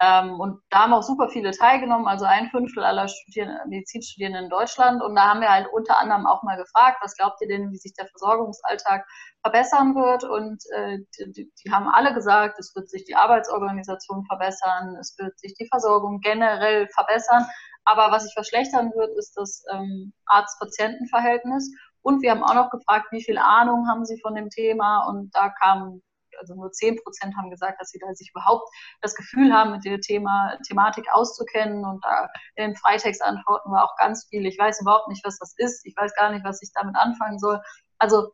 Ähm, 0.00 0.38
und 0.40 0.60
da 0.70 0.80
haben 0.80 0.92
auch 0.92 1.02
super 1.02 1.28
viele 1.28 1.52
teilgenommen, 1.52 2.06
also 2.06 2.26
ein 2.26 2.50
Fünftel 2.50 2.84
aller 2.84 3.08
Studierenden, 3.08 3.68
Medizinstudierenden 3.68 4.44
in 4.44 4.50
Deutschland. 4.50 5.02
Und 5.02 5.14
da 5.14 5.30
haben 5.30 5.40
wir 5.40 5.48
halt 5.48 5.68
unter 5.72 5.98
anderem 5.98 6.26
auch 6.26 6.42
mal 6.42 6.56
gefragt, 6.56 6.98
was 7.00 7.16
glaubt 7.16 7.40
ihr 7.40 7.48
denn, 7.48 7.70
wie 7.70 7.76
sich 7.76 7.94
der 7.94 8.06
Versorgungsalltag 8.08 9.06
verbessern 9.42 9.94
wird? 9.94 10.24
Und 10.24 10.62
äh, 10.74 10.98
die, 11.18 11.50
die, 11.64 11.72
haben 11.72 11.88
alle 11.88 12.12
gesagt, 12.12 12.58
es 12.58 12.74
wird 12.76 12.90
sich 12.90 13.04
die 13.04 13.16
Arbeitsorganisation 13.16 14.26
verbessern, 14.26 14.96
es 15.00 15.16
wird 15.18 15.38
sich 15.38 15.54
die 15.54 15.68
Versorgung 15.68 16.20
generell 16.20 16.88
verbessern. 16.88 17.46
Aber 17.84 18.10
was 18.10 18.24
sich 18.24 18.34
verschlechtern 18.34 18.92
wird, 18.94 19.16
ist 19.16 19.34
das 19.36 19.64
ähm, 19.72 20.12
Arzt-Patienten-Verhältnis. 20.26 21.72
Und 22.02 22.20
wir 22.22 22.32
haben 22.32 22.44
auch 22.44 22.54
noch 22.54 22.70
gefragt, 22.70 23.06
wie 23.12 23.22
viel 23.22 23.38
Ahnung 23.38 23.88
haben 23.88 24.04
Sie 24.04 24.20
von 24.20 24.34
dem 24.34 24.50
Thema? 24.50 25.06
Und 25.08 25.34
da 25.34 25.48
kamen 25.48 26.02
also 26.38 26.54
nur 26.54 26.70
10 26.70 26.96
Prozent 27.02 27.36
haben 27.36 27.50
gesagt, 27.50 27.80
dass 27.80 27.90
sie 27.90 27.98
da 27.98 28.12
sich 28.14 28.30
überhaupt 28.30 28.68
das 29.02 29.14
Gefühl 29.14 29.52
haben, 29.52 29.72
mit 29.72 29.84
der 29.84 30.00
Thema, 30.00 30.56
Thematik 30.66 31.06
auszukennen. 31.12 31.84
Und 31.84 32.04
da 32.04 32.28
in 32.54 32.70
den 32.70 32.76
Freitextantworten 32.76 33.72
war 33.72 33.84
auch 33.84 33.96
ganz 33.96 34.26
viel, 34.28 34.46
ich 34.46 34.58
weiß 34.58 34.80
überhaupt 34.80 35.08
nicht, 35.08 35.24
was 35.24 35.38
das 35.38 35.54
ist, 35.56 35.84
ich 35.86 35.94
weiß 35.96 36.14
gar 36.14 36.30
nicht, 36.32 36.44
was 36.44 36.62
ich 36.62 36.70
damit 36.74 36.96
anfangen 36.96 37.38
soll. 37.38 37.60
Also 37.98 38.32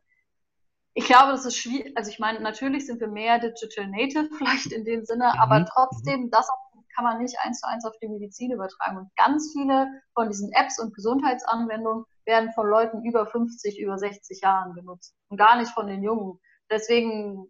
ich 0.95 1.05
glaube, 1.05 1.31
das 1.31 1.45
ist 1.45 1.57
schwierig. 1.57 1.95
Also 1.97 2.09
ich 2.11 2.19
meine, 2.19 2.39
natürlich 2.39 2.85
sind 2.85 2.99
wir 2.99 3.07
mehr 3.07 3.39
Digital 3.39 3.87
Native 3.87 4.29
vielleicht 4.37 4.71
in 4.71 4.85
dem 4.85 5.05
Sinne, 5.05 5.31
mhm. 5.33 5.39
aber 5.39 5.65
trotzdem, 5.65 6.29
das 6.29 6.47
kann 6.95 7.05
man 7.05 7.19
nicht 7.19 7.35
eins 7.43 7.59
zu 7.59 7.67
eins 7.67 7.85
auf 7.85 7.97
die 8.01 8.07
Medizin 8.07 8.51
übertragen. 8.51 8.97
Und 8.97 9.15
ganz 9.15 9.51
viele 9.51 9.87
von 10.13 10.29
diesen 10.29 10.51
Apps 10.53 10.79
und 10.79 10.93
Gesundheitsanwendungen 10.93 12.05
werden 12.25 12.51
von 12.53 12.67
Leuten 12.67 13.03
über 13.03 13.25
50, 13.25 13.79
über 13.79 13.97
60 13.97 14.41
Jahren 14.41 14.73
genutzt 14.73 15.15
und 15.29 15.37
gar 15.37 15.57
nicht 15.57 15.71
von 15.71 15.87
den 15.87 16.03
Jungen. 16.03 16.39
Deswegen 16.69 17.47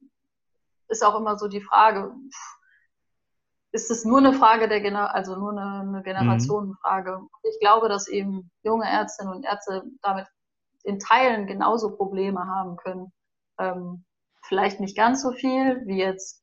ist 0.87 1.03
auch 1.03 1.19
immer 1.19 1.37
so 1.37 1.47
die 1.47 1.61
Frage, 1.61 2.13
ist 3.73 3.89
es 3.89 4.05
nur 4.05 4.19
eine 4.19 4.33
Frage 4.33 4.67
der 4.67 4.81
Gener 4.81 5.13
also 5.13 5.35
nur 5.35 5.51
eine, 5.51 5.81
eine 5.81 6.03
Generationenfrage. 6.03 7.17
Mhm. 7.19 7.29
Ich 7.43 7.59
glaube, 7.59 7.89
dass 7.89 8.07
eben 8.07 8.51
junge 8.61 8.85
Ärztinnen 8.85 9.33
und 9.33 9.43
Ärzte 9.43 9.83
damit 10.01 10.27
in 10.83 10.99
Teilen 10.99 11.47
genauso 11.47 11.95
Probleme 11.95 12.45
haben 12.45 12.77
können. 12.77 13.11
Ähm, 13.57 14.05
vielleicht 14.43 14.79
nicht 14.79 14.95
ganz 14.95 15.23
so 15.23 15.31
viel 15.31 15.81
wie 15.85 15.97
jetzt 15.97 16.39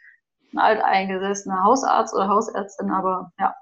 ein 0.53 0.59
alteingesessener 0.59 1.63
Hausarzt 1.63 2.15
oder 2.15 2.29
Hausärztin, 2.29 2.91
aber 2.91 3.31
ja. 3.39 3.55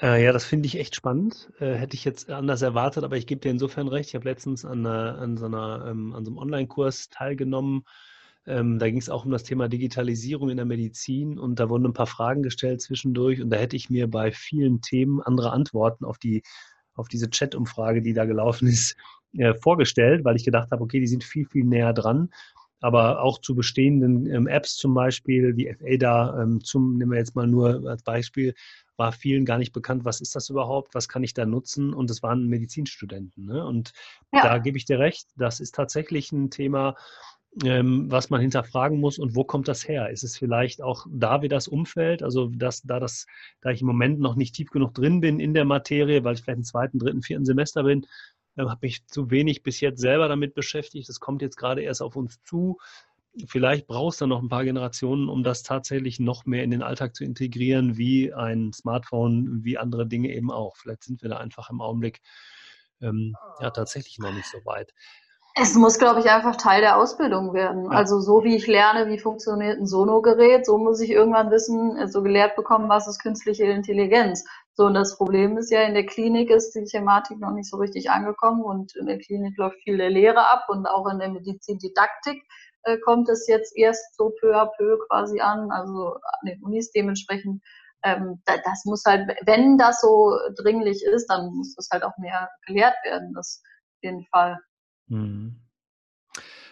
Äh, 0.00 0.24
ja, 0.24 0.32
das 0.32 0.44
finde 0.44 0.66
ich 0.66 0.78
echt 0.78 0.96
spannend. 0.96 1.52
Äh, 1.60 1.74
hätte 1.74 1.94
ich 1.94 2.04
jetzt 2.04 2.30
anders 2.30 2.62
erwartet, 2.62 3.04
aber 3.04 3.16
ich 3.16 3.26
gebe 3.26 3.40
dir 3.40 3.50
insofern 3.50 3.86
recht. 3.86 4.08
Ich 4.08 4.14
habe 4.16 4.28
letztens 4.28 4.64
an, 4.64 4.86
an, 4.86 5.36
so 5.36 5.46
einer, 5.46 5.86
ähm, 5.86 6.14
an 6.14 6.24
so 6.24 6.30
einem 6.30 6.38
Online-Kurs 6.38 7.10
teilgenommen 7.10 7.84
ähm, 8.48 8.78
da 8.78 8.88
ging 8.88 8.98
es 8.98 9.10
auch 9.10 9.24
um 9.24 9.30
das 9.30 9.44
Thema 9.44 9.68
Digitalisierung 9.68 10.50
in 10.50 10.56
der 10.56 10.66
Medizin 10.66 11.38
und 11.38 11.60
da 11.60 11.68
wurden 11.68 11.86
ein 11.86 11.92
paar 11.92 12.06
Fragen 12.06 12.42
gestellt 12.42 12.80
zwischendurch 12.80 13.40
und 13.40 13.50
da 13.50 13.56
hätte 13.56 13.76
ich 13.76 13.90
mir 13.90 14.08
bei 14.08 14.32
vielen 14.32 14.80
Themen 14.80 15.20
andere 15.20 15.52
Antworten 15.52 16.04
auf 16.04 16.18
die 16.18 16.42
auf 16.98 17.08
diese 17.08 17.30
Chat-Umfrage, 17.30 18.02
die 18.02 18.12
da 18.12 18.24
gelaufen 18.24 18.66
ist, 18.68 18.96
äh, 19.36 19.54
vorgestellt, 19.54 20.24
weil 20.24 20.36
ich 20.36 20.44
gedacht 20.44 20.70
habe, 20.70 20.82
okay, 20.82 21.00
die 21.00 21.06
sind 21.06 21.24
viel, 21.24 21.46
viel 21.46 21.64
näher 21.64 21.92
dran. 21.92 22.30
Aber 22.80 23.22
auch 23.22 23.40
zu 23.40 23.56
bestehenden 23.56 24.26
ähm, 24.26 24.46
Apps 24.46 24.76
zum 24.76 24.94
Beispiel, 24.94 25.56
wie 25.56 25.72
FADA, 25.72 26.42
ähm, 26.42 26.62
zum, 26.62 26.96
nehmen 26.96 27.10
wir 27.10 27.18
jetzt 27.18 27.34
mal 27.34 27.46
nur 27.46 27.88
als 27.88 28.04
Beispiel, 28.04 28.54
war 28.96 29.10
vielen 29.10 29.44
gar 29.44 29.58
nicht 29.58 29.72
bekannt, 29.72 30.04
was 30.04 30.20
ist 30.20 30.36
das 30.36 30.48
überhaupt, 30.48 30.94
was 30.94 31.08
kann 31.08 31.24
ich 31.24 31.34
da 31.34 31.44
nutzen? 31.44 31.92
Und 31.92 32.08
es 32.08 32.22
waren 32.22 32.46
Medizinstudenten. 32.46 33.46
Ne? 33.46 33.66
Und 33.66 33.92
ja. 34.32 34.42
da 34.42 34.58
gebe 34.58 34.78
ich 34.78 34.84
dir 34.84 35.00
recht, 35.00 35.26
das 35.36 35.58
ist 35.58 35.74
tatsächlich 35.74 36.30
ein 36.30 36.50
Thema, 36.50 36.94
ähm, 37.64 38.10
was 38.10 38.30
man 38.30 38.40
hinterfragen 38.40 39.00
muss 39.00 39.18
und 39.18 39.34
wo 39.34 39.44
kommt 39.44 39.68
das 39.68 39.86
her? 39.86 40.10
Ist 40.10 40.22
es 40.22 40.36
vielleicht 40.36 40.82
auch 40.82 41.06
da 41.10 41.42
wie 41.42 41.48
das 41.48 41.68
Umfeld, 41.68 42.22
also 42.22 42.48
dass, 42.48 42.82
da, 42.82 43.00
das, 43.00 43.26
da 43.60 43.70
ich 43.70 43.80
im 43.80 43.86
Moment 43.86 44.20
noch 44.20 44.36
nicht 44.36 44.54
tief 44.54 44.70
genug 44.70 44.94
drin 44.94 45.20
bin 45.20 45.40
in 45.40 45.54
der 45.54 45.64
Materie, 45.64 46.24
weil 46.24 46.34
ich 46.34 46.42
vielleicht 46.42 46.58
im 46.58 46.64
zweiten, 46.64 46.98
dritten, 46.98 47.22
vierten 47.22 47.44
Semester 47.44 47.82
bin, 47.82 48.06
äh, 48.56 48.62
habe 48.62 48.78
mich 48.82 49.06
zu 49.06 49.30
wenig 49.30 49.62
bis 49.62 49.80
jetzt 49.80 50.00
selber 50.00 50.28
damit 50.28 50.54
beschäftigt. 50.54 51.08
Das 51.08 51.20
kommt 51.20 51.42
jetzt 51.42 51.56
gerade 51.56 51.82
erst 51.82 52.02
auf 52.02 52.16
uns 52.16 52.42
zu. 52.44 52.78
Vielleicht 53.46 53.86
brauchst 53.86 54.20
du 54.20 54.26
noch 54.26 54.42
ein 54.42 54.48
paar 54.48 54.64
Generationen, 54.64 55.28
um 55.28 55.42
das 55.42 55.62
tatsächlich 55.62 56.18
noch 56.18 56.44
mehr 56.44 56.64
in 56.64 56.70
den 56.70 56.82
Alltag 56.82 57.14
zu 57.14 57.24
integrieren, 57.24 57.96
wie 57.96 58.32
ein 58.32 58.72
Smartphone, 58.72 59.64
wie 59.64 59.78
andere 59.78 60.06
Dinge 60.06 60.34
eben 60.34 60.50
auch. 60.50 60.76
Vielleicht 60.76 61.04
sind 61.04 61.22
wir 61.22 61.30
da 61.30 61.36
einfach 61.36 61.70
im 61.70 61.80
Augenblick 61.80 62.20
ähm, 63.00 63.36
ja 63.60 63.70
tatsächlich 63.70 64.18
noch 64.18 64.32
nicht 64.32 64.48
so 64.48 64.58
weit. 64.64 64.92
Es 65.60 65.74
muss, 65.74 65.98
glaube 65.98 66.20
ich, 66.20 66.30
einfach 66.30 66.56
Teil 66.56 66.80
der 66.80 66.96
Ausbildung 66.96 67.52
werden. 67.52 67.84
Ja. 67.84 67.90
Also 67.90 68.20
so 68.20 68.44
wie 68.44 68.54
ich 68.54 68.66
lerne, 68.66 69.08
wie 69.08 69.18
funktioniert 69.18 69.78
ein 69.78 69.86
Sono-Gerät, 69.86 70.64
so 70.64 70.78
muss 70.78 71.00
ich 71.00 71.10
irgendwann 71.10 71.50
wissen, 71.50 72.06
so 72.08 72.22
gelehrt 72.22 72.54
bekommen, 72.54 72.88
was 72.88 73.08
ist 73.08 73.20
künstliche 73.20 73.64
Intelligenz. 73.64 74.44
So, 74.74 74.86
und 74.86 74.94
das 74.94 75.16
Problem 75.16 75.58
ist 75.58 75.70
ja, 75.70 75.82
in 75.82 75.94
der 75.94 76.06
Klinik 76.06 76.50
ist 76.50 76.74
die 76.76 76.84
Thematik 76.84 77.40
noch 77.40 77.50
nicht 77.52 77.68
so 77.68 77.76
richtig 77.78 78.10
angekommen 78.10 78.62
und 78.62 78.94
in 78.94 79.06
der 79.06 79.18
Klinik 79.18 79.56
läuft 79.58 79.78
viel 79.82 79.96
der 79.96 80.10
Lehre 80.10 80.46
ab 80.46 80.66
und 80.68 80.86
auch 80.86 81.10
in 81.10 81.18
der 81.18 81.30
Medizindidaktik 81.30 82.40
äh, 82.84 82.98
kommt 82.98 83.28
es 83.28 83.48
jetzt 83.48 83.76
erst 83.76 84.16
so 84.16 84.30
peu 84.40 84.54
à 84.54 84.70
peu 84.76 84.98
quasi 85.08 85.40
an, 85.40 85.72
also 85.72 86.14
an 86.14 86.46
den 86.46 86.62
Unis 86.62 86.92
dementsprechend. 86.92 87.60
Ähm, 88.04 88.40
das 88.46 88.84
muss 88.84 89.02
halt, 89.04 89.28
wenn 89.44 89.76
das 89.76 90.00
so 90.00 90.38
dringlich 90.62 91.04
ist, 91.04 91.26
dann 91.26 91.52
muss 91.52 91.74
das 91.74 91.88
halt 91.90 92.04
auch 92.04 92.16
mehr 92.18 92.48
gelehrt 92.66 92.94
werden, 93.04 93.32
das 93.34 93.60
auf 93.64 94.02
jeden 94.04 94.24
Fall. 94.26 94.58
Mhm. 95.08 95.56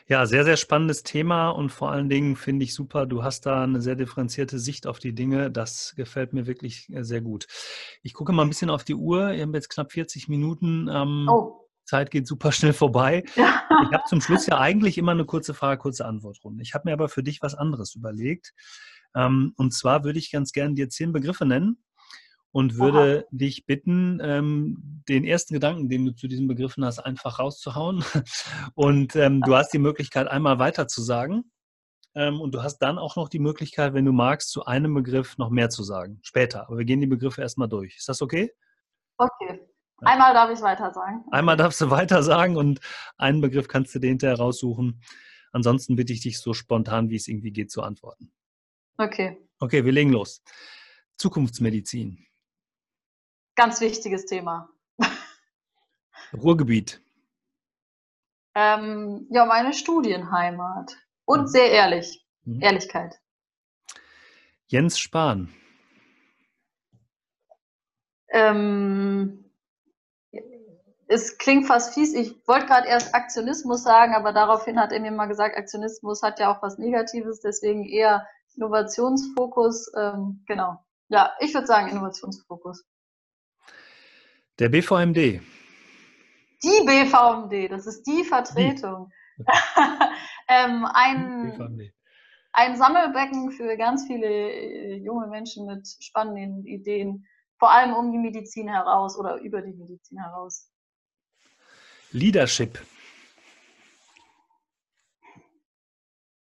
Ja, 0.08 0.24
sehr, 0.26 0.44
sehr 0.44 0.56
spannendes 0.56 1.02
Thema 1.02 1.50
und 1.50 1.70
vor 1.70 1.90
allen 1.90 2.08
Dingen 2.08 2.36
finde 2.36 2.64
ich 2.64 2.74
super, 2.74 3.06
du 3.06 3.24
hast 3.24 3.44
da 3.44 3.64
eine 3.64 3.80
sehr 3.80 3.96
differenzierte 3.96 4.60
Sicht 4.60 4.86
auf 4.86 5.00
die 5.00 5.14
Dinge. 5.14 5.50
Das 5.50 5.94
gefällt 5.96 6.32
mir 6.32 6.46
wirklich 6.46 6.88
äh, 6.92 7.02
sehr 7.02 7.20
gut. 7.20 7.48
Ich 8.02 8.14
gucke 8.14 8.32
mal 8.32 8.42
ein 8.42 8.48
bisschen 8.48 8.70
auf 8.70 8.84
die 8.84 8.94
Uhr. 8.94 9.32
Wir 9.32 9.42
haben 9.42 9.54
jetzt 9.54 9.68
knapp 9.68 9.90
40 9.90 10.28
Minuten. 10.28 10.88
Ähm, 10.88 11.26
oh. 11.28 11.68
Zeit 11.84 12.12
geht 12.12 12.28
super 12.28 12.52
schnell 12.52 12.72
vorbei. 12.72 13.24
Ja. 13.34 13.62
Ich 13.82 13.92
habe 13.92 14.04
zum 14.08 14.22
Schluss 14.22 14.46
ja 14.46 14.58
eigentlich 14.58 14.96
immer 14.96 15.12
eine 15.12 15.26
kurze 15.26 15.52
Frage, 15.52 15.78
kurze 15.78 16.06
Antwortrunde. 16.06 16.62
Ich 16.62 16.72
habe 16.72 16.88
mir 16.88 16.94
aber 16.94 17.10
für 17.10 17.22
dich 17.22 17.42
was 17.42 17.54
anderes 17.54 17.94
überlegt. 17.94 18.54
Ähm, 19.14 19.52
und 19.56 19.74
zwar 19.74 20.02
würde 20.02 20.18
ich 20.18 20.30
ganz 20.32 20.52
gerne 20.52 20.74
dir 20.74 20.88
zehn 20.88 21.12
Begriffe 21.12 21.44
nennen 21.44 21.76
und 22.56 22.78
würde 22.78 23.18
Aha. 23.18 23.28
dich 23.32 23.66
bitten, 23.66 24.18
ähm, 24.22 25.02
den 25.10 25.24
ersten 25.24 25.52
Gedanken, 25.52 25.90
den 25.90 26.06
du 26.06 26.12
zu 26.12 26.26
diesen 26.26 26.48
Begriffen 26.48 26.86
hast, 26.86 26.98
einfach 27.00 27.38
rauszuhauen. 27.38 28.02
Und 28.74 29.14
ähm, 29.14 29.42
du 29.42 29.54
hast 29.54 29.74
die 29.74 29.78
Möglichkeit, 29.78 30.26
einmal 30.26 30.58
weiter 30.58 30.88
zu 30.88 31.02
sagen. 31.02 31.52
Ähm, 32.14 32.40
und 32.40 32.54
du 32.54 32.62
hast 32.62 32.78
dann 32.78 32.96
auch 32.96 33.14
noch 33.16 33.28
die 33.28 33.40
Möglichkeit, 33.40 33.92
wenn 33.92 34.06
du 34.06 34.12
magst, 34.12 34.48
zu 34.48 34.64
einem 34.64 34.94
Begriff 34.94 35.36
noch 35.36 35.50
mehr 35.50 35.68
zu 35.68 35.82
sagen. 35.82 36.18
Später. 36.22 36.66
Aber 36.66 36.78
wir 36.78 36.86
gehen 36.86 37.02
die 37.02 37.06
Begriffe 37.06 37.42
erstmal 37.42 37.68
durch. 37.68 37.98
Ist 37.98 38.08
das 38.08 38.22
okay? 38.22 38.50
Okay. 39.18 39.60
Einmal 39.98 40.32
darf 40.32 40.50
ich 40.50 40.62
weiter 40.62 40.90
sagen. 40.94 41.26
Einmal 41.32 41.58
darfst 41.58 41.82
du 41.82 41.90
weiter 41.90 42.22
sagen 42.22 42.56
und 42.56 42.80
einen 43.18 43.42
Begriff 43.42 43.68
kannst 43.68 43.94
du 43.94 43.98
dir 43.98 44.08
hinterher 44.08 44.38
raussuchen. 44.38 45.02
Ansonsten 45.52 45.94
bitte 45.94 46.14
ich 46.14 46.22
dich 46.22 46.40
so 46.40 46.54
spontan, 46.54 47.10
wie 47.10 47.16
es 47.16 47.28
irgendwie 47.28 47.52
geht, 47.52 47.70
zu 47.70 47.82
antworten. 47.82 48.32
Okay. 48.96 49.36
Okay, 49.58 49.84
wir 49.84 49.92
legen 49.92 50.10
los. 50.10 50.42
Zukunftsmedizin. 51.18 52.25
Ganz 53.56 53.80
wichtiges 53.80 54.26
Thema. 54.26 54.68
Ruhrgebiet. 56.32 57.00
Ähm, 58.54 59.26
ja, 59.30 59.44
meine 59.46 59.72
Studienheimat. 59.72 60.96
Und 61.24 61.42
mhm. 61.42 61.46
sehr 61.48 61.70
ehrlich. 61.70 62.24
Mhm. 62.44 62.62
Ehrlichkeit. 62.62 63.18
Jens 64.66 64.98
Spahn. 64.98 65.52
Ähm, 68.28 69.44
es 71.08 71.38
klingt 71.38 71.66
fast 71.66 71.94
fies. 71.94 72.14
Ich 72.14 72.46
wollte 72.48 72.66
gerade 72.66 72.88
erst 72.88 73.14
Aktionismus 73.14 73.82
sagen, 73.82 74.14
aber 74.14 74.32
daraufhin 74.32 74.78
hat 74.78 74.92
er 74.92 75.00
mir 75.00 75.12
mal 75.12 75.26
gesagt, 75.26 75.56
Aktionismus 75.56 76.22
hat 76.22 76.40
ja 76.40 76.52
auch 76.52 76.62
was 76.62 76.78
Negatives, 76.78 77.40
deswegen 77.40 77.84
eher 77.84 78.26
Innovationsfokus. 78.56 79.92
Ähm, 79.96 80.42
genau. 80.46 80.84
Ja, 81.08 81.32
ich 81.40 81.54
würde 81.54 81.66
sagen 81.66 81.88
Innovationsfokus. 81.88 82.84
Der 84.58 84.70
BVMD. 84.70 85.42
Die 86.62 86.80
BVMD, 86.86 87.70
das 87.70 87.86
ist 87.86 88.04
die 88.04 88.24
Vertretung. 88.24 89.10
Die. 89.36 89.44
ähm, 90.48 90.86
ein, 90.94 91.92
ein 92.52 92.76
Sammelbecken 92.76 93.50
für 93.50 93.76
ganz 93.76 94.06
viele 94.06 94.26
äh, 94.26 94.94
junge 94.96 95.26
Menschen 95.26 95.66
mit 95.66 95.86
spannenden 96.00 96.64
Ideen, 96.64 97.26
vor 97.58 97.70
allem 97.70 97.92
um 97.92 98.10
die 98.10 98.18
Medizin 98.18 98.66
heraus 98.68 99.18
oder 99.18 99.36
über 99.42 99.60
die 99.60 99.74
Medizin 99.74 100.18
heraus. 100.18 100.70
Leadership. 102.12 102.80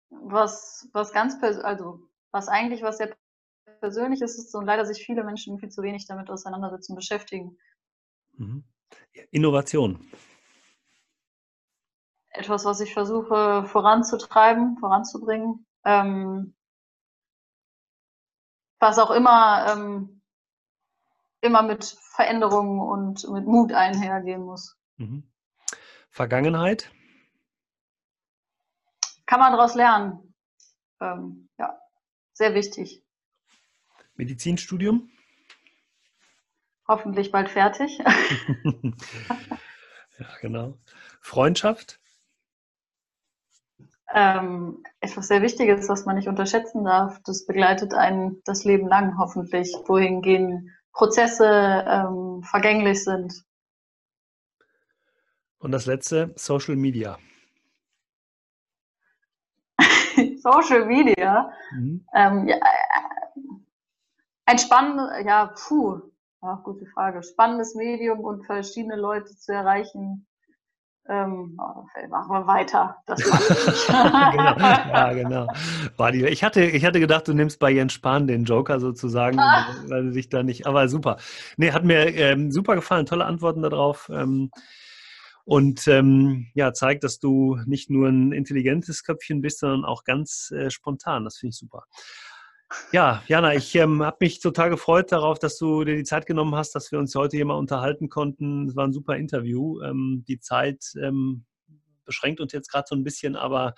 Was, 0.10 0.90
was 0.92 1.14
ganz, 1.14 1.42
also 1.42 2.02
was 2.32 2.50
eigentlich 2.50 2.82
was 2.82 2.98
sehr 2.98 3.16
persönliches 3.80 4.38
ist 4.38 4.54
und 4.56 4.66
leider 4.66 4.86
sich 4.86 5.06
viele 5.06 5.24
Menschen 5.24 5.58
viel 5.60 5.70
zu 5.70 5.84
wenig 5.84 6.06
damit 6.06 6.30
auseinandersetzen, 6.30 6.96
beschäftigen. 6.96 7.58
Mhm. 8.34 8.64
Innovation. 9.32 10.12
Etwas, 12.30 12.66
was 12.66 12.80
ich 12.80 12.94
versuche 12.94 13.66
voranzutreiben, 13.66 14.78
voranzubringen. 14.80 15.66
Ähm, 15.86 16.56
was 18.80 19.00
auch 19.00 19.12
immer, 19.12 19.68
ähm, 19.72 20.22
immer 21.42 21.62
mit 21.62 21.86
Veränderungen 22.16 22.80
und 22.82 23.30
mit 23.30 23.46
Mut 23.46 23.72
einhergehen 23.72 24.42
muss. 24.42 24.78
Mhm. 24.98 25.24
Vergangenheit? 26.10 26.92
Kann 29.26 29.40
man 29.40 29.54
daraus 29.54 29.76
lernen. 29.76 30.34
Ähm, 31.00 31.50
ja, 31.58 31.80
sehr 32.34 32.54
wichtig. 32.54 33.04
Medizinstudium? 34.16 35.10
Hoffentlich 36.88 37.32
bald 37.32 37.50
fertig. 37.50 37.98
ja, 40.20 40.28
genau. 40.42 40.78
Freundschaft? 41.22 42.00
Ähm, 44.14 44.84
etwas 45.00 45.28
sehr 45.28 45.42
Wichtiges, 45.42 45.90
was 45.90 46.06
man 46.06 46.18
nicht 46.18 46.28
unterschätzen 46.28 46.84
darf. 46.84 47.20
Das 47.26 47.46
begleitet 47.46 47.94
einen 47.94 48.42
das 48.46 48.64
Leben 48.64 48.88
lang 48.88 49.18
hoffentlich, 49.18 49.74
wohingegen 49.88 50.72
Prozesse 50.92 51.84
ähm, 51.88 52.44
vergänglich 52.44 53.04
sind. 53.04 53.44
Und 55.58 55.72
das 55.72 55.86
letzte, 55.86 56.34
Social 56.36 56.76
Media. 56.76 57.18
Social 60.42 60.86
Media. 60.86 61.52
Mhm. 61.72 62.06
Ähm, 62.14 62.48
ja, 62.48 62.58
äh, 62.58 62.60
ein 64.46 64.60
spannendes, 64.60 65.26
ja, 65.26 65.56
puh, 65.56 66.13
ja, 66.44 66.62
gute 66.64 66.86
Frage. 66.88 67.24
Spannendes 67.24 67.74
Medium 67.74 68.20
und 68.20 68.46
verschiedene 68.46 68.98
Leute 68.98 69.36
zu 69.38 69.54
erreichen. 69.54 70.28
Ähm, 71.10 71.56
machen 71.56 72.32
wir 72.32 72.48
weiter. 72.48 72.96
Das 73.06 73.20
genau. 73.88 74.58
Ja, 74.58 75.14
genau. 75.14 75.48
Ich 76.30 76.44
hatte, 76.44 76.64
ich 76.64 76.86
hatte 76.86 77.02
gedacht, 77.02 77.28
du 77.28 77.34
nimmst 77.34 77.60
bei 77.60 77.72
Jens 77.72 77.94
Spahn 77.94 78.26
den 78.26 78.46
Joker 78.46 78.80
sozusagen, 78.80 79.38
ah. 79.40 79.68
weil 79.88 80.06
du 80.06 80.12
dich 80.12 80.30
da 80.30 80.44
nicht. 80.44 80.66
Aber 80.66 80.88
super. 80.88 81.18
Nee, 81.58 81.72
hat 81.72 81.84
mir 81.84 82.08
ähm, 82.16 82.52
super 82.52 82.76
gefallen. 82.76 83.06
Tolle 83.06 83.26
Antworten 83.26 83.62
darauf. 83.62 84.10
Ähm, 84.14 84.50
und 85.46 85.88
ähm, 85.90 86.48
ja, 86.54 86.72
zeigt, 86.72 87.04
dass 87.04 87.20
du 87.20 87.58
nicht 87.66 87.90
nur 87.90 88.08
ein 88.08 88.32
intelligentes 88.32 89.04
Köpfchen 89.04 89.42
bist, 89.42 89.60
sondern 89.60 89.84
auch 89.84 90.06
ganz 90.06 90.52
äh, 90.52 90.70
spontan. 90.70 91.26
Das 91.26 91.38
finde 91.38 91.52
ich 91.52 91.58
super. 91.58 91.84
Ja, 92.92 93.24
Jana, 93.28 93.56
ich 93.56 93.74
ähm, 93.76 94.04
habe 94.04 94.18
mich 94.20 94.40
total 94.40 94.70
gefreut 94.70 95.12
darauf, 95.12 95.40
dass 95.40 95.58
du 95.58 95.84
dir 95.84 95.96
die 95.96 96.04
Zeit 96.04 96.26
genommen 96.26 96.56
hast, 96.56 96.76
dass 96.76 96.92
wir 96.92 97.00
uns 97.00 97.16
heute 97.16 97.38
hier 97.38 97.46
mal 97.46 97.56
unterhalten 97.56 98.10
konnten. 98.10 98.68
Es 98.68 98.76
war 98.76 98.86
ein 98.86 98.94
super 98.94 99.16
Interview. 99.16 99.82
Ähm, 99.82 100.24
die 100.28 100.40
Zeit 100.40 100.94
ähm, 101.02 101.46
beschränkt 102.06 102.40
uns 102.40 102.54
jetzt 102.54 102.70
gerade 102.70 102.86
so 102.88 102.96
ein 102.96 103.04
bisschen, 103.04 103.36
aber 103.36 103.74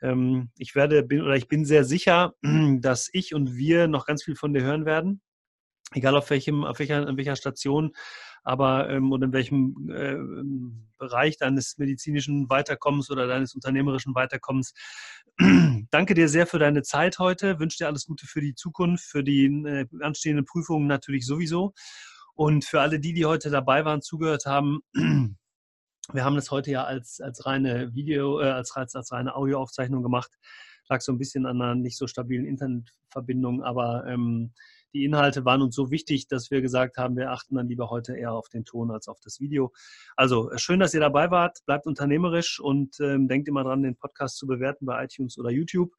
ähm, 0.00 0.50
ich 0.56 0.74
werde 0.74 1.02
bin, 1.02 1.22
oder 1.22 1.36
ich 1.36 1.48
bin 1.48 1.64
sehr 1.64 1.84
sicher, 1.84 2.34
dass 2.80 3.08
ich 3.12 3.34
und 3.34 3.56
wir 3.56 3.88
noch 3.88 4.06
ganz 4.06 4.24
viel 4.24 4.36
von 4.36 4.52
dir 4.52 4.62
hören 4.62 4.86
werden. 4.86 5.20
Egal 5.92 6.16
auf 6.16 6.30
welchem, 6.30 6.64
auf 6.64 6.78
welcher, 6.78 7.06
an 7.06 7.16
welcher 7.16 7.36
Station 7.36 7.92
aber 8.46 8.88
ähm, 8.90 9.10
oder 9.10 9.26
in 9.26 9.32
welchem 9.32 9.90
äh, 9.90 10.16
Bereich 10.98 11.36
deines 11.36 11.78
medizinischen 11.78 12.48
Weiterkommens 12.48 13.10
oder 13.10 13.26
deines 13.26 13.56
unternehmerischen 13.56 14.14
Weiterkommens. 14.14 14.72
Danke 15.90 16.14
dir 16.14 16.28
sehr 16.28 16.46
für 16.46 16.60
deine 16.60 16.82
Zeit 16.82 17.18
heute. 17.18 17.58
Wünsche 17.58 17.78
dir 17.78 17.88
alles 17.88 18.06
Gute 18.06 18.26
für 18.26 18.40
die 18.40 18.54
Zukunft, 18.54 19.04
für 19.04 19.24
die 19.24 19.46
äh, 19.46 19.86
anstehenden 20.00 20.44
Prüfungen 20.44 20.86
natürlich 20.86 21.26
sowieso. 21.26 21.74
Und 22.34 22.64
für 22.64 22.80
alle 22.80 23.00
die, 23.00 23.14
die 23.14 23.26
heute 23.26 23.50
dabei 23.50 23.84
waren, 23.84 24.00
zugehört 24.00 24.46
haben, 24.46 24.78
wir 24.92 26.24
haben 26.24 26.36
das 26.36 26.52
heute 26.52 26.70
ja 26.70 26.84
als, 26.84 27.20
als 27.20 27.44
reine 27.46 27.92
Video, 27.94 28.40
äh, 28.40 28.50
als, 28.50 28.70
als, 28.76 28.94
als 28.94 29.10
reine 29.10 29.34
Audioaufzeichnung 29.34 30.04
gemacht. 30.04 30.30
Lag 30.88 31.00
so 31.00 31.10
ein 31.10 31.18
bisschen 31.18 31.46
an 31.46 31.60
einer 31.60 31.74
nicht 31.74 31.98
so 31.98 32.06
stabilen 32.06 32.46
Internetverbindung, 32.46 33.64
aber 33.64 34.06
ähm, 34.06 34.52
die 34.96 35.04
Inhalte 35.04 35.44
waren 35.44 35.60
uns 35.60 35.74
so 35.74 35.90
wichtig, 35.90 36.26
dass 36.26 36.50
wir 36.50 36.62
gesagt 36.62 36.96
haben, 36.96 37.16
wir 37.16 37.30
achten 37.30 37.54
dann 37.54 37.68
lieber 37.68 37.90
heute 37.90 38.16
eher 38.16 38.32
auf 38.32 38.48
den 38.48 38.64
Ton 38.64 38.90
als 38.90 39.08
auf 39.08 39.20
das 39.20 39.40
Video. 39.40 39.72
Also 40.16 40.50
äh, 40.50 40.58
schön, 40.58 40.80
dass 40.80 40.94
ihr 40.94 41.00
dabei 41.00 41.30
wart. 41.30 41.58
Bleibt 41.66 41.86
unternehmerisch 41.86 42.60
und 42.60 42.98
ähm, 43.00 43.28
denkt 43.28 43.46
immer 43.46 43.62
dran, 43.62 43.82
den 43.82 43.96
Podcast 43.96 44.38
zu 44.38 44.46
bewerten 44.46 44.86
bei 44.86 45.04
iTunes 45.04 45.38
oder 45.38 45.50
YouTube. 45.50 45.92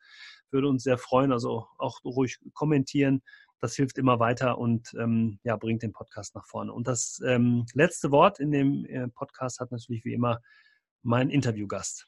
Würde 0.49 0.67
uns 0.67 0.83
sehr 0.83 0.97
freuen. 0.97 1.31
Also 1.31 1.67
auch 1.77 2.03
ruhig 2.03 2.39
kommentieren. 2.53 3.21
Das 3.59 3.75
hilft 3.75 3.99
immer 3.99 4.19
weiter 4.19 4.57
und 4.57 4.93
ähm, 4.99 5.39
ja, 5.43 5.55
bringt 5.57 5.83
den 5.83 5.91
Podcast 5.91 6.33
nach 6.33 6.45
vorne. 6.45 6.73
Und 6.73 6.87
das 6.87 7.21
ähm, 7.25 7.65
letzte 7.73 8.11
Wort 8.11 8.39
in 8.39 8.51
dem 8.51 8.85
äh, 8.85 9.07
Podcast 9.09 9.59
hat 9.59 9.71
natürlich 9.71 10.05
wie 10.05 10.13
immer 10.13 10.41
mein 11.03 11.29
Interviewgast. 11.29 12.07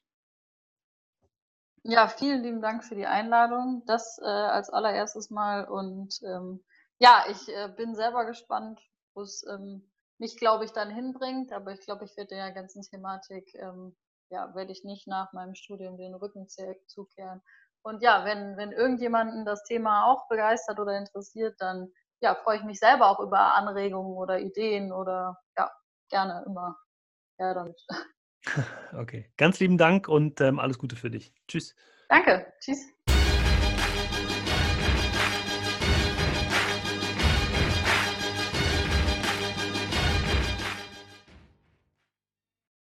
Ja, 1.84 2.08
vielen 2.08 2.44
lieben 2.44 2.62
Dank 2.62 2.84
für 2.84 2.96
die 2.96 3.06
Einladung. 3.06 3.84
Das 3.86 4.20
äh, 4.20 4.26
als 4.26 4.70
allererstes 4.70 5.30
Mal 5.30 5.66
und 5.66 6.20
ähm, 6.24 6.62
ja, 7.00 7.26
ich 7.30 7.48
äh, 7.50 7.70
bin 7.76 7.96
selber 7.96 8.26
gespannt, 8.26 8.80
wo 9.14 9.22
es 9.22 9.46
ähm, 9.50 9.90
mich, 10.20 10.38
glaube 10.38 10.66
ich, 10.66 10.72
dann 10.72 10.94
hinbringt. 10.94 11.52
Aber 11.52 11.72
ich 11.72 11.82
glaube, 11.82 12.06
ich 12.06 12.16
werde 12.18 12.36
der 12.36 12.52
ganzen 12.52 12.84
Thematik, 12.84 13.54
ähm, 13.56 13.96
ja, 14.30 14.54
werde 14.54 14.72
ich 14.72 14.84
nicht 14.84 15.08
nach 15.08 15.34
meinem 15.34 15.56
Studium 15.56 15.98
den 15.98 16.14
Rücken 16.14 16.48
zukehren. 16.88 17.42
Und 17.82 18.04
ja, 18.04 18.26
wenn, 18.26 18.58
wenn 18.58 18.72
irgendjemanden 18.72 19.46
das 19.46 19.64
Thema 19.64 20.06
auch 20.06 20.28
begeistert 20.28 20.80
oder 20.80 20.98
interessiert, 20.98 21.56
dann 21.60 21.92
ja, 22.22 22.36
freue 22.36 22.58
ich 22.58 22.64
mich 22.64 22.80
selber 22.80 23.10
auch 23.10 23.20
über 23.22 23.56
Anregungen 23.56 24.18
oder 24.18 24.40
Ideen 24.40 24.92
oder 24.92 25.40
ja, 25.58 25.72
gerne 26.10 26.44
immer 26.46 26.78
ja, 27.40 27.54
damit. 27.54 27.80
Okay, 28.94 29.30
ganz 29.38 29.60
lieben 29.60 29.78
Dank 29.78 30.08
und 30.08 30.40
ähm, 30.40 30.60
alles 30.60 30.80
Gute 30.80 30.96
für 30.96 31.12
dich. 31.12 31.34
Tschüss. 31.48 31.76
Danke, 32.08 32.52
tschüss. 32.62 32.88